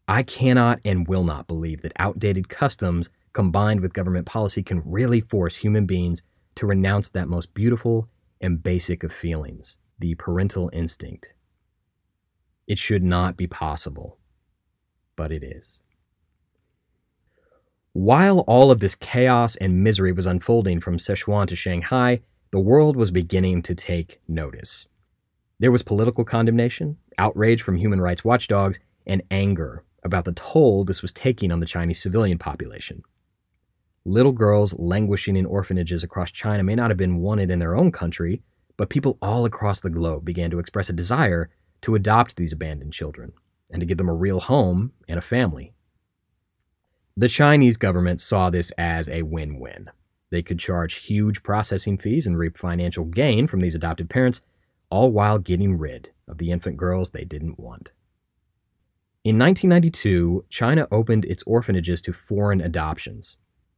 I 0.09 0.23
cannot 0.23 0.81
and 0.85 1.07
will 1.07 1.25
not 1.25 1.47
believe 1.47 1.83
that 1.83 1.93
outdated 1.99 2.49
customs 2.49 3.11
combined 3.37 3.81
with 3.83 3.93
government 3.93 4.25
policy, 4.25 4.63
can 4.63 4.83
really 4.87 5.21
force 5.21 5.57
human 5.59 5.85
beings 5.85 6.23
to 6.55 6.67
renounce 6.67 7.11
that 7.11 7.29
most 7.29 7.53
beautiful 7.53 8.09
and 8.41 8.63
basic 8.63 9.05
of 9.05 9.13
feelings, 9.13 9.77
the 9.99 10.15
parental 10.15 10.71
instinct. 10.73 11.35
It 12.67 12.79
should 12.79 13.03
not 13.03 13.37
be 13.37 13.47
possible, 13.47 14.19
but 15.17 15.31
it 15.31 15.45
is. 15.45 15.83
While 17.93 18.39
all 18.47 18.71
of 18.71 18.81
this 18.81 18.95
chaos 18.95 19.55
and 19.57 19.85
misery 19.85 20.13
was 20.13 20.27
unfolding 20.27 20.81
from 20.81 20.97
Sichuan 20.97 21.47
to 21.49 21.57
Shanghai, 21.57 22.21
the 22.53 22.61
world 22.61 22.97
was 22.97 23.11
beginning 23.11 23.61
to 23.63 23.75
take 23.75 24.19
notice. 24.27 24.89
There 25.59 25.73
was 25.73 25.83
political 25.83 26.25
condemnation, 26.25 26.97
outrage 27.19 27.61
from 27.61 27.77
human 27.77 28.01
rights 28.01 28.25
watchdogs, 28.25 28.81
and 29.07 29.23
anger 29.31 29.85
about 30.03 30.25
the 30.25 30.33
toll 30.33 30.85
this 30.85 31.03
was 31.03 31.13
taking 31.13 31.53
on 31.53 31.61
the 31.61 31.67
Chinese 31.67 32.01
civilian 32.01 32.39
population. 32.39 33.03
Little 34.09 34.31
girls 34.31 34.79
languishing 34.79 35.35
in 35.35 35.47
orphanages 35.47 36.05
across 36.05 36.31
China 36.31 36.63
may 36.63 36.77
not 36.77 36.93
have 36.93 36.97
been 36.97 37.17
wanted 37.17 37.51
in 37.51 37.59
their 37.59 37.75
own 37.75 37.91
country, 37.91 38.41
but 38.77 38.89
people 38.89 39.19
all 39.21 39.45
across 39.45 39.81
the 39.81 39.91
globe 39.91 40.25
began 40.25 40.49
to 40.53 40.61
express 40.61 40.89
a 40.89 40.93
desire 40.93 41.51
to 41.81 41.97
adopt 41.97 42.37
these 42.37 42.53
abandoned 42.53 42.93
children 42.93 43.33
and 43.73 43.81
to 43.81 43.87
give 43.87 43.99
them 43.99 44.09
a 44.09 44.15
real 44.15 44.39
home 44.39 44.93
and 45.09 45.19
a 45.19 45.21
family. 45.21 45.73
The 47.17 47.27
Chinese 47.27 47.77
government 47.77 48.21
saw 48.21 48.49
this 48.49 48.71
as 48.79 49.09
a 49.09 49.23
win 49.23 49.59
win. 49.59 49.91
They 50.31 50.41
could 50.41 50.61
charge 50.61 51.07
huge 51.07 51.43
processing 51.43 51.99
fees 51.99 52.29
and 52.29 52.39
reap 52.39 52.57
financial 52.57 53.07
gain 53.07 53.49
from 53.49 53.59
these 53.59 53.75
adopted 53.75 54.09
parents, 54.09 54.41
all 54.89 55.11
while 55.11 55.41
getting 55.41 55.79
rid 55.79 56.11
of 56.29 56.39
the 56.39 56.53
infant 56.53 56.77
girls 56.77 57.11
they 57.11 57.25
didn't 57.25 57.59
want. 57.59 57.93
In 59.25 59.37
1992, 59.37 60.45
China 60.49 60.87
opened 60.93 61.25
its 61.25 61.43
orphanages 61.43 62.01
to 62.03 62.13
foreign 62.13 62.61
adoptions, 62.61 63.37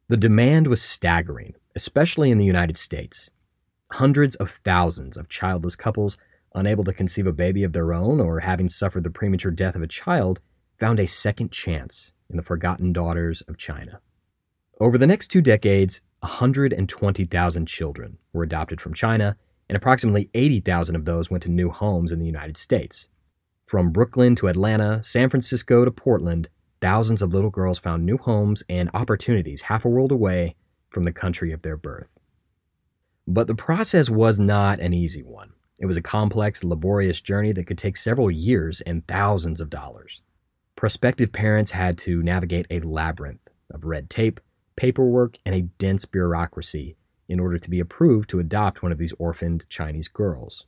the 0.09 0.16
demand 0.16 0.66
was 0.66 0.80
staggering, 0.80 1.54
especially 1.76 2.30
in 2.30 2.38
the 2.38 2.44
United 2.44 2.78
States. 2.78 3.30
Hundreds 3.92 4.36
of 4.36 4.48
thousands 4.48 5.18
of 5.18 5.28
childless 5.28 5.76
couples, 5.76 6.16
unable 6.54 6.82
to 6.84 6.94
conceive 6.94 7.26
a 7.26 7.32
baby 7.32 7.62
of 7.62 7.74
their 7.74 7.92
own 7.92 8.18
or 8.18 8.40
having 8.40 8.68
suffered 8.68 9.04
the 9.04 9.11
premature 9.11 9.52
death 9.52 9.76
of 9.76 9.82
a 9.82 9.86
child, 9.86 10.40
found 10.78 10.98
a 10.98 11.06
second 11.06 11.52
chance 11.52 12.14
in 12.30 12.38
the 12.38 12.42
forgotten 12.42 12.90
daughters 12.90 13.42
of 13.42 13.59
China. 13.59 14.00
Over 14.80 14.96
the 14.96 15.06
next 15.06 15.28
two 15.28 15.42
decades, 15.42 16.00
120,000 16.20 17.66
children 17.66 18.18
were 18.32 18.42
adopted 18.42 18.80
from 18.80 18.94
China, 18.94 19.36
and 19.68 19.76
approximately 19.76 20.30
80,000 20.32 20.96
of 20.96 21.04
those 21.04 21.30
went 21.30 21.42
to 21.42 21.50
new 21.50 21.68
homes 21.68 22.12
in 22.12 22.18
the 22.18 22.26
United 22.26 22.56
States. 22.56 23.09
From 23.66 23.92
Brooklyn 23.92 24.34
to 24.36 24.48
Atlanta, 24.48 25.02
San 25.02 25.28
Francisco 25.28 25.84
to 25.84 25.90
Portland, 25.90 26.48
thousands 26.81 27.22
of 27.22 27.33
little 27.33 27.51
girls 27.51 27.79
found 27.79 28.05
new 28.05 28.18
homes 28.18 28.62
and 28.68 28.91
opportunities 28.95 29.62
half 29.62 29.85
a 29.85 29.89
world 29.89 30.12
away 30.12 30.55
from 30.91 31.05
the 31.05 31.12
country 31.12 31.53
of 31.53 31.62
their 31.62 31.76
birth. 31.76 32.18
But 33.26 33.47
the 33.47 33.55
process 33.55 34.09
was 34.09 34.39
not 34.39 34.81
an 34.81 34.95
easy 34.95 35.22
one. 35.22 35.53
It 35.81 35.87
was 35.87 35.97
a 35.97 36.03
complex, 36.03 36.64
laborious 36.64 37.20
journey 37.20 37.53
that 37.53 37.66
could 37.66 37.79
take 37.79 37.97
several 37.97 38.31
years 38.31 38.81
and 38.81 39.07
thousands 39.07 39.61
of 39.61 39.70
dollars. 39.70 40.22
Prospective 40.76 41.33
parents 41.33 41.72
had 41.72 41.99
to 41.99 42.22
navigate 42.22 42.66
a 42.70 42.81
labyrinth 42.81 43.51
of 43.70 43.85
red 43.85 44.09
tape, 44.09 44.41
paperwork, 44.76 45.39
and 45.45 45.55
a 45.55 45.62
dense 45.62 46.05
bureaucracy 46.05 46.97
in 47.29 47.39
order 47.39 47.59
to 47.59 47.70
be 47.70 47.81
approved 47.81 48.31
to 48.31 48.39
adopt 48.39 48.83
one 48.83 48.93
of 48.93 48.99
these 48.99 49.12
orphaned 49.18 49.68
Chinese 49.68 50.09
girls. 50.09 50.66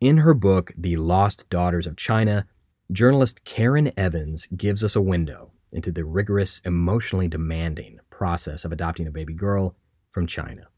In 0.00 0.18
her 0.18 0.34
book, 0.34 0.72
The 0.76 0.96
Lost 0.96 1.48
Daughters 1.50 1.86
of 1.86 1.96
China, 1.96 2.46
journalist 2.92 3.44
Karin 3.44 3.92
Evans 3.96 4.46
gives 4.48 4.84
us 4.84 4.94
a 4.94 5.02
window 5.02 5.52
into 5.72 5.90
the 5.90 6.04
rigorous, 6.04 6.60
emotionally 6.64 7.28
demanding 7.28 7.98
process 8.10 8.64
of 8.64 8.72
adopting 8.72 9.06
a 9.06 9.10
baby 9.10 9.34
girl 9.34 9.76
from 10.10 10.26
China. 10.26 10.68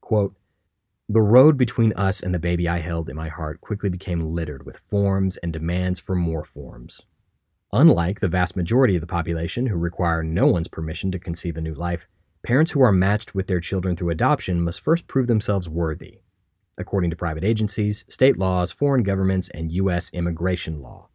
Quote, 0.00 0.34
the 1.08 1.22
road 1.22 1.56
between 1.56 1.92
us 1.92 2.20
and 2.20 2.34
the 2.34 2.40
baby 2.40 2.68
I 2.68 2.78
held 2.78 3.08
in 3.08 3.16
my 3.16 3.28
heart 3.28 3.60
quickly 3.60 3.88
became 3.88 4.20
littered 4.20 4.66
with 4.66 4.76
forms 4.76 5.36
and 5.36 5.52
demands 5.52 6.00
for 6.00 6.16
more 6.16 6.42
forms. 6.42 7.02
Unlike 7.72 8.18
the 8.18 8.28
vast 8.28 8.56
majority 8.56 8.96
of 8.96 9.00
the 9.00 9.06
population 9.06 9.66
who 9.66 9.76
require 9.76 10.24
no 10.24 10.48
one's 10.48 10.66
permission 10.66 11.12
to 11.12 11.18
conceive 11.20 11.56
a 11.56 11.60
new 11.60 11.74
life, 11.74 12.08
parents 12.42 12.72
who 12.72 12.82
are 12.82 12.92
matched 12.92 13.36
with 13.36 13.46
their 13.46 13.60
children 13.60 13.94
through 13.94 14.10
adoption 14.10 14.60
must 14.60 14.80
first 14.80 15.06
prove 15.06 15.28
themselves 15.28 15.68
worthy, 15.68 16.18
according 16.76 17.10
to 17.10 17.16
private 17.16 17.44
agencies, 17.44 18.04
state 18.08 18.36
laws, 18.36 18.72
foreign 18.72 19.04
governments, 19.04 19.48
and 19.50 19.70
U.S. 19.72 20.10
immigration 20.12 20.82
law. 20.82 21.08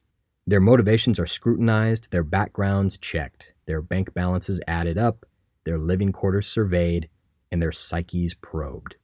Their 0.48 0.60
motivations 0.60 1.20
are 1.20 1.28
scrutinized, 1.28 2.12
their 2.12 2.24
backgrounds 2.24 2.98
checked, 2.98 3.54
their 3.68 3.82
bank 3.82 4.14
balances 4.14 4.60
added 4.68 4.98
up, 4.98 5.26
their 5.66 5.78
living 5.78 6.12
quarters 6.12 6.48
surveyed, 6.48 7.10
and 7.52 7.62
their 7.62 7.72
psyches 7.72 8.34
probed. 8.34 8.96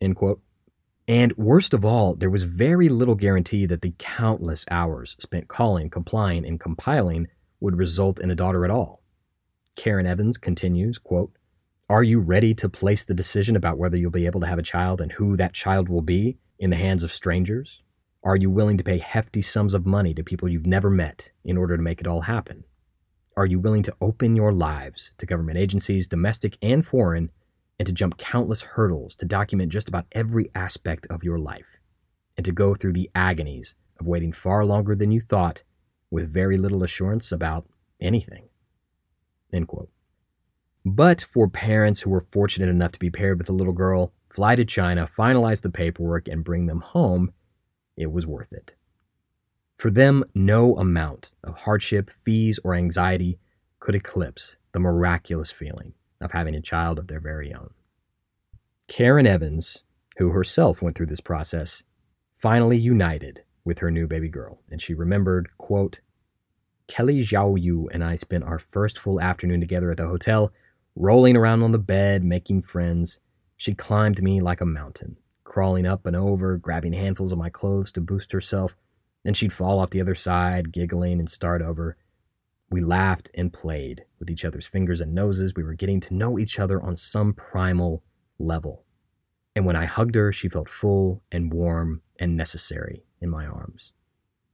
End 0.00 0.16
quote. 0.16 0.40
And 1.08 1.36
worst 1.36 1.72
of 1.72 1.84
all, 1.84 2.14
there 2.14 2.30
was 2.30 2.42
very 2.42 2.88
little 2.88 3.14
guarantee 3.14 3.66
that 3.66 3.80
the 3.80 3.94
countless 3.98 4.64
hours 4.70 5.16
spent 5.20 5.48
calling, 5.48 5.88
complying, 5.88 6.44
and 6.44 6.58
compiling 6.58 7.28
would 7.60 7.76
result 7.76 8.20
in 8.20 8.30
a 8.30 8.34
daughter 8.34 8.64
at 8.64 8.70
all. 8.70 9.02
Karin 9.76 10.06
Evans 10.06 10.38
continues, 10.38 10.98
quote, 10.98 11.32
Are 11.88 12.02
you 12.02 12.18
ready 12.18 12.54
to 12.54 12.68
place 12.68 13.04
the 13.04 13.14
decision 13.14 13.56
about 13.56 13.78
whether 13.78 13.96
you'll 13.96 14.10
be 14.10 14.26
able 14.26 14.40
to 14.40 14.46
have 14.46 14.58
a 14.58 14.62
child 14.62 15.00
and 15.00 15.12
who 15.12 15.36
that 15.36 15.52
child 15.52 15.88
will 15.88 16.02
be 16.02 16.38
in 16.58 16.70
the 16.70 16.76
hands 16.76 17.02
of 17.02 17.12
strangers? 17.12 17.82
Are 18.26 18.34
you 18.34 18.50
willing 18.50 18.76
to 18.76 18.82
pay 18.82 18.98
hefty 18.98 19.40
sums 19.40 19.72
of 19.72 19.86
money 19.86 20.12
to 20.12 20.24
people 20.24 20.50
you've 20.50 20.66
never 20.66 20.90
met 20.90 21.30
in 21.44 21.56
order 21.56 21.76
to 21.76 21.82
make 21.82 22.00
it 22.00 22.08
all 22.08 22.22
happen? 22.22 22.64
Are 23.36 23.46
you 23.46 23.60
willing 23.60 23.84
to 23.84 23.94
open 24.00 24.34
your 24.34 24.50
lives 24.50 25.12
to 25.18 25.26
government 25.26 25.58
agencies, 25.58 26.08
domestic 26.08 26.58
and 26.60 26.84
foreign, 26.84 27.30
and 27.78 27.86
to 27.86 27.92
jump 27.92 28.18
countless 28.18 28.62
hurdles 28.62 29.14
to 29.16 29.26
document 29.26 29.70
just 29.70 29.88
about 29.88 30.06
every 30.10 30.50
aspect 30.56 31.06
of 31.08 31.22
your 31.22 31.38
life, 31.38 31.76
and 32.36 32.44
to 32.44 32.50
go 32.50 32.74
through 32.74 32.94
the 32.94 33.08
agonies 33.14 33.76
of 34.00 34.08
waiting 34.08 34.32
far 34.32 34.66
longer 34.66 34.96
than 34.96 35.12
you 35.12 35.20
thought 35.20 35.62
with 36.10 36.34
very 36.34 36.58
little 36.58 36.82
assurance 36.82 37.30
about 37.30 37.68
anything. 38.00 38.48
End 39.52 39.68
quote. 39.68 39.90
But 40.84 41.20
for 41.20 41.48
parents 41.48 42.00
who 42.00 42.10
were 42.10 42.26
fortunate 42.32 42.70
enough 42.70 42.90
to 42.90 42.98
be 42.98 43.08
paired 43.08 43.38
with 43.38 43.50
a 43.50 43.52
little 43.52 43.72
girl, 43.72 44.12
fly 44.30 44.56
to 44.56 44.64
China, 44.64 45.04
finalize 45.04 45.62
the 45.62 45.70
paperwork, 45.70 46.26
and 46.26 46.42
bring 46.42 46.66
them 46.66 46.80
home, 46.80 47.30
it 47.96 48.12
was 48.12 48.26
worth 48.26 48.52
it. 48.52 48.76
For 49.76 49.90
them, 49.90 50.24
no 50.34 50.76
amount 50.76 51.32
of 51.44 51.60
hardship, 51.60 52.10
fees, 52.10 52.58
or 52.64 52.74
anxiety 52.74 53.38
could 53.78 53.94
eclipse 53.94 54.56
the 54.72 54.80
miraculous 54.80 55.50
feeling 55.50 55.92
of 56.20 56.32
having 56.32 56.54
a 56.54 56.62
child 56.62 56.98
of 56.98 57.08
their 57.08 57.20
very 57.20 57.52
own. 57.52 57.70
Karin 58.88 59.26
Evans, 59.26 59.82
who 60.18 60.30
herself 60.30 60.80
went 60.80 60.96
through 60.96 61.06
this 61.06 61.20
process, 61.20 61.82
finally 62.32 62.78
united 62.78 63.42
with 63.64 63.80
her 63.80 63.90
new 63.90 64.06
baby 64.06 64.28
girl, 64.28 64.60
and 64.70 64.80
she 64.80 64.94
remembered, 64.94 65.48
quote, 65.58 66.00
Kelly 66.88 67.18
Zhao 67.18 67.60
Yu 67.60 67.88
and 67.92 68.04
I 68.04 68.14
spent 68.14 68.44
our 68.44 68.58
first 68.58 68.98
full 68.98 69.20
afternoon 69.20 69.60
together 69.60 69.90
at 69.90 69.96
the 69.96 70.06
hotel, 70.06 70.52
rolling 70.94 71.36
around 71.36 71.62
on 71.62 71.72
the 71.72 71.78
bed, 71.78 72.24
making 72.24 72.62
friends. 72.62 73.18
She 73.56 73.74
climbed 73.74 74.22
me 74.22 74.40
like 74.40 74.60
a 74.60 74.66
mountain, 74.66 75.16
crawling 75.46 75.86
up 75.86 76.06
and 76.06 76.14
over, 76.14 76.58
grabbing 76.58 76.92
handfuls 76.92 77.32
of 77.32 77.38
my 77.38 77.48
clothes 77.48 77.90
to 77.92 78.00
boost 78.00 78.32
herself. 78.32 78.74
Then 79.22 79.32
she'd 79.32 79.52
fall 79.52 79.78
off 79.78 79.90
the 79.90 80.00
other 80.00 80.14
side, 80.14 80.72
giggling, 80.72 81.18
and 81.18 81.30
start 81.30 81.62
over. 81.62 81.96
We 82.70 82.82
laughed 82.82 83.30
and 83.34 83.52
played 83.52 84.04
with 84.18 84.30
each 84.30 84.44
other's 84.44 84.66
fingers 84.66 85.00
and 85.00 85.14
noses. 85.14 85.54
We 85.54 85.62
were 85.62 85.74
getting 85.74 86.00
to 86.00 86.14
know 86.14 86.38
each 86.38 86.58
other 86.58 86.82
on 86.82 86.96
some 86.96 87.32
primal 87.32 88.02
level. 88.38 88.84
And 89.54 89.64
when 89.64 89.76
I 89.76 89.86
hugged 89.86 90.16
her, 90.16 90.32
she 90.32 90.48
felt 90.48 90.68
full 90.68 91.22
and 91.32 91.52
warm 91.52 92.02
and 92.20 92.36
necessary 92.36 93.04
in 93.20 93.30
my 93.30 93.46
arms, 93.46 93.92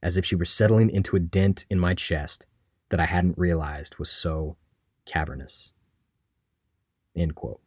as 0.02 0.16
if 0.16 0.24
she 0.24 0.36
were 0.36 0.44
settling 0.44 0.90
into 0.90 1.16
a 1.16 1.20
dent 1.20 1.66
in 1.70 1.78
my 1.78 1.94
chest 1.94 2.46
that 2.90 3.00
I 3.00 3.06
hadn't 3.06 3.38
realized 3.38 3.98
was 3.98 4.10
so 4.10 4.56
cavernous. 5.06 5.72
End 7.16 7.34
quote. 7.34 7.60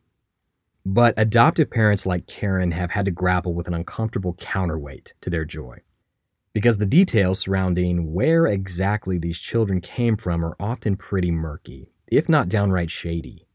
But 0.86 1.16
adoptive 1.18 1.72
parents 1.72 2.06
like 2.06 2.28
Karin 2.28 2.72
have 2.72 2.92
had 2.92 3.06
to 3.06 3.12
grapple 3.12 3.56
with 3.56 3.68
an 3.68 3.74
uncomfortable 3.74 4.36
counterweight 4.36 5.16
to 5.22 5.30
their 5.32 5.46
joy 5.46 5.80
because 6.54 6.78
the 6.78 6.86
details 6.86 7.40
surrounding 7.40 8.14
where 8.14 8.46
exactly 8.46 9.18
these 9.18 9.40
children 9.40 9.82
came 9.82 10.16
from 10.16 10.46
are 10.46 10.56
often 10.58 10.96
pretty 10.96 11.32
murky, 11.32 11.90
if 12.10 12.30
not 12.30 12.48
downright 12.48 12.90
shady. 12.90 13.46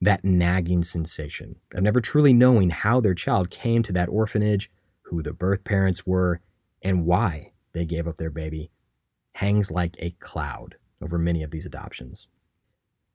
That 0.00 0.24
nagging 0.24 0.84
sensation 0.84 1.56
of 1.74 1.82
never 1.82 2.00
truly 2.00 2.32
knowing 2.32 2.70
how 2.70 3.00
their 3.00 3.14
child 3.14 3.50
came 3.50 3.82
to 3.82 3.92
that 3.92 4.08
orphanage, 4.08 4.70
who 5.02 5.22
the 5.22 5.34
birth 5.34 5.64
parents 5.64 6.06
were, 6.06 6.40
and 6.82 7.04
why 7.04 7.52
they 7.72 7.84
gave 7.84 8.06
up 8.06 8.16
their 8.16 8.30
baby 8.30 8.70
hangs 9.34 9.70
like 9.70 9.96
a 9.98 10.10
cloud 10.20 10.76
over 11.02 11.18
many 11.18 11.42
of 11.42 11.50
these 11.50 11.66
adoptions. 11.66 12.28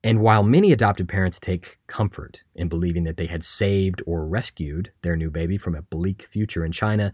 And 0.02 0.20
while 0.20 0.42
many 0.42 0.72
adopted 0.72 1.08
parents 1.08 1.38
take 1.38 1.78
comfort 1.86 2.44
in 2.54 2.68
believing 2.68 3.04
that 3.04 3.18
they 3.18 3.26
had 3.26 3.42
saved 3.42 4.02
or 4.06 4.26
rescued 4.26 4.92
their 5.02 5.14
new 5.14 5.30
baby 5.30 5.58
from 5.58 5.74
a 5.74 5.82
bleak 5.82 6.22
future 6.22 6.64
in 6.64 6.72
China, 6.72 7.12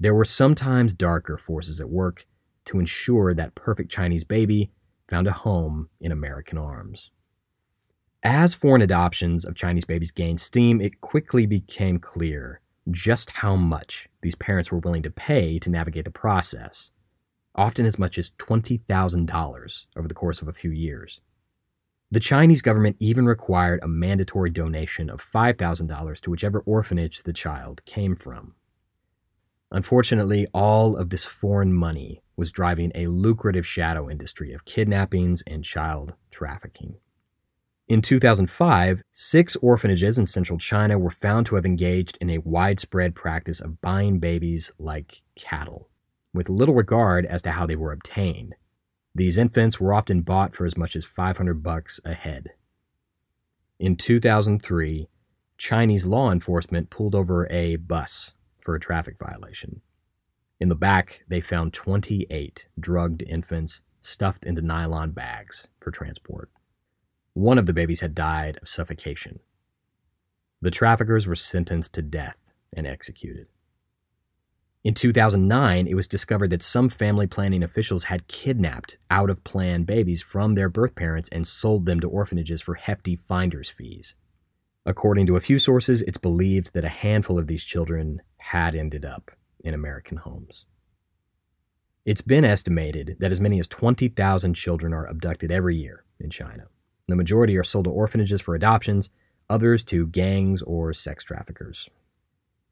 there 0.00 0.14
were 0.14 0.24
sometimes 0.24 0.94
darker 0.94 1.36
forces 1.36 1.80
at 1.80 1.90
work 1.90 2.24
to 2.64 2.78
ensure 2.78 3.34
that 3.34 3.54
perfect 3.54 3.90
Chinese 3.90 4.24
baby 4.24 4.70
found 5.08 5.26
a 5.26 5.32
home 5.32 5.88
in 6.00 6.12
American 6.12 6.56
arms. 6.56 7.10
As 8.22 8.54
foreign 8.54 8.82
adoptions 8.82 9.44
of 9.44 9.54
Chinese 9.54 9.84
babies 9.84 10.10
gained 10.10 10.40
steam, 10.40 10.80
it 10.80 11.00
quickly 11.00 11.46
became 11.46 11.98
clear 11.98 12.60
just 12.90 13.30
how 13.38 13.54
much 13.54 14.08
these 14.22 14.34
parents 14.34 14.72
were 14.72 14.78
willing 14.78 15.02
to 15.02 15.10
pay 15.10 15.58
to 15.58 15.70
navigate 15.70 16.04
the 16.04 16.10
process, 16.10 16.90
often 17.54 17.86
as 17.86 17.98
much 17.98 18.18
as 18.18 18.30
$20,000 18.32 19.86
over 19.96 20.08
the 20.08 20.14
course 20.14 20.42
of 20.42 20.48
a 20.48 20.52
few 20.52 20.70
years. 20.70 21.20
The 22.10 22.20
Chinese 22.20 22.62
government 22.62 22.96
even 23.00 23.26
required 23.26 23.80
a 23.82 23.88
mandatory 23.88 24.48
donation 24.48 25.10
of 25.10 25.20
$5,000 25.20 26.20
to 26.22 26.30
whichever 26.30 26.60
orphanage 26.60 27.22
the 27.22 27.34
child 27.34 27.84
came 27.84 28.16
from. 28.16 28.54
Unfortunately, 29.70 30.46
all 30.54 30.96
of 30.96 31.10
this 31.10 31.26
foreign 31.26 31.74
money 31.74 32.22
was 32.34 32.50
driving 32.50 32.92
a 32.94 33.08
lucrative 33.08 33.66
shadow 33.66 34.08
industry 34.08 34.54
of 34.54 34.64
kidnappings 34.64 35.42
and 35.46 35.62
child 35.62 36.14
trafficking. 36.30 36.96
In 37.88 38.00
2005, 38.00 39.02
six 39.10 39.56
orphanages 39.56 40.18
in 40.18 40.24
central 40.24 40.58
China 40.58 40.98
were 40.98 41.10
found 41.10 41.44
to 41.46 41.56
have 41.56 41.66
engaged 41.66 42.16
in 42.22 42.30
a 42.30 42.38
widespread 42.38 43.14
practice 43.14 43.60
of 43.60 43.82
buying 43.82 44.18
babies 44.18 44.72
like 44.78 45.22
cattle, 45.36 45.90
with 46.32 46.48
little 46.48 46.74
regard 46.74 47.26
as 47.26 47.42
to 47.42 47.50
how 47.50 47.66
they 47.66 47.76
were 47.76 47.92
obtained. 47.92 48.54
These 49.14 49.38
infants 49.38 49.80
were 49.80 49.94
often 49.94 50.22
bought 50.22 50.54
for 50.54 50.64
as 50.64 50.76
much 50.76 50.94
as 50.94 51.04
500 51.04 51.62
bucks 51.62 52.00
a 52.04 52.14
head. 52.14 52.50
In 53.78 53.96
2003, 53.96 55.08
Chinese 55.56 56.06
law 56.06 56.30
enforcement 56.30 56.90
pulled 56.90 57.14
over 57.14 57.50
a 57.50 57.76
bus 57.76 58.34
for 58.60 58.74
a 58.74 58.80
traffic 58.80 59.16
violation. 59.18 59.82
In 60.60 60.68
the 60.68 60.74
back, 60.74 61.24
they 61.28 61.40
found 61.40 61.72
28 61.72 62.68
drugged 62.78 63.22
infants 63.22 63.82
stuffed 64.00 64.44
into 64.44 64.62
nylon 64.62 65.12
bags 65.12 65.68
for 65.80 65.90
transport. 65.90 66.50
One 67.34 67.58
of 67.58 67.66
the 67.66 67.72
babies 67.72 68.00
had 68.00 68.14
died 68.14 68.58
of 68.60 68.68
suffocation. 68.68 69.40
The 70.60 70.70
traffickers 70.70 71.26
were 71.26 71.36
sentenced 71.36 71.92
to 71.94 72.02
death 72.02 72.52
and 72.72 72.86
executed. 72.86 73.46
In 74.84 74.94
2009, 74.94 75.88
it 75.88 75.94
was 75.94 76.06
discovered 76.06 76.50
that 76.50 76.62
some 76.62 76.88
family 76.88 77.26
planning 77.26 77.64
officials 77.64 78.04
had 78.04 78.28
kidnapped 78.28 78.96
out 79.10 79.28
of 79.28 79.42
plan 79.42 79.82
babies 79.82 80.22
from 80.22 80.54
their 80.54 80.68
birth 80.68 80.94
parents 80.94 81.28
and 81.30 81.46
sold 81.46 81.84
them 81.84 81.98
to 82.00 82.08
orphanages 82.08 82.62
for 82.62 82.74
hefty 82.74 83.16
finder's 83.16 83.68
fees. 83.68 84.14
According 84.86 85.26
to 85.26 85.36
a 85.36 85.40
few 85.40 85.58
sources, 85.58 86.02
it's 86.02 86.18
believed 86.18 86.74
that 86.74 86.84
a 86.84 86.88
handful 86.88 87.38
of 87.38 87.48
these 87.48 87.64
children 87.64 88.22
had 88.38 88.76
ended 88.76 89.04
up 89.04 89.32
in 89.60 89.74
American 89.74 90.18
homes. 90.18 90.64
It's 92.06 92.22
been 92.22 92.44
estimated 92.44 93.16
that 93.18 93.32
as 93.32 93.40
many 93.40 93.58
as 93.58 93.66
20,000 93.66 94.54
children 94.54 94.94
are 94.94 95.04
abducted 95.04 95.50
every 95.50 95.76
year 95.76 96.04
in 96.20 96.30
China. 96.30 96.68
The 97.08 97.16
majority 97.16 97.56
are 97.58 97.64
sold 97.64 97.84
to 97.84 97.90
orphanages 97.90 98.40
for 98.40 98.54
adoptions, 98.54 99.10
others 99.50 99.82
to 99.84 100.06
gangs 100.06 100.62
or 100.62 100.92
sex 100.92 101.24
traffickers. 101.24 101.90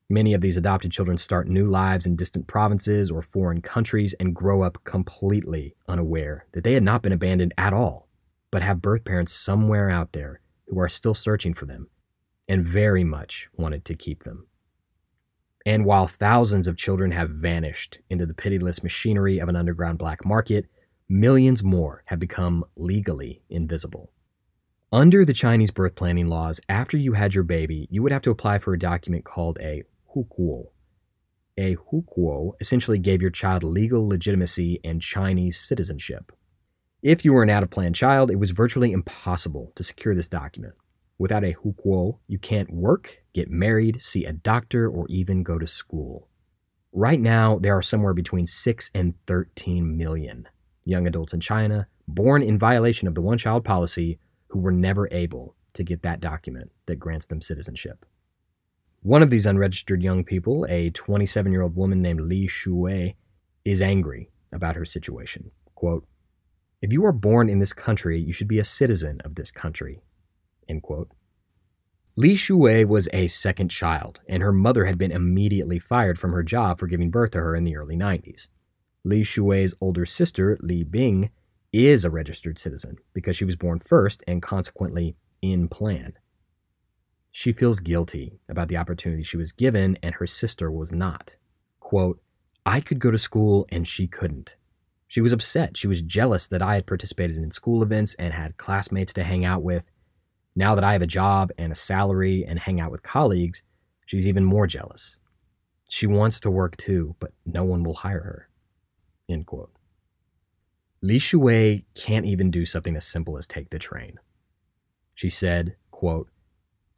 Many 0.09 0.35
of 0.35 0.41
these 0.41 0.57
adopted 0.57 0.93
children 0.93 1.19
start 1.19 1.49
new 1.49 1.67
lives 1.67 2.07
in 2.07 2.15
distant 2.15 2.47
provinces 2.47 3.11
or 3.11 3.23
foreign 3.23 3.61
countries 3.61 4.15
and 4.21 4.37
grow 4.37 4.63
up 4.63 4.85
completely 4.85 5.75
unaware 5.89 6.47
that 6.53 6.63
they 6.63 6.75
had 6.75 6.85
not 6.85 7.03
been 7.03 7.13
abandoned 7.13 7.53
at 7.59 7.73
all, 7.73 8.09
but 8.53 8.63
have 8.63 8.81
birth 8.81 9.05
parents 9.05 9.33
somewhere 9.33 9.91
out 9.91 10.13
there 10.13 10.41
who 10.69 10.79
are 10.79 10.89
still 10.89 11.15
searching 11.15 11.53
for 11.53 11.67
them 11.67 11.89
and 12.49 12.65
very 12.65 13.03
much 13.03 13.49
wanted 13.55 13.85
to 13.85 13.97
keep 13.97 14.23
them. 14.23 14.47
And 15.65 15.85
while 15.85 16.07
thousands 16.07 16.69
of 16.69 16.77
children 16.77 17.11
have 17.11 17.31
vanished 17.31 17.99
into 18.09 18.27
the 18.27 18.35
pitiless 18.35 18.85
machinery 18.85 19.41
of 19.41 19.49
an 19.49 19.57
underground 19.57 19.99
black 19.99 20.25
market, 20.25 20.67
millions 21.09 21.65
more 21.65 22.05
have 22.07 22.21
become 22.21 22.65
legally 22.77 23.43
invisible. 23.51 24.13
Under 24.93 25.25
the 25.25 25.33
Chinese 25.33 25.73
birth 25.73 25.97
planning 25.97 26.29
laws, 26.29 26.61
after 26.69 26.97
you 26.97 27.15
had 27.15 27.35
your 27.35 27.43
baby, 27.43 27.89
you 27.91 28.05
would 28.05 28.13
have 28.13 28.23
to 28.23 28.31
apply 28.31 28.61
for 28.61 28.73
a 28.73 28.79
document 28.79 29.25
called 29.25 29.59
a 29.61 29.83
hukou. 30.17 30.67
A 31.59 31.77
hukou 31.77 32.53
essentially 32.61 32.99
gave 32.99 33.23
your 33.23 33.31
child 33.31 33.63
legal 33.63 34.09
legitimacy 34.09 34.79
and 34.85 35.01
Chinese 35.01 35.59
citizenship. 35.59 36.33
If 37.03 37.25
you 37.25 37.33
were 37.33 37.43
an 37.43 37.51
out 37.51 37.63
of 37.63 37.71
plan 37.71 37.93
child, 37.93 38.31
it 38.31 38.39
was 38.39 38.51
virtually 38.51 38.93
impossible 38.93 39.73
to 39.77 39.83
secure 39.83 40.15
this 40.15 40.29
document. 40.29 40.75
Without 41.19 41.45
a 41.45 41.55
hukou, 41.55 42.19
you 42.27 42.39
can't 42.39 42.73
work, 42.73 43.23
get 43.33 43.51
married, 43.51 44.01
see 44.01 44.25
a 44.25 44.33
doctor, 44.33 44.89
or 44.89 45.07
even 45.09 45.43
go 45.43 45.59
to 45.59 45.67
school. 45.67 46.29
Right 46.93 47.21
now, 47.21 47.59
there 47.59 47.77
are 47.77 47.83
somewhere 47.83 48.15
between 48.15 48.47
6 48.47 48.91
and 48.95 49.15
13 49.27 49.97
million 49.97 50.49
young 50.85 51.07
adults 51.07 51.35
in 51.35 51.41
China 51.41 51.89
born 52.09 52.43
in 52.43 52.59
violation 52.59 53.09
of 53.09 53.15
the 53.15 53.23
one 53.23 53.39
child 53.39 53.65
policy 53.65 54.19
who 54.49 54.61
were 54.61 54.73
never 54.73 55.09
able 55.11 55.57
to 55.75 55.83
get 55.83 56.03
that 56.03 56.21
document 56.21 56.71
that 56.87 56.97
grants 56.97 57.27
them 57.27 57.41
citizenship. 57.41 58.07
One 59.07 59.23
of 59.23 59.31
these 59.31 59.47
unregistered 59.47 60.03
young 60.03 60.25
people, 60.25 60.67
a 60.69 60.91
27 60.91 61.53
year 61.53 61.63
old 61.63 61.77
woman 61.77 62.03
named 62.03 62.23
Li 62.23 62.49
Shuwei, 62.49 63.15
is 63.65 63.81
angry 63.81 64.31
about 64.53 64.75
her 64.75 64.85
situation. 64.85 65.53
Quote, 65.77 66.05
If 66.83 66.93
you 66.93 67.05
are 67.05 67.13
born 67.13 67.49
in 67.49 67.61
this 67.61 67.73
country, 67.73 68.19
you 68.19 68.33
should 68.33 68.49
be 68.49 68.59
a 68.59 68.65
citizen 68.65 69.21
of 69.21 69.37
this 69.37 69.53
country. 69.53 70.01
End 70.69 70.83
quote. 70.83 71.09
Li 72.17 72.35
Shuwei 72.35 72.85
was 72.85 73.09
a 73.13 73.29
second 73.29 73.69
child, 73.69 74.23
and 74.29 74.43
her 74.43 74.53
mother 74.53 74.87
had 74.87 74.99
been 74.99 75.13
immediately 75.13 75.79
fired 75.79 76.19
from 76.19 76.33
her 76.33 76.43
job 76.43 76.81
for 76.81 76.89
giving 76.89 77.13
birth 77.13 77.31
to 77.31 77.39
her 77.39 77.55
in 77.55 77.63
the 77.63 77.77
early 77.77 77.97
90s. 77.97 78.49
Li 79.05 79.21
Shuwei's 79.21 79.73
older 79.81 80.05
sister, 80.05 80.59
Li 80.63 80.83
Bing, 80.83 81.31
is 81.73 82.05
a 82.05 82.11
registered 82.11 82.59
citizen 82.59 82.97
because 83.15 83.37
she 83.37 83.45
was 83.45 83.55
born 83.55 83.79
first 83.79 84.25
and 84.27 84.43
consequently 84.43 85.15
in 85.41 85.69
plan. 85.69 86.15
She 87.39 87.53
feels 87.53 87.81
guilty 87.81 88.41
about 88.49 88.69
the 88.69 88.79
opportunity 88.79 89.23
she 89.23 89.37
was 89.37 89.53
given 89.53 89.99
and 90.03 90.15
her 90.15 90.27
sister 90.27 90.71
was 90.71 90.91
not. 90.91 91.37
Quote, 91.81 92.19
I 92.65 92.81
could 92.81 92.99
go 92.99 93.11
to 93.11 93.19
school 93.19 93.67
and 93.69 93.87
she 93.87 94.07
couldn't. 94.07 94.57
She 95.07 95.21
was 95.21 95.33
upset. 95.33 95.77
She 95.77 95.87
was 95.87 96.01
jealous 96.01 96.47
that 96.47 96.63
I 96.63 96.77
had 96.77 96.87
participated 96.87 97.37
in 97.37 97.51
school 97.51 97.83
events 97.83 98.15
and 98.15 98.33
had 98.33 98.57
classmates 98.57 99.13
to 99.13 99.23
hang 99.23 99.45
out 99.45 99.63
with. 99.63 99.91
Now 100.55 100.75
that 100.75 100.83
I 100.83 100.95
have 100.95 101.03
a 101.03 101.07
job 101.07 101.51
and 101.59 101.71
a 101.71 101.75
salary 101.75 102.43
and 102.43 102.59
hang 102.59 102.81
out 102.81 102.91
with 102.91 103.03
colleagues, 103.03 103.63
she's 104.07 104.27
even 104.27 104.47
more 104.47 104.67
jealous. 104.67 105.19
She 105.91 106.07
wants 106.07 106.41
to 106.41 106.51
work 106.51 106.79
too, 106.79 107.17
but 107.19 107.33
no 107.45 107.65
one 107.65 107.83
will 107.83 107.97
hire 107.97 108.23
her. 108.23 108.49
End 109.29 109.45
quote. 109.45 109.73
Li 111.03 111.19
Shuwei 111.19 111.85
can't 111.95 112.25
even 112.25 112.51
do 112.51 112.65
something 112.65 112.97
as 112.97 113.05
simple 113.07 113.37
as 113.37 113.47
take 113.47 113.69
the 113.69 113.79
train. 113.79 114.21
She 115.15 115.29
said, 115.29 115.77
quote, 115.91 116.31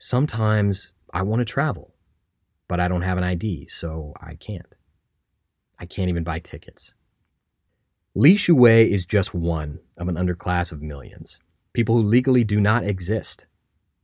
Sometimes 0.01 0.93
I 1.13 1.23
want 1.23 1.41
to 1.41 1.45
travel, 1.45 1.93
but 2.69 2.79
I 2.79 2.87
don't 2.87 3.03
have 3.03 3.19
an 3.19 3.25
ID, 3.25 3.67
so 3.67 4.15
I 4.21 4.37
can't. 4.37 4.79
I 5.81 5.87
can't 5.87 6.09
even 6.09 6.23
buy 6.23 6.39
tickets. 6.39 6.95
Li 8.15 8.37
Shuwei 8.37 8.89
is 8.89 9.05
just 9.05 9.35
one 9.35 9.81
of 9.97 10.07
an 10.07 10.15
underclass 10.15 10.71
of 10.71 10.81
millions. 10.81 11.41
People 11.73 11.97
who 11.97 12.03
legally 12.05 12.45
do 12.45 12.61
not 12.61 12.85
exist, 12.85 13.49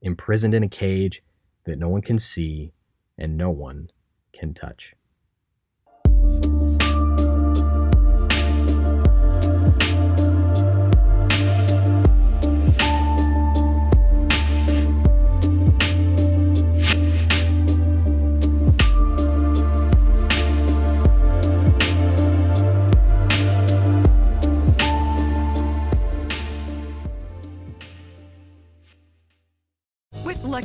imprisoned 0.03 0.53
in 0.53 0.65
a 0.65 0.69
cage 0.69 1.23
that 1.65 1.79
no 1.79 1.89
one 1.89 2.03
can 2.03 2.19
see 2.19 2.73
and 3.17 3.37
no 3.37 3.51
one 3.53 3.89
can 4.33 4.53
touch. 4.53 4.95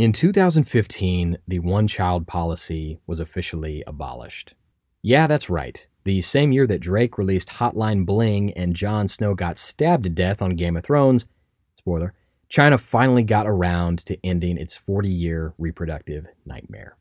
In 0.00 0.12
2015, 0.12 1.36
the 1.46 1.58
one 1.58 1.86
child 1.86 2.26
policy 2.26 2.98
was 3.06 3.20
officially 3.20 3.84
abolished. 3.86 4.54
Yeah, 5.02 5.26
that's 5.26 5.50
right. 5.50 5.86
The 6.04 6.22
same 6.22 6.52
year 6.52 6.66
that 6.68 6.80
Drake 6.80 7.18
released 7.18 7.50
Hotline 7.50 8.06
Bling 8.06 8.54
and 8.54 8.74
Jon 8.74 9.08
Snow 9.08 9.34
got 9.34 9.58
stabbed 9.58 10.04
to 10.04 10.08
death 10.08 10.40
on 10.40 10.56
Game 10.56 10.78
of 10.78 10.84
Thrones, 10.84 11.26
spoiler, 11.74 12.14
China 12.48 12.78
finally 12.78 13.22
got 13.22 13.46
around 13.46 13.98
to 14.06 14.16
ending 14.24 14.56
its 14.56 14.74
40 14.74 15.10
year 15.10 15.52
reproductive 15.58 16.28
nightmare. 16.46 16.96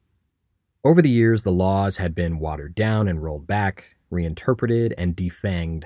Over 0.84 1.02
the 1.02 1.10
years, 1.10 1.46
the 1.46 1.52
laws 1.52 2.00
had 2.00 2.14
been 2.14 2.38
watered 2.38 2.76
down 2.76 3.08
and 3.08 3.24
rolled 3.24 3.48
back, 3.48 3.96
reinterpreted, 4.10 4.94
and 4.98 5.16
defanged, 5.16 5.86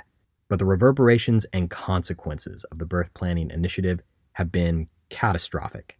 but 0.49 0.57
the 0.57 0.65
reverberations 0.65 1.45
and 1.53 1.69
consequences 1.69 2.63
of 2.71 2.79
the 2.79 2.87
birth 2.87 3.13
planning 3.13 3.51
initiative 3.51 4.01
have 4.31 4.51
been 4.51 4.87
catastrophic. 5.11 5.99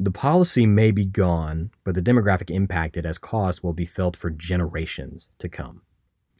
The 0.00 0.12
policy 0.12 0.64
may 0.64 0.92
be 0.92 1.04
gone, 1.04 1.72
but 1.82 1.96
the 1.96 2.00
demographic 2.00 2.50
impact 2.50 2.96
it 2.96 3.04
has 3.04 3.18
caused 3.18 3.64
will 3.64 3.72
be 3.72 3.84
felt 3.84 4.14
for 4.14 4.30
generations 4.30 5.28
to 5.38 5.48
come. 5.48 5.82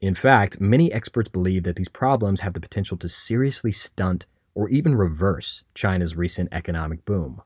In 0.00 0.14
fact, 0.14 0.60
many 0.60 0.92
experts 0.92 1.28
believe 1.28 1.64
that 1.64 1.74
these 1.74 1.88
problems 1.88 2.42
have 2.42 2.52
the 2.52 2.60
potential 2.60 2.96
to 2.98 3.08
seriously 3.08 3.72
stunt 3.72 4.26
or 4.54 4.68
even 4.68 4.94
reverse 4.94 5.64
China's 5.74 6.14
recent 6.16 6.48
economic 6.52 7.04
boom. 7.04 7.42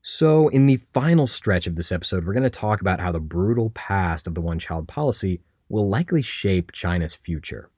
So, 0.00 0.46
in 0.46 0.66
the 0.66 0.76
final 0.76 1.26
stretch 1.26 1.66
of 1.66 1.74
this 1.74 1.90
episode, 1.90 2.24
we're 2.24 2.34
going 2.34 2.44
to 2.44 2.50
talk 2.50 2.80
about 2.80 3.00
how 3.00 3.10
the 3.10 3.18
brutal 3.18 3.70
past 3.70 4.28
of 4.28 4.36
the 4.36 4.40
one 4.40 4.60
child 4.60 4.86
policy 4.86 5.40
will 5.68 5.88
likely 5.88 6.22
shape 6.22 6.70
China's 6.70 7.14
future, 7.14 7.68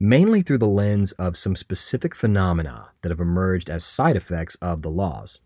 mainly 0.00 0.42
through 0.42 0.58
the 0.58 0.66
lens 0.66 1.12
of 1.12 1.36
some 1.36 1.54
specific 1.54 2.12
phenomena 2.12 2.90
that 3.02 3.10
have 3.10 3.20
emerged 3.20 3.70
as 3.70 3.84
side 3.84 4.16
effects 4.16 4.56
of 4.56 4.82
the 4.82 4.90
laws. 4.90 5.40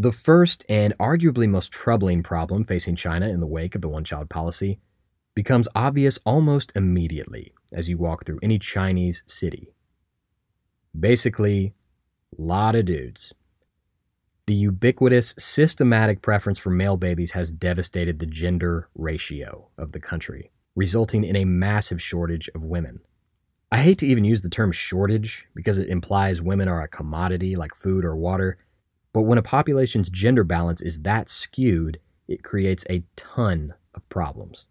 The 0.00 0.12
first 0.12 0.64
and 0.68 0.96
arguably 0.98 1.48
most 1.48 1.72
troubling 1.72 2.22
problem 2.22 2.62
facing 2.62 2.94
China 2.94 3.28
in 3.28 3.40
the 3.40 3.48
wake 3.48 3.74
of 3.74 3.82
the 3.82 3.88
one 3.88 4.04
child 4.04 4.30
policy 4.30 4.78
becomes 5.34 5.66
obvious 5.74 6.20
almost 6.24 6.70
immediately 6.76 7.52
as 7.72 7.88
you 7.88 7.98
walk 7.98 8.24
through 8.24 8.38
any 8.40 8.60
Chinese 8.60 9.24
city. 9.26 9.74
Basically, 10.98 11.74
lot 12.38 12.76
of 12.76 12.84
dudes. 12.84 13.34
The 14.46 14.54
ubiquitous, 14.54 15.34
systematic 15.36 16.22
preference 16.22 16.60
for 16.60 16.70
male 16.70 16.96
babies 16.96 17.32
has 17.32 17.50
devastated 17.50 18.20
the 18.20 18.26
gender 18.26 18.88
ratio 18.94 19.66
of 19.76 19.90
the 19.90 20.00
country, 20.00 20.52
resulting 20.76 21.24
in 21.24 21.34
a 21.34 21.44
massive 21.44 22.00
shortage 22.00 22.48
of 22.54 22.62
women. 22.62 23.00
I 23.72 23.78
hate 23.78 23.98
to 23.98 24.06
even 24.06 24.24
use 24.24 24.42
the 24.42 24.48
term 24.48 24.70
shortage 24.70 25.48
because 25.56 25.80
it 25.80 25.90
implies 25.90 26.40
women 26.40 26.68
are 26.68 26.82
a 26.82 26.88
commodity 26.88 27.56
like 27.56 27.74
food 27.74 28.04
or 28.04 28.16
water, 28.16 28.58
but 29.18 29.24
when 29.24 29.36
a 29.36 29.42
population's 29.42 30.08
gender 30.08 30.44
balance 30.44 30.80
is 30.80 31.00
that 31.00 31.28
skewed, 31.28 31.98
it 32.28 32.44
creates 32.44 32.86
a 32.88 33.02
ton 33.16 33.74
of 33.92 34.08
problems. 34.08 34.66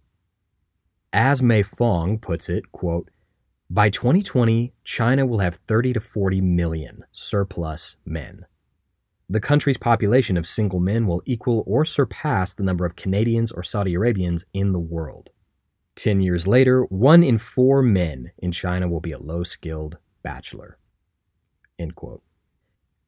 As 1.11 1.43
Mei 1.43 1.63
Fong 1.63 2.17
puts 2.17 2.47
it, 2.47 2.71
quote, 2.71 3.11
by 3.69 3.89
2020, 3.89 4.71
China 4.85 5.25
will 5.25 5.39
have 5.39 5.55
30 5.55 5.91
to 5.91 5.99
40 5.99 6.39
million 6.39 7.03
surplus 7.11 7.97
men. 8.05 8.45
The 9.27 9.41
country's 9.41 9.77
population 9.77 10.37
of 10.37 10.47
single 10.47 10.79
men 10.79 11.07
will 11.07 11.21
equal 11.25 11.65
or 11.67 11.83
surpass 11.83 12.53
the 12.53 12.63
number 12.63 12.85
of 12.85 12.95
Canadians 12.95 13.51
or 13.51 13.63
Saudi 13.63 13.95
Arabians 13.95 14.45
in 14.53 14.71
the 14.71 14.79
world. 14.79 15.31
Ten 15.93 16.21
years 16.21 16.47
later, 16.47 16.83
one 16.83 17.21
in 17.21 17.37
four 17.37 17.81
men 17.81 18.31
in 18.37 18.53
China 18.53 18.87
will 18.87 19.01
be 19.01 19.11
a 19.11 19.19
low 19.19 19.43
skilled 19.43 19.97
bachelor. 20.23 20.77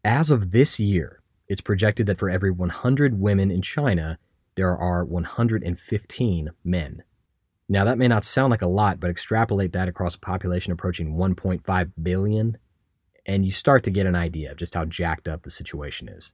As 0.03 0.31
of 0.31 0.51
this 0.51 0.81
year, 0.81 1.18
it's 1.49 1.61
projected 1.61 2.05
that 2.07 2.17
for 2.17 2.29
every 2.29 2.51
100 2.51 3.19
women 3.19 3.51
in 3.51 3.61
China, 3.61 4.19
there 4.55 4.77
are 4.77 5.03
115 5.03 6.51
men. 6.63 7.03
Now, 7.67 7.83
that 7.83 7.97
may 7.97 8.07
not 8.07 8.23
sound 8.23 8.51
like 8.51 8.61
a 8.61 8.67
lot, 8.67 8.99
but 8.99 9.09
extrapolate 9.09 9.73
that 9.73 9.87
across 9.87 10.15
a 10.15 10.19
population 10.19 10.71
approaching 10.71 11.15
1.5 11.15 11.91
billion, 12.01 12.57
and 13.25 13.45
you 13.45 13.51
start 13.51 13.83
to 13.83 13.91
get 13.91 14.07
an 14.07 14.15
idea 14.15 14.51
of 14.51 14.57
just 14.57 14.73
how 14.73 14.85
jacked 14.85 15.27
up 15.27 15.43
the 15.43 15.51
situation 15.51 16.07
is. 16.07 16.33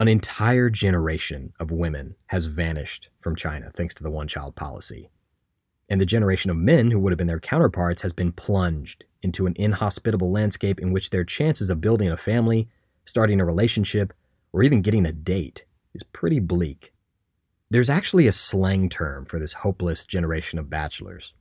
An 0.00 0.08
entire 0.08 0.68
generation 0.68 1.52
of 1.60 1.70
women 1.70 2.16
has 2.26 2.46
vanished 2.46 3.08
from 3.20 3.36
China 3.36 3.70
thanks 3.74 3.94
to 3.94 4.02
the 4.02 4.10
one 4.10 4.26
child 4.26 4.56
policy. 4.56 5.10
And 5.88 6.00
the 6.00 6.06
generation 6.06 6.50
of 6.50 6.56
men 6.56 6.90
who 6.90 6.98
would 6.98 7.12
have 7.12 7.18
been 7.18 7.26
their 7.26 7.40
counterparts 7.40 8.02
has 8.02 8.12
been 8.12 8.32
plunged 8.32 9.04
into 9.22 9.46
an 9.46 9.54
inhospitable 9.56 10.30
landscape 10.30 10.80
in 10.80 10.92
which 10.92 11.10
their 11.10 11.24
chances 11.24 11.70
of 11.70 11.80
building 11.80 12.10
a 12.10 12.16
family, 12.16 12.68
starting 13.04 13.40
a 13.40 13.44
relationship, 13.44 14.12
or 14.52 14.62
even 14.62 14.82
getting 14.82 15.06
a 15.06 15.12
date 15.12 15.64
is 15.94 16.02
pretty 16.02 16.40
bleak. 16.40 16.92
There's 17.70 17.90
actually 17.90 18.26
a 18.26 18.32
slang 18.32 18.88
term 18.88 19.24
for 19.24 19.38
this 19.38 19.54
hopeless 19.54 20.04
generation 20.04 20.58
of 20.58 20.68
bachelors. 20.68 21.34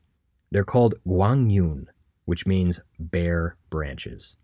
They're 0.52 0.64
called 0.64 0.96
Guanggun, 1.06 1.88
which 2.26 2.48
means 2.48 2.80
bare 3.00 3.58
branches. 3.70 4.38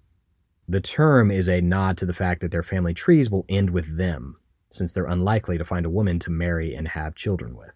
The 0.68 0.82
term 0.82 1.32
is 1.32 1.48
a 1.48 1.62
nod 1.62 1.98
to 1.98 2.06
the 2.06 2.14
fact 2.14 2.42
that 2.42 2.52
their 2.52 2.64
family 2.64 2.94
trees 2.94 3.32
will 3.32 3.46
end 3.48 3.70
with 3.70 3.98
them, 3.98 4.38
since 4.70 4.92
they're 4.92 5.06
unlikely 5.06 5.58
to 5.58 5.64
find 5.64 5.86
a 5.86 5.90
woman 5.90 6.20
to 6.20 6.30
marry 6.30 6.76
and 6.76 6.90
have 6.90 7.16
children 7.16 7.56
with. 7.56 7.72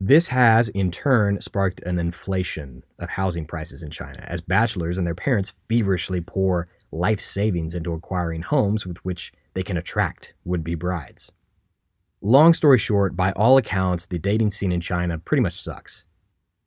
This 0.00 0.28
has, 0.28 0.68
in 0.68 0.90
turn, 0.90 1.40
sparked 1.40 1.80
an 1.84 1.98
inflation 1.98 2.84
of 2.98 3.08
housing 3.08 3.46
prices 3.46 3.82
in 3.82 3.90
China 3.90 4.22
as 4.26 4.42
bachelors 4.42 4.98
and 4.98 5.06
their 5.06 5.14
parents 5.14 5.50
feverishly 5.50 6.20
pour 6.20 6.68
life 6.94 7.20
savings 7.20 7.74
into 7.74 7.92
acquiring 7.92 8.42
homes 8.42 8.86
with 8.86 9.04
which 9.04 9.32
they 9.54 9.62
can 9.62 9.76
attract 9.76 10.34
would 10.44 10.62
be 10.62 10.74
brides. 10.74 11.32
Long 12.22 12.54
story 12.54 12.78
short, 12.78 13.16
by 13.16 13.32
all 13.32 13.56
accounts, 13.58 14.06
the 14.06 14.18
dating 14.18 14.50
scene 14.50 14.72
in 14.72 14.80
China 14.80 15.18
pretty 15.18 15.42
much 15.42 15.54
sucks. 15.54 16.06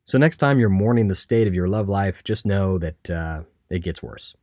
So 0.03 0.17
next 0.17 0.37
time 0.37 0.59
you're 0.59 0.69
mourning 0.69 1.07
the 1.07 1.15
state 1.15 1.47
of 1.47 1.55
your 1.55 1.67
love 1.67 1.89
life, 1.89 2.23
just 2.23 2.45
know 2.45 2.77
that 2.77 3.09
uh, 3.09 3.41
it 3.69 3.79
gets 3.79 4.03
worse. 4.03 4.35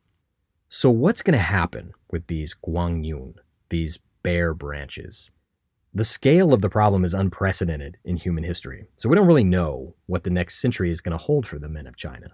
So 0.69 0.91
what's 0.91 1.23
going 1.23 1.39
to 1.39 1.45
happen 1.45 1.93
with 2.11 2.27
these 2.27 2.55
Guanggun, 2.55 3.35
these 3.69 3.99
bare 4.23 4.55
branches? 4.55 5.31
The 5.93 6.05
scale 6.05 6.53
of 6.53 6.63
the 6.63 6.69
problem 6.69 7.05
is 7.05 7.15
unprecedented 7.15 7.99
in 8.05 8.17
human 8.17 8.43
history, 8.43 8.89
so 8.97 9.09
we 9.09 9.15
don't 9.15 9.29
really 9.29 9.45
know 9.45 9.95
what 10.07 10.25
the 10.25 10.31
next 10.31 10.61
century 10.61 10.91
is 10.91 11.01
going 11.01 11.17
to 11.17 11.25
hold 11.25 11.47
for 11.47 11.61
the 11.61 11.69
men 11.69 11.87
of 11.87 11.95
China 11.95 12.33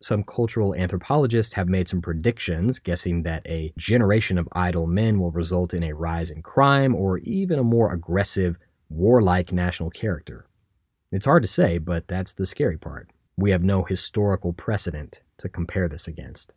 some 0.00 0.22
cultural 0.22 0.74
anthropologists 0.74 1.54
have 1.54 1.68
made 1.68 1.88
some 1.88 2.00
predictions, 2.00 2.78
guessing 2.78 3.22
that 3.22 3.46
a 3.46 3.72
generation 3.78 4.38
of 4.38 4.48
idle 4.52 4.86
men 4.86 5.18
will 5.18 5.30
result 5.30 5.72
in 5.72 5.82
a 5.82 5.94
rise 5.94 6.30
in 6.30 6.42
crime 6.42 6.94
or 6.94 7.18
even 7.18 7.58
a 7.58 7.64
more 7.64 7.92
aggressive, 7.92 8.58
warlike 8.88 9.52
national 9.52 9.90
character. 9.90 10.46
It's 11.10 11.26
hard 11.26 11.42
to 11.42 11.48
say, 11.48 11.78
but 11.78 12.08
that's 12.08 12.32
the 12.32 12.46
scary 12.46 12.76
part. 12.76 13.10
We 13.36 13.50
have 13.50 13.64
no 13.64 13.84
historical 13.84 14.52
precedent 14.52 15.22
to 15.38 15.48
compare 15.48 15.88
this 15.88 16.08
against. 16.08 16.54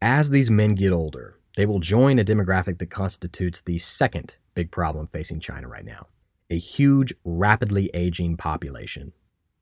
As 0.00 0.30
these 0.30 0.50
men 0.50 0.74
get 0.74 0.92
older, 0.92 1.38
they 1.56 1.66
will 1.66 1.80
join 1.80 2.18
a 2.18 2.24
demographic 2.24 2.78
that 2.78 2.90
constitutes 2.90 3.60
the 3.60 3.78
second 3.78 4.38
big 4.54 4.70
problem 4.70 5.06
facing 5.06 5.40
China 5.40 5.68
right 5.68 5.84
now 5.84 6.06
a 6.50 6.56
huge, 6.56 7.12
rapidly 7.24 7.90
aging 7.92 8.36
population. 8.36 9.12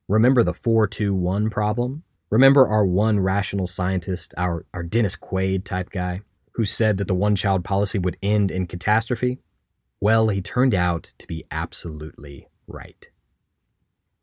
Remember 0.08 0.44
the 0.44 0.52
421 0.52 1.50
problem? 1.50 2.04
Remember 2.30 2.66
our 2.66 2.84
one 2.84 3.20
rational 3.20 3.68
scientist, 3.68 4.34
our, 4.36 4.66
our 4.74 4.82
Dennis 4.82 5.16
Quaid 5.16 5.64
type 5.64 5.90
guy, 5.90 6.22
who 6.52 6.64
said 6.64 6.96
that 6.96 7.06
the 7.06 7.14
one 7.14 7.36
child 7.36 7.64
policy 7.64 7.98
would 7.98 8.16
end 8.20 8.50
in 8.50 8.66
catastrophe? 8.66 9.38
Well, 10.00 10.28
he 10.28 10.40
turned 10.40 10.74
out 10.74 11.14
to 11.18 11.26
be 11.26 11.44
absolutely 11.50 12.48
right. 12.66 13.10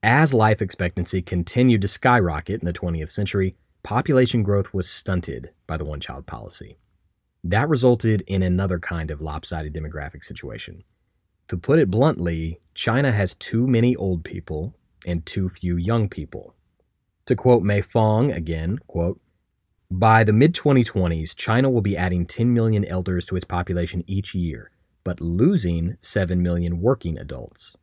As 0.01 0.33
life 0.33 0.61
expectancy 0.61 1.21
continued 1.21 1.81
to 1.81 1.87
skyrocket 1.87 2.61
in 2.61 2.65
the 2.65 2.73
20th 2.73 3.09
century, 3.09 3.55
population 3.83 4.43
growth 4.43 4.73
was 4.73 4.89
stunted 4.89 5.51
by 5.65 5.77
the 5.77 5.85
one 5.85 6.01
child 6.01 6.25
policy. 6.25 6.77
That 7.41 7.69
resulted 7.69 8.21
in 8.27 8.43
another 8.43 8.79
kind 8.79 9.11
of 9.11 9.21
lopsided 9.21 9.73
demographic 9.73 10.25
situation. 10.25 10.83
To 11.47 11.57
put 11.57 11.79
it 11.79 11.89
bluntly, 11.89 12.59
China 12.73 13.13
has 13.13 13.35
too 13.35 13.65
many 13.65 13.95
old 13.95 14.25
people 14.25 14.75
and 15.05 15.25
too 15.25 15.47
few 15.47 15.77
young 15.77 16.09
people. 16.09 16.53
To 17.27 17.37
quote 17.37 17.63
Mei 17.63 17.79
Fong 17.79 18.31
again, 18.31 18.79
quote, 18.87 19.21
by 19.89 20.25
the 20.25 20.33
mid 20.33 20.53
2020s, 20.53 21.33
China 21.35 21.69
will 21.69 21.81
be 21.81 21.95
adding 21.95 22.25
10 22.25 22.53
million 22.53 22.83
elders 22.83 23.25
to 23.27 23.35
its 23.37 23.45
population 23.45 24.03
each 24.07 24.35
year, 24.35 24.71
but 25.05 25.21
losing 25.21 25.95
7 26.01 26.41
million 26.41 26.81
working 26.81 27.17
adults. 27.17 27.77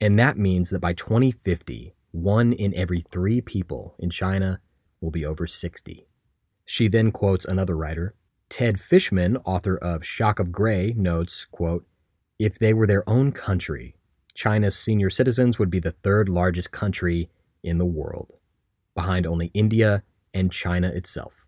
And 0.00 0.18
that 0.18 0.36
means 0.36 0.70
that 0.70 0.80
by 0.80 0.94
2050, 0.94 1.94
one 2.10 2.52
in 2.52 2.74
every 2.74 3.00
three 3.00 3.40
people 3.40 3.94
in 4.00 4.10
China 4.10 4.60
will 5.00 5.12
be 5.12 5.24
over 5.24 5.46
60. 5.46 6.08
She 6.64 6.88
then 6.88 7.12
quotes 7.12 7.44
another 7.44 7.76
writer. 7.76 8.14
Ted 8.48 8.80
Fishman, 8.80 9.36
author 9.44 9.76
of 9.76 10.04
Shock 10.04 10.40
of 10.40 10.50
Gray, 10.50 10.92
notes, 10.96 11.44
quote, 11.44 11.86
If 12.38 12.58
they 12.58 12.74
were 12.74 12.86
their 12.86 13.08
own 13.08 13.30
country, 13.30 13.94
China's 14.34 14.76
senior 14.76 15.10
citizens 15.10 15.58
would 15.58 15.70
be 15.70 15.78
the 15.78 15.92
third 15.92 16.28
largest 16.28 16.72
country 16.72 17.28
in 17.62 17.78
the 17.78 17.86
world 17.86 18.32
behind 18.96 19.24
only 19.24 19.52
India 19.54 20.02
and 20.34 20.50
China 20.50 20.88
itself. 20.88 21.46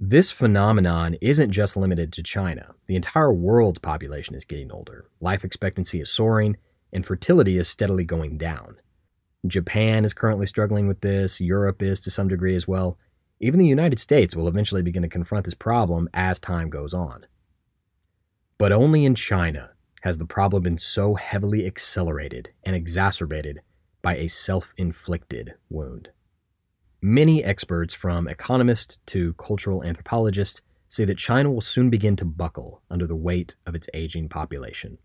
This 0.00 0.30
phenomenon 0.30 1.16
isn't 1.20 1.52
just 1.52 1.76
limited 1.76 2.12
to 2.14 2.22
China. 2.22 2.74
The 2.88 2.96
entire 2.96 3.32
world's 3.32 3.78
population 3.78 4.34
is 4.34 4.44
getting 4.44 4.72
older, 4.72 5.06
life 5.20 5.44
expectancy 5.44 6.00
is 6.00 6.10
soaring, 6.10 6.56
and 6.92 7.04
fertility 7.04 7.58
is 7.58 7.68
steadily 7.68 8.04
going 8.04 8.38
down. 8.38 8.76
Japan 9.46 10.04
is 10.04 10.14
currently 10.14 10.46
struggling 10.46 10.88
with 10.88 11.02
this, 11.02 11.40
Europe 11.40 11.82
is 11.82 12.00
to 12.00 12.10
some 12.10 12.28
degree 12.28 12.54
as 12.54 12.66
well. 12.66 12.98
Even 13.40 13.58
the 13.58 13.66
United 13.66 13.98
States 13.98 14.34
will 14.34 14.48
eventually 14.48 14.82
begin 14.82 15.02
to 15.02 15.08
confront 15.08 15.44
this 15.44 15.54
problem 15.54 16.08
as 16.14 16.38
time 16.38 16.70
goes 16.70 16.94
on. 16.94 17.26
But 18.58 18.72
only 18.72 19.04
in 19.04 19.14
China 19.14 19.70
has 20.02 20.18
the 20.18 20.26
problem 20.26 20.62
been 20.62 20.78
so 20.78 21.14
heavily 21.14 21.66
accelerated 21.66 22.50
and 22.64 22.74
exacerbated 22.74 23.60
by 24.04 24.16
a 24.16 24.28
self 24.28 24.74
inflicted 24.76 25.54
wound. 25.70 26.10
Many 27.00 27.42
experts, 27.42 27.94
from 27.94 28.28
economists 28.28 28.98
to 29.06 29.32
cultural 29.34 29.82
anthropologists, 29.82 30.60
say 30.88 31.06
that 31.06 31.18
China 31.18 31.50
will 31.50 31.62
soon 31.62 31.88
begin 31.90 32.14
to 32.16 32.24
buckle 32.26 32.82
under 32.90 33.06
the 33.06 33.16
weight 33.16 33.56
of 33.66 33.74
its 33.74 33.88
aging 33.94 34.28
population. 34.28 34.98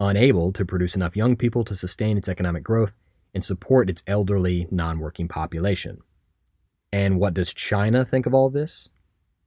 Unable 0.00 0.52
to 0.52 0.64
produce 0.64 0.96
enough 0.96 1.16
young 1.16 1.36
people 1.36 1.64
to 1.64 1.74
sustain 1.74 2.16
its 2.16 2.30
economic 2.30 2.64
growth 2.64 2.96
and 3.34 3.44
support 3.44 3.90
its 3.90 4.02
elderly, 4.06 4.66
non 4.70 4.98
working 4.98 5.28
population. 5.28 5.98
And 6.90 7.20
what 7.20 7.34
does 7.34 7.52
China 7.52 8.06
think 8.06 8.24
of 8.24 8.34
all 8.34 8.48
this? 8.48 8.88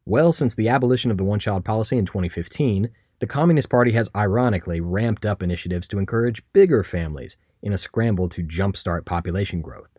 Well, 0.06 0.32
since 0.32 0.54
the 0.54 0.70
abolition 0.70 1.10
of 1.10 1.18
the 1.18 1.24
one 1.24 1.40
child 1.40 1.66
policy 1.66 1.98
in 1.98 2.06
2015, 2.06 2.90
the 3.20 3.28
Communist 3.28 3.72
Party 3.72 3.92
has 3.94 4.10
ironically 4.16 4.82
ramped 4.82 5.26
up 5.26 5.42
initiatives 5.42 5.88
to 5.88 5.98
encourage 5.98 6.44
bigger 6.54 6.84
families 6.84 7.38
in 7.64 7.74
a 7.74 7.78
scramble 7.78 8.30
to 8.30 8.44
jumpstart 8.44 9.06
population 9.06 9.62
growth. 9.62 9.90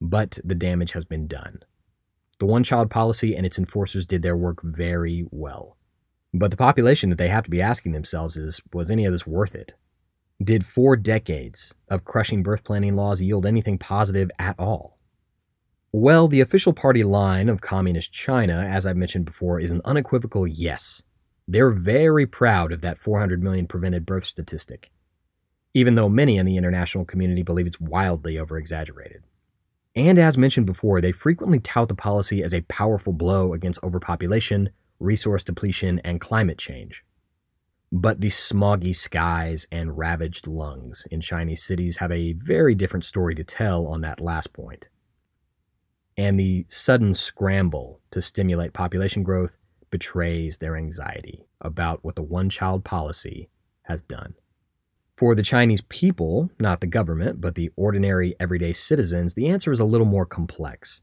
But 0.00 0.38
the 0.44 0.54
damage 0.54 0.92
has 0.92 1.06
been 1.06 1.26
done. 1.26 1.60
The 2.38 2.46
one 2.46 2.64
child 2.64 2.90
policy 2.90 3.34
and 3.34 3.46
its 3.46 3.58
enforcers 3.58 4.04
did 4.04 4.22
their 4.22 4.36
work 4.36 4.60
very 4.62 5.26
well. 5.30 5.78
But 6.34 6.50
the 6.50 6.56
population 6.56 7.08
that 7.10 7.16
they 7.16 7.28
have 7.28 7.44
to 7.44 7.50
be 7.50 7.62
asking 7.62 7.92
themselves 7.92 8.36
is 8.36 8.60
was 8.72 8.90
any 8.90 9.04
of 9.04 9.12
this 9.12 9.26
worth 9.26 9.54
it? 9.54 9.74
Did 10.42 10.64
four 10.64 10.96
decades 10.96 11.74
of 11.88 12.04
crushing 12.04 12.42
birth 12.42 12.64
planning 12.64 12.94
laws 12.94 13.22
yield 13.22 13.46
anything 13.46 13.78
positive 13.78 14.30
at 14.38 14.58
all? 14.58 14.98
Well, 15.92 16.26
the 16.26 16.40
official 16.40 16.72
party 16.72 17.04
line 17.04 17.48
of 17.48 17.60
Communist 17.60 18.12
China, 18.12 18.66
as 18.68 18.86
I've 18.86 18.96
mentioned 18.96 19.26
before, 19.26 19.60
is 19.60 19.70
an 19.70 19.82
unequivocal 19.84 20.46
yes. 20.46 21.02
They're 21.46 21.70
very 21.70 22.26
proud 22.26 22.72
of 22.72 22.80
that 22.80 22.98
400 22.98 23.42
million 23.42 23.66
prevented 23.66 24.06
birth 24.06 24.24
statistic, 24.24 24.90
even 25.74 25.94
though 25.94 26.08
many 26.08 26.36
in 26.36 26.46
the 26.46 26.56
international 26.56 27.04
community 27.04 27.42
believe 27.42 27.66
it's 27.66 27.80
wildly 27.80 28.34
overexaggerated. 28.34 29.20
And 29.94 30.18
as 30.18 30.38
mentioned 30.38 30.66
before, 30.66 31.00
they 31.00 31.12
frequently 31.12 31.60
tout 31.60 31.88
the 31.88 31.94
policy 31.94 32.42
as 32.42 32.54
a 32.54 32.62
powerful 32.62 33.12
blow 33.12 33.52
against 33.52 33.82
overpopulation, 33.84 34.70
resource 34.98 35.44
depletion, 35.44 35.98
and 36.00 36.20
climate 36.20 36.58
change. 36.58 37.04
But 37.90 38.22
the 38.22 38.28
smoggy 38.28 38.94
skies 38.94 39.66
and 39.70 39.98
ravaged 39.98 40.46
lungs 40.46 41.06
in 41.10 41.20
Chinese 41.20 41.62
cities 41.62 41.98
have 41.98 42.10
a 42.10 42.32
very 42.32 42.74
different 42.74 43.04
story 43.04 43.34
to 43.34 43.44
tell 43.44 43.86
on 43.86 44.00
that 44.00 44.20
last 44.20 44.54
point. 44.54 44.88
And 46.16 46.40
the 46.40 46.64
sudden 46.68 47.12
scramble 47.12 48.00
to 48.10 48.22
stimulate 48.22 48.72
population 48.72 49.22
growth 49.22 49.58
betrays 49.90 50.58
their 50.58 50.74
anxiety 50.74 51.44
about 51.60 52.02
what 52.02 52.16
the 52.16 52.22
one 52.22 52.48
child 52.48 52.82
policy 52.82 53.50
has 53.82 54.00
done. 54.00 54.34
For 55.16 55.34
the 55.34 55.42
Chinese 55.42 55.82
people, 55.82 56.50
not 56.58 56.80
the 56.80 56.86
government, 56.86 57.40
but 57.40 57.54
the 57.54 57.70
ordinary 57.76 58.34
everyday 58.40 58.72
citizens, 58.72 59.34
the 59.34 59.48
answer 59.48 59.70
is 59.70 59.80
a 59.80 59.84
little 59.84 60.06
more 60.06 60.24
complex. 60.24 61.02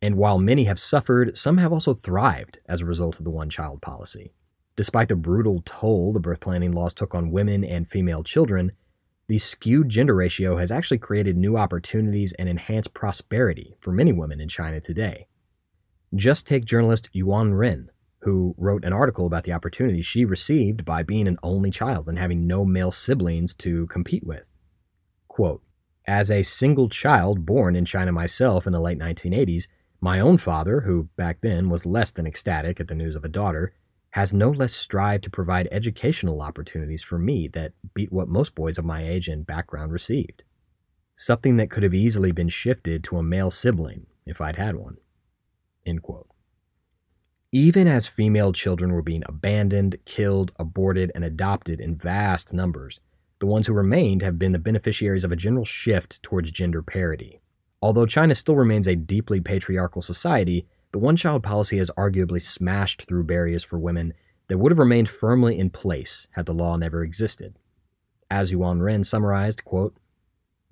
And 0.00 0.16
while 0.16 0.38
many 0.38 0.64
have 0.64 0.80
suffered, 0.80 1.36
some 1.36 1.58
have 1.58 1.72
also 1.72 1.92
thrived 1.92 2.58
as 2.66 2.80
a 2.80 2.86
result 2.86 3.18
of 3.18 3.24
the 3.24 3.30
one 3.30 3.50
child 3.50 3.82
policy. 3.82 4.32
Despite 4.74 5.08
the 5.08 5.16
brutal 5.16 5.62
toll 5.64 6.14
the 6.14 6.20
birth 6.20 6.40
planning 6.40 6.72
laws 6.72 6.94
took 6.94 7.14
on 7.14 7.30
women 7.30 7.62
and 7.62 7.88
female 7.88 8.24
children, 8.24 8.72
the 9.28 9.38
skewed 9.38 9.90
gender 9.90 10.14
ratio 10.14 10.56
has 10.56 10.70
actually 10.70 10.98
created 10.98 11.36
new 11.36 11.56
opportunities 11.56 12.32
and 12.32 12.48
enhanced 12.48 12.94
prosperity 12.94 13.76
for 13.80 13.92
many 13.92 14.12
women 14.12 14.40
in 14.40 14.48
China 14.48 14.80
today. 14.80 15.26
Just 16.14 16.46
take 16.46 16.64
journalist 16.64 17.10
Yuan 17.12 17.54
Ren, 17.54 17.90
who 18.22 18.54
wrote 18.56 18.84
an 18.84 18.92
article 18.92 19.26
about 19.26 19.44
the 19.44 19.52
opportunities 19.52 20.04
she 20.04 20.24
received 20.24 20.84
by 20.84 21.02
being 21.02 21.26
an 21.26 21.38
only 21.42 21.70
child 21.70 22.08
and 22.08 22.18
having 22.18 22.46
no 22.46 22.64
male 22.64 22.92
siblings 22.92 23.52
to 23.52 23.86
compete 23.88 24.24
with. 24.24 24.52
Quote, 25.26 25.62
As 26.06 26.30
a 26.30 26.42
single 26.42 26.88
child 26.88 27.44
born 27.44 27.74
in 27.74 27.84
China 27.84 28.12
myself 28.12 28.66
in 28.66 28.72
the 28.72 28.80
late 28.80 28.98
1980s, 28.98 29.66
my 30.00 30.20
own 30.20 30.36
father, 30.36 30.82
who 30.82 31.08
back 31.16 31.40
then 31.40 31.68
was 31.68 31.86
less 31.86 32.10
than 32.10 32.26
ecstatic 32.26 32.80
at 32.80 32.88
the 32.88 32.94
news 32.94 33.16
of 33.16 33.24
a 33.24 33.28
daughter, 33.28 33.72
has 34.10 34.32
no 34.32 34.50
less 34.50 34.72
strived 34.72 35.24
to 35.24 35.30
provide 35.30 35.68
educational 35.72 36.42
opportunities 36.42 37.02
for 37.02 37.18
me 37.18 37.48
that 37.48 37.72
beat 37.94 38.12
what 38.12 38.28
most 38.28 38.54
boys 38.54 38.78
of 38.78 38.84
my 38.84 39.06
age 39.06 39.26
and 39.26 39.46
background 39.46 39.90
received. 39.90 40.42
Something 41.14 41.56
that 41.56 41.70
could 41.70 41.82
have 41.82 41.94
easily 41.94 42.30
been 42.30 42.48
shifted 42.48 43.02
to 43.04 43.16
a 43.16 43.22
male 43.22 43.50
sibling 43.50 44.06
if 44.26 44.40
I'd 44.40 44.56
had 44.56 44.76
one. 44.76 44.98
Even 47.54 47.86
as 47.86 48.06
female 48.06 48.50
children 48.50 48.92
were 48.92 49.02
being 49.02 49.22
abandoned, 49.26 49.96
killed, 50.06 50.52
aborted, 50.58 51.12
and 51.14 51.22
adopted 51.22 51.82
in 51.82 51.94
vast 51.94 52.54
numbers, 52.54 52.98
the 53.40 53.46
ones 53.46 53.66
who 53.66 53.74
remained 53.74 54.22
have 54.22 54.38
been 54.38 54.52
the 54.52 54.58
beneficiaries 54.58 55.22
of 55.22 55.32
a 55.32 55.36
general 55.36 55.66
shift 55.66 56.22
towards 56.22 56.50
gender 56.50 56.80
parity. 56.80 57.42
Although 57.82 58.06
China 58.06 58.34
still 58.34 58.56
remains 58.56 58.88
a 58.88 58.96
deeply 58.96 59.38
patriarchal 59.42 60.00
society, 60.00 60.66
the 60.92 60.98
one 60.98 61.14
child 61.14 61.42
policy 61.42 61.76
has 61.76 61.90
arguably 61.90 62.40
smashed 62.40 63.02
through 63.06 63.24
barriers 63.24 63.64
for 63.64 63.78
women 63.78 64.14
that 64.48 64.56
would 64.56 64.72
have 64.72 64.78
remained 64.78 65.10
firmly 65.10 65.58
in 65.58 65.68
place 65.68 66.28
had 66.34 66.46
the 66.46 66.54
law 66.54 66.76
never 66.76 67.02
existed. 67.02 67.58
As 68.30 68.50
Yuan 68.50 68.80
Ren 68.80 69.04
summarized, 69.04 69.62
quote, 69.66 69.94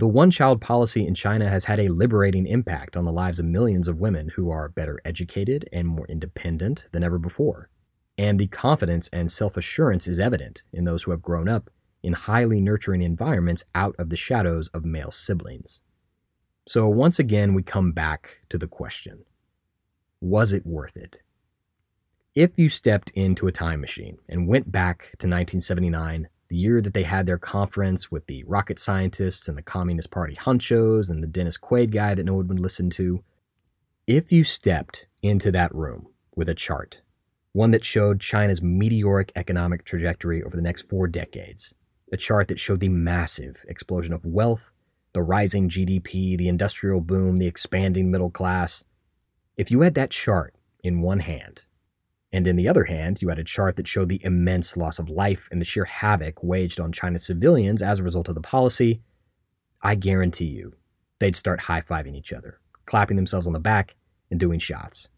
the 0.00 0.08
one 0.08 0.30
child 0.30 0.62
policy 0.62 1.06
in 1.06 1.12
China 1.12 1.46
has 1.46 1.66
had 1.66 1.78
a 1.78 1.90
liberating 1.90 2.46
impact 2.46 2.96
on 2.96 3.04
the 3.04 3.12
lives 3.12 3.38
of 3.38 3.44
millions 3.44 3.86
of 3.86 4.00
women 4.00 4.30
who 4.34 4.48
are 4.48 4.70
better 4.70 4.98
educated 5.04 5.68
and 5.74 5.86
more 5.86 6.06
independent 6.06 6.88
than 6.92 7.04
ever 7.04 7.18
before. 7.18 7.68
And 8.16 8.38
the 8.38 8.46
confidence 8.46 9.10
and 9.12 9.30
self 9.30 9.58
assurance 9.58 10.08
is 10.08 10.18
evident 10.18 10.62
in 10.72 10.84
those 10.84 11.02
who 11.02 11.10
have 11.10 11.20
grown 11.20 11.50
up 11.50 11.68
in 12.02 12.14
highly 12.14 12.62
nurturing 12.62 13.02
environments 13.02 13.62
out 13.74 13.94
of 13.98 14.08
the 14.08 14.16
shadows 14.16 14.68
of 14.68 14.86
male 14.86 15.10
siblings. 15.10 15.82
So, 16.66 16.88
once 16.88 17.18
again, 17.18 17.52
we 17.52 17.62
come 17.62 17.92
back 17.92 18.40
to 18.48 18.56
the 18.56 18.68
question 18.68 19.26
was 20.18 20.54
it 20.54 20.64
worth 20.64 20.96
it? 20.96 21.22
If 22.34 22.58
you 22.58 22.70
stepped 22.70 23.10
into 23.10 23.48
a 23.48 23.52
time 23.52 23.82
machine 23.82 24.16
and 24.30 24.48
went 24.48 24.72
back 24.72 24.98
to 25.18 25.28
1979, 25.28 26.28
the 26.50 26.56
year 26.56 26.80
that 26.80 26.92
they 26.92 27.04
had 27.04 27.24
their 27.24 27.38
conference 27.38 28.10
with 28.10 28.26
the 28.26 28.44
rocket 28.44 28.78
scientists 28.78 29.48
and 29.48 29.56
the 29.56 29.62
Communist 29.62 30.10
Party 30.10 30.34
hunchos 30.34 31.08
and 31.08 31.22
the 31.22 31.28
Dennis 31.28 31.56
Quaid 31.56 31.92
guy 31.92 32.14
that 32.14 32.24
no 32.24 32.34
one 32.34 32.48
would 32.48 32.60
listen 32.60 32.90
to, 32.90 33.22
if 34.06 34.32
you 34.32 34.42
stepped 34.42 35.06
into 35.22 35.52
that 35.52 35.74
room 35.74 36.08
with 36.34 36.48
a 36.48 36.54
chart, 36.54 37.02
one 37.52 37.70
that 37.70 37.84
showed 37.84 38.20
China's 38.20 38.60
meteoric 38.60 39.30
economic 39.36 39.84
trajectory 39.84 40.42
over 40.42 40.56
the 40.56 40.62
next 40.62 40.82
four 40.82 41.06
decades, 41.06 41.74
a 42.12 42.16
chart 42.16 42.48
that 42.48 42.58
showed 42.58 42.80
the 42.80 42.88
massive 42.88 43.64
explosion 43.68 44.12
of 44.12 44.24
wealth, 44.24 44.72
the 45.12 45.22
rising 45.22 45.68
GDP, 45.68 46.36
the 46.36 46.48
industrial 46.48 47.00
boom, 47.00 47.36
the 47.36 47.46
expanding 47.46 48.10
middle 48.10 48.30
class, 48.30 48.82
if 49.56 49.70
you 49.70 49.82
had 49.82 49.94
that 49.94 50.10
chart 50.10 50.54
in 50.82 51.02
one 51.02 51.20
hand, 51.20 51.66
and 52.32 52.46
in 52.46 52.56
the 52.56 52.68
other 52.68 52.84
hand, 52.84 53.20
you 53.20 53.28
had 53.28 53.38
a 53.38 53.44
chart 53.44 53.76
that 53.76 53.88
showed 53.88 54.08
the 54.08 54.24
immense 54.24 54.76
loss 54.76 54.98
of 54.98 55.10
life 55.10 55.48
and 55.50 55.60
the 55.60 55.64
sheer 55.64 55.84
havoc 55.84 56.42
waged 56.42 56.78
on 56.78 56.92
China's 56.92 57.26
civilians 57.26 57.82
as 57.82 57.98
a 57.98 58.04
result 58.04 58.28
of 58.28 58.36
the 58.36 58.40
policy, 58.40 59.00
I 59.82 59.96
guarantee 59.96 60.46
you 60.46 60.72
they'd 61.18 61.36
start 61.36 61.62
high 61.62 61.80
fiving 61.80 62.14
each 62.14 62.32
other, 62.32 62.60
clapping 62.86 63.16
themselves 63.16 63.46
on 63.46 63.52
the 63.52 63.60
back, 63.60 63.96
and 64.30 64.38
doing 64.38 64.60
shots. 64.60 65.08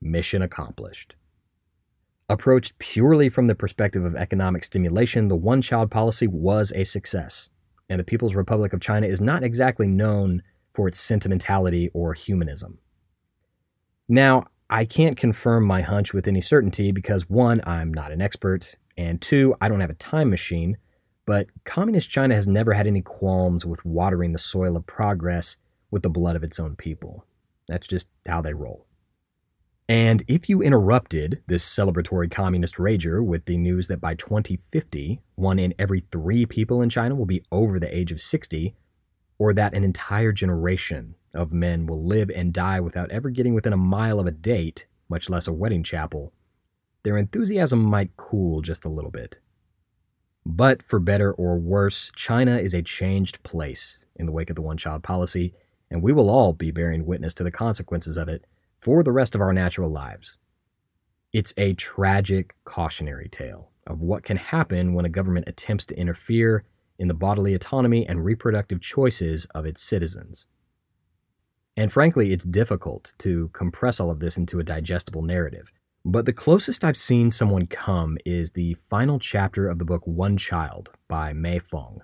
Mission 0.00 0.42
accomplished. 0.42 1.14
Approached 2.28 2.78
purely 2.78 3.28
from 3.28 3.46
the 3.46 3.54
perspective 3.54 4.04
of 4.04 4.14
economic 4.14 4.64
stimulation, 4.64 5.28
the 5.28 5.36
one 5.36 5.62
child 5.62 5.90
policy 5.90 6.26
was 6.26 6.72
a 6.72 6.84
success, 6.84 7.48
and 7.88 8.00
the 8.00 8.04
People's 8.04 8.34
Republic 8.34 8.72
of 8.72 8.80
China 8.80 9.06
is 9.06 9.20
not 9.20 9.42
exactly 9.42 9.88
known 9.88 10.42
for 10.74 10.88
its 10.88 10.98
sentimentality 10.98 11.90
or 11.94 12.12
humanism. 12.12 12.80
Now, 14.08 14.44
I 14.70 14.84
can't 14.84 15.16
confirm 15.16 15.64
my 15.64 15.82
hunch 15.82 16.14
with 16.14 16.26
any 16.26 16.40
certainty 16.40 16.90
because 16.90 17.28
one, 17.28 17.60
I'm 17.66 17.92
not 17.92 18.12
an 18.12 18.22
expert, 18.22 18.76
and 18.96 19.20
two, 19.20 19.54
I 19.60 19.68
don't 19.68 19.80
have 19.80 19.90
a 19.90 19.94
time 19.94 20.30
machine, 20.30 20.78
but 21.26 21.48
Communist 21.64 22.10
China 22.10 22.34
has 22.34 22.46
never 22.46 22.72
had 22.72 22.86
any 22.86 23.02
qualms 23.02 23.66
with 23.66 23.84
watering 23.84 24.32
the 24.32 24.38
soil 24.38 24.76
of 24.76 24.86
progress 24.86 25.56
with 25.90 26.02
the 26.02 26.10
blood 26.10 26.36
of 26.36 26.42
its 26.42 26.58
own 26.58 26.76
people. 26.76 27.26
That's 27.68 27.86
just 27.86 28.08
how 28.26 28.40
they 28.40 28.54
roll. 28.54 28.86
And 29.88 30.22
if 30.28 30.48
you 30.48 30.62
interrupted 30.62 31.42
this 31.46 31.64
celebratory 31.64 32.30
communist 32.30 32.76
rager 32.76 33.24
with 33.24 33.44
the 33.44 33.58
news 33.58 33.88
that 33.88 34.00
by 34.00 34.14
2050, 34.14 35.20
one 35.34 35.58
in 35.58 35.74
every 35.78 36.00
three 36.00 36.46
people 36.46 36.80
in 36.80 36.88
China 36.88 37.14
will 37.14 37.26
be 37.26 37.44
over 37.52 37.78
the 37.78 37.94
age 37.94 38.10
of 38.10 38.20
60, 38.20 38.74
or 39.38 39.52
that 39.52 39.74
an 39.74 39.84
entire 39.84 40.32
generation 40.32 41.16
of 41.34 41.52
men 41.52 41.86
will 41.86 42.02
live 42.02 42.30
and 42.30 42.52
die 42.52 42.80
without 42.80 43.10
ever 43.10 43.30
getting 43.30 43.54
within 43.54 43.72
a 43.72 43.78
mile 43.78 44.18
of 44.20 44.26
a 44.26 44.30
date, 44.30 44.86
much 45.08 45.28
less 45.28 45.46
a 45.46 45.52
wedding 45.52 45.82
chapel, 45.82 46.32
their 47.04 47.18
enthusiasm 47.18 47.82
might 47.82 48.16
cool 48.16 48.62
just 48.62 48.84
a 48.84 48.88
little 48.88 49.10
bit. 49.10 49.40
But 50.46 50.82
for 50.82 50.98
better 50.98 51.32
or 51.32 51.58
worse, 51.58 52.10
China 52.14 52.56
is 52.56 52.74
a 52.74 52.82
changed 52.82 53.42
place 53.42 54.04
in 54.16 54.26
the 54.26 54.32
wake 54.32 54.50
of 54.50 54.56
the 54.56 54.62
one 54.62 54.76
child 54.76 55.02
policy, 55.02 55.54
and 55.90 56.02
we 56.02 56.12
will 56.12 56.30
all 56.30 56.52
be 56.52 56.70
bearing 56.70 57.06
witness 57.06 57.34
to 57.34 57.44
the 57.44 57.50
consequences 57.50 58.16
of 58.16 58.28
it 58.28 58.44
for 58.78 59.02
the 59.02 59.12
rest 59.12 59.34
of 59.34 59.40
our 59.40 59.52
natural 59.52 59.90
lives. 59.90 60.36
It's 61.32 61.54
a 61.56 61.74
tragic 61.74 62.54
cautionary 62.64 63.28
tale 63.28 63.70
of 63.86 64.00
what 64.00 64.22
can 64.22 64.36
happen 64.36 64.92
when 64.92 65.04
a 65.04 65.10
government 65.10 65.48
attempts 65.48 65.86
to 65.86 65.98
interfere 65.98 66.64
in 66.98 67.08
the 67.08 67.14
bodily 67.14 67.54
autonomy 67.54 68.06
and 68.06 68.24
reproductive 68.24 68.80
choices 68.80 69.46
of 69.46 69.66
its 69.66 69.82
citizens. 69.82 70.46
And 71.76 71.92
frankly, 71.92 72.32
it's 72.32 72.44
difficult 72.44 73.14
to 73.18 73.48
compress 73.52 73.98
all 73.98 74.10
of 74.10 74.20
this 74.20 74.36
into 74.36 74.60
a 74.60 74.64
digestible 74.64 75.22
narrative. 75.22 75.72
But 76.04 76.26
the 76.26 76.32
closest 76.32 76.84
I've 76.84 76.96
seen 76.96 77.30
someone 77.30 77.66
come 77.66 78.18
is 78.24 78.50
the 78.50 78.74
final 78.74 79.18
chapter 79.18 79.66
of 79.68 79.78
the 79.78 79.84
book 79.84 80.02
One 80.06 80.36
Child 80.36 80.90
by 81.08 81.32
Mei 81.32 81.58
Fong. 81.58 82.00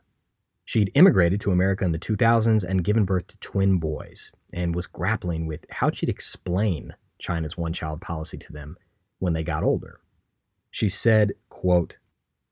She'd 0.64 0.90
immigrated 0.94 1.40
to 1.40 1.52
America 1.52 1.84
in 1.84 1.92
the 1.92 1.98
2000s 1.98 2.64
and 2.64 2.84
given 2.84 3.04
birth 3.04 3.26
to 3.28 3.38
twin 3.40 3.78
boys, 3.78 4.32
and 4.54 4.74
was 4.74 4.86
grappling 4.86 5.46
with 5.46 5.66
how 5.70 5.90
she'd 5.90 6.08
explain 6.08 6.94
China's 7.18 7.56
one 7.56 7.72
child 7.72 8.00
policy 8.00 8.38
to 8.38 8.52
them 8.52 8.76
when 9.18 9.32
they 9.32 9.44
got 9.44 9.62
older. 9.62 10.00
She 10.70 10.88
said, 10.88 11.32
quote, 11.48 11.98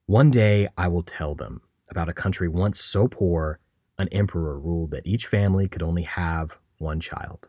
One 0.07 0.31
day 0.31 0.69
I 0.77 0.89
will 0.89 1.03
tell 1.03 1.35
them 1.35 1.63
about 1.91 2.09
a 2.09 2.15
country 2.15 2.49
once 2.49 2.81
so 2.81 3.09
poor 3.09 3.59
an 3.99 4.09
emperor 4.09 4.59
ruled 4.59 4.91
that 4.91 5.07
each 5.07 5.27
family 5.27 5.67
could 5.67 5.83
only 5.83 6.03
have 6.03 6.59
one 6.79 7.01
child, 7.01 7.49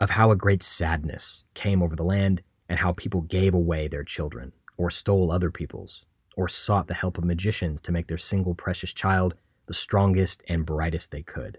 of 0.00 0.10
how 0.10 0.30
a 0.30 0.36
great 0.36 0.62
sadness 0.62 1.44
came 1.54 1.82
over 1.82 1.94
the 1.94 2.04
land 2.04 2.42
and 2.68 2.80
how 2.80 2.92
people 2.92 3.20
gave 3.22 3.54
away 3.54 3.86
their 3.88 4.04
children, 4.04 4.52
or 4.76 4.90
stole 4.90 5.30
other 5.30 5.50
people's, 5.50 6.04
or 6.36 6.48
sought 6.48 6.88
the 6.88 6.94
help 6.94 7.16
of 7.16 7.24
magicians 7.24 7.80
to 7.80 7.92
make 7.92 8.08
their 8.08 8.18
single 8.18 8.54
precious 8.54 8.92
child 8.92 9.34
the 9.66 9.74
strongest 9.74 10.42
and 10.48 10.66
brightest 10.66 11.10
they 11.10 11.22
could, 11.22 11.58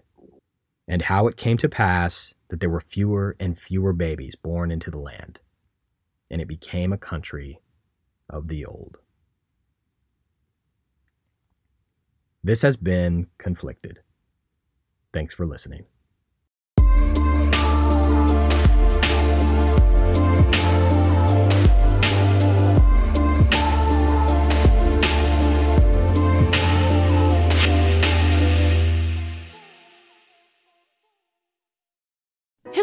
and 0.86 1.02
how 1.02 1.26
it 1.26 1.36
came 1.36 1.56
to 1.56 1.68
pass 1.68 2.34
that 2.48 2.60
there 2.60 2.70
were 2.70 2.80
fewer 2.80 3.36
and 3.38 3.58
fewer 3.58 3.92
babies 3.92 4.36
born 4.36 4.70
into 4.70 4.90
the 4.90 4.98
land, 4.98 5.40
and 6.30 6.40
it 6.40 6.48
became 6.48 6.92
a 6.92 6.98
country 6.98 7.60
of 8.30 8.48
the 8.48 8.64
old. 8.64 8.98
This 12.42 12.62
has 12.62 12.76
been 12.76 13.26
Conflicted. 13.38 14.00
Thanks 15.12 15.34
for 15.34 15.46
listening. 15.46 15.86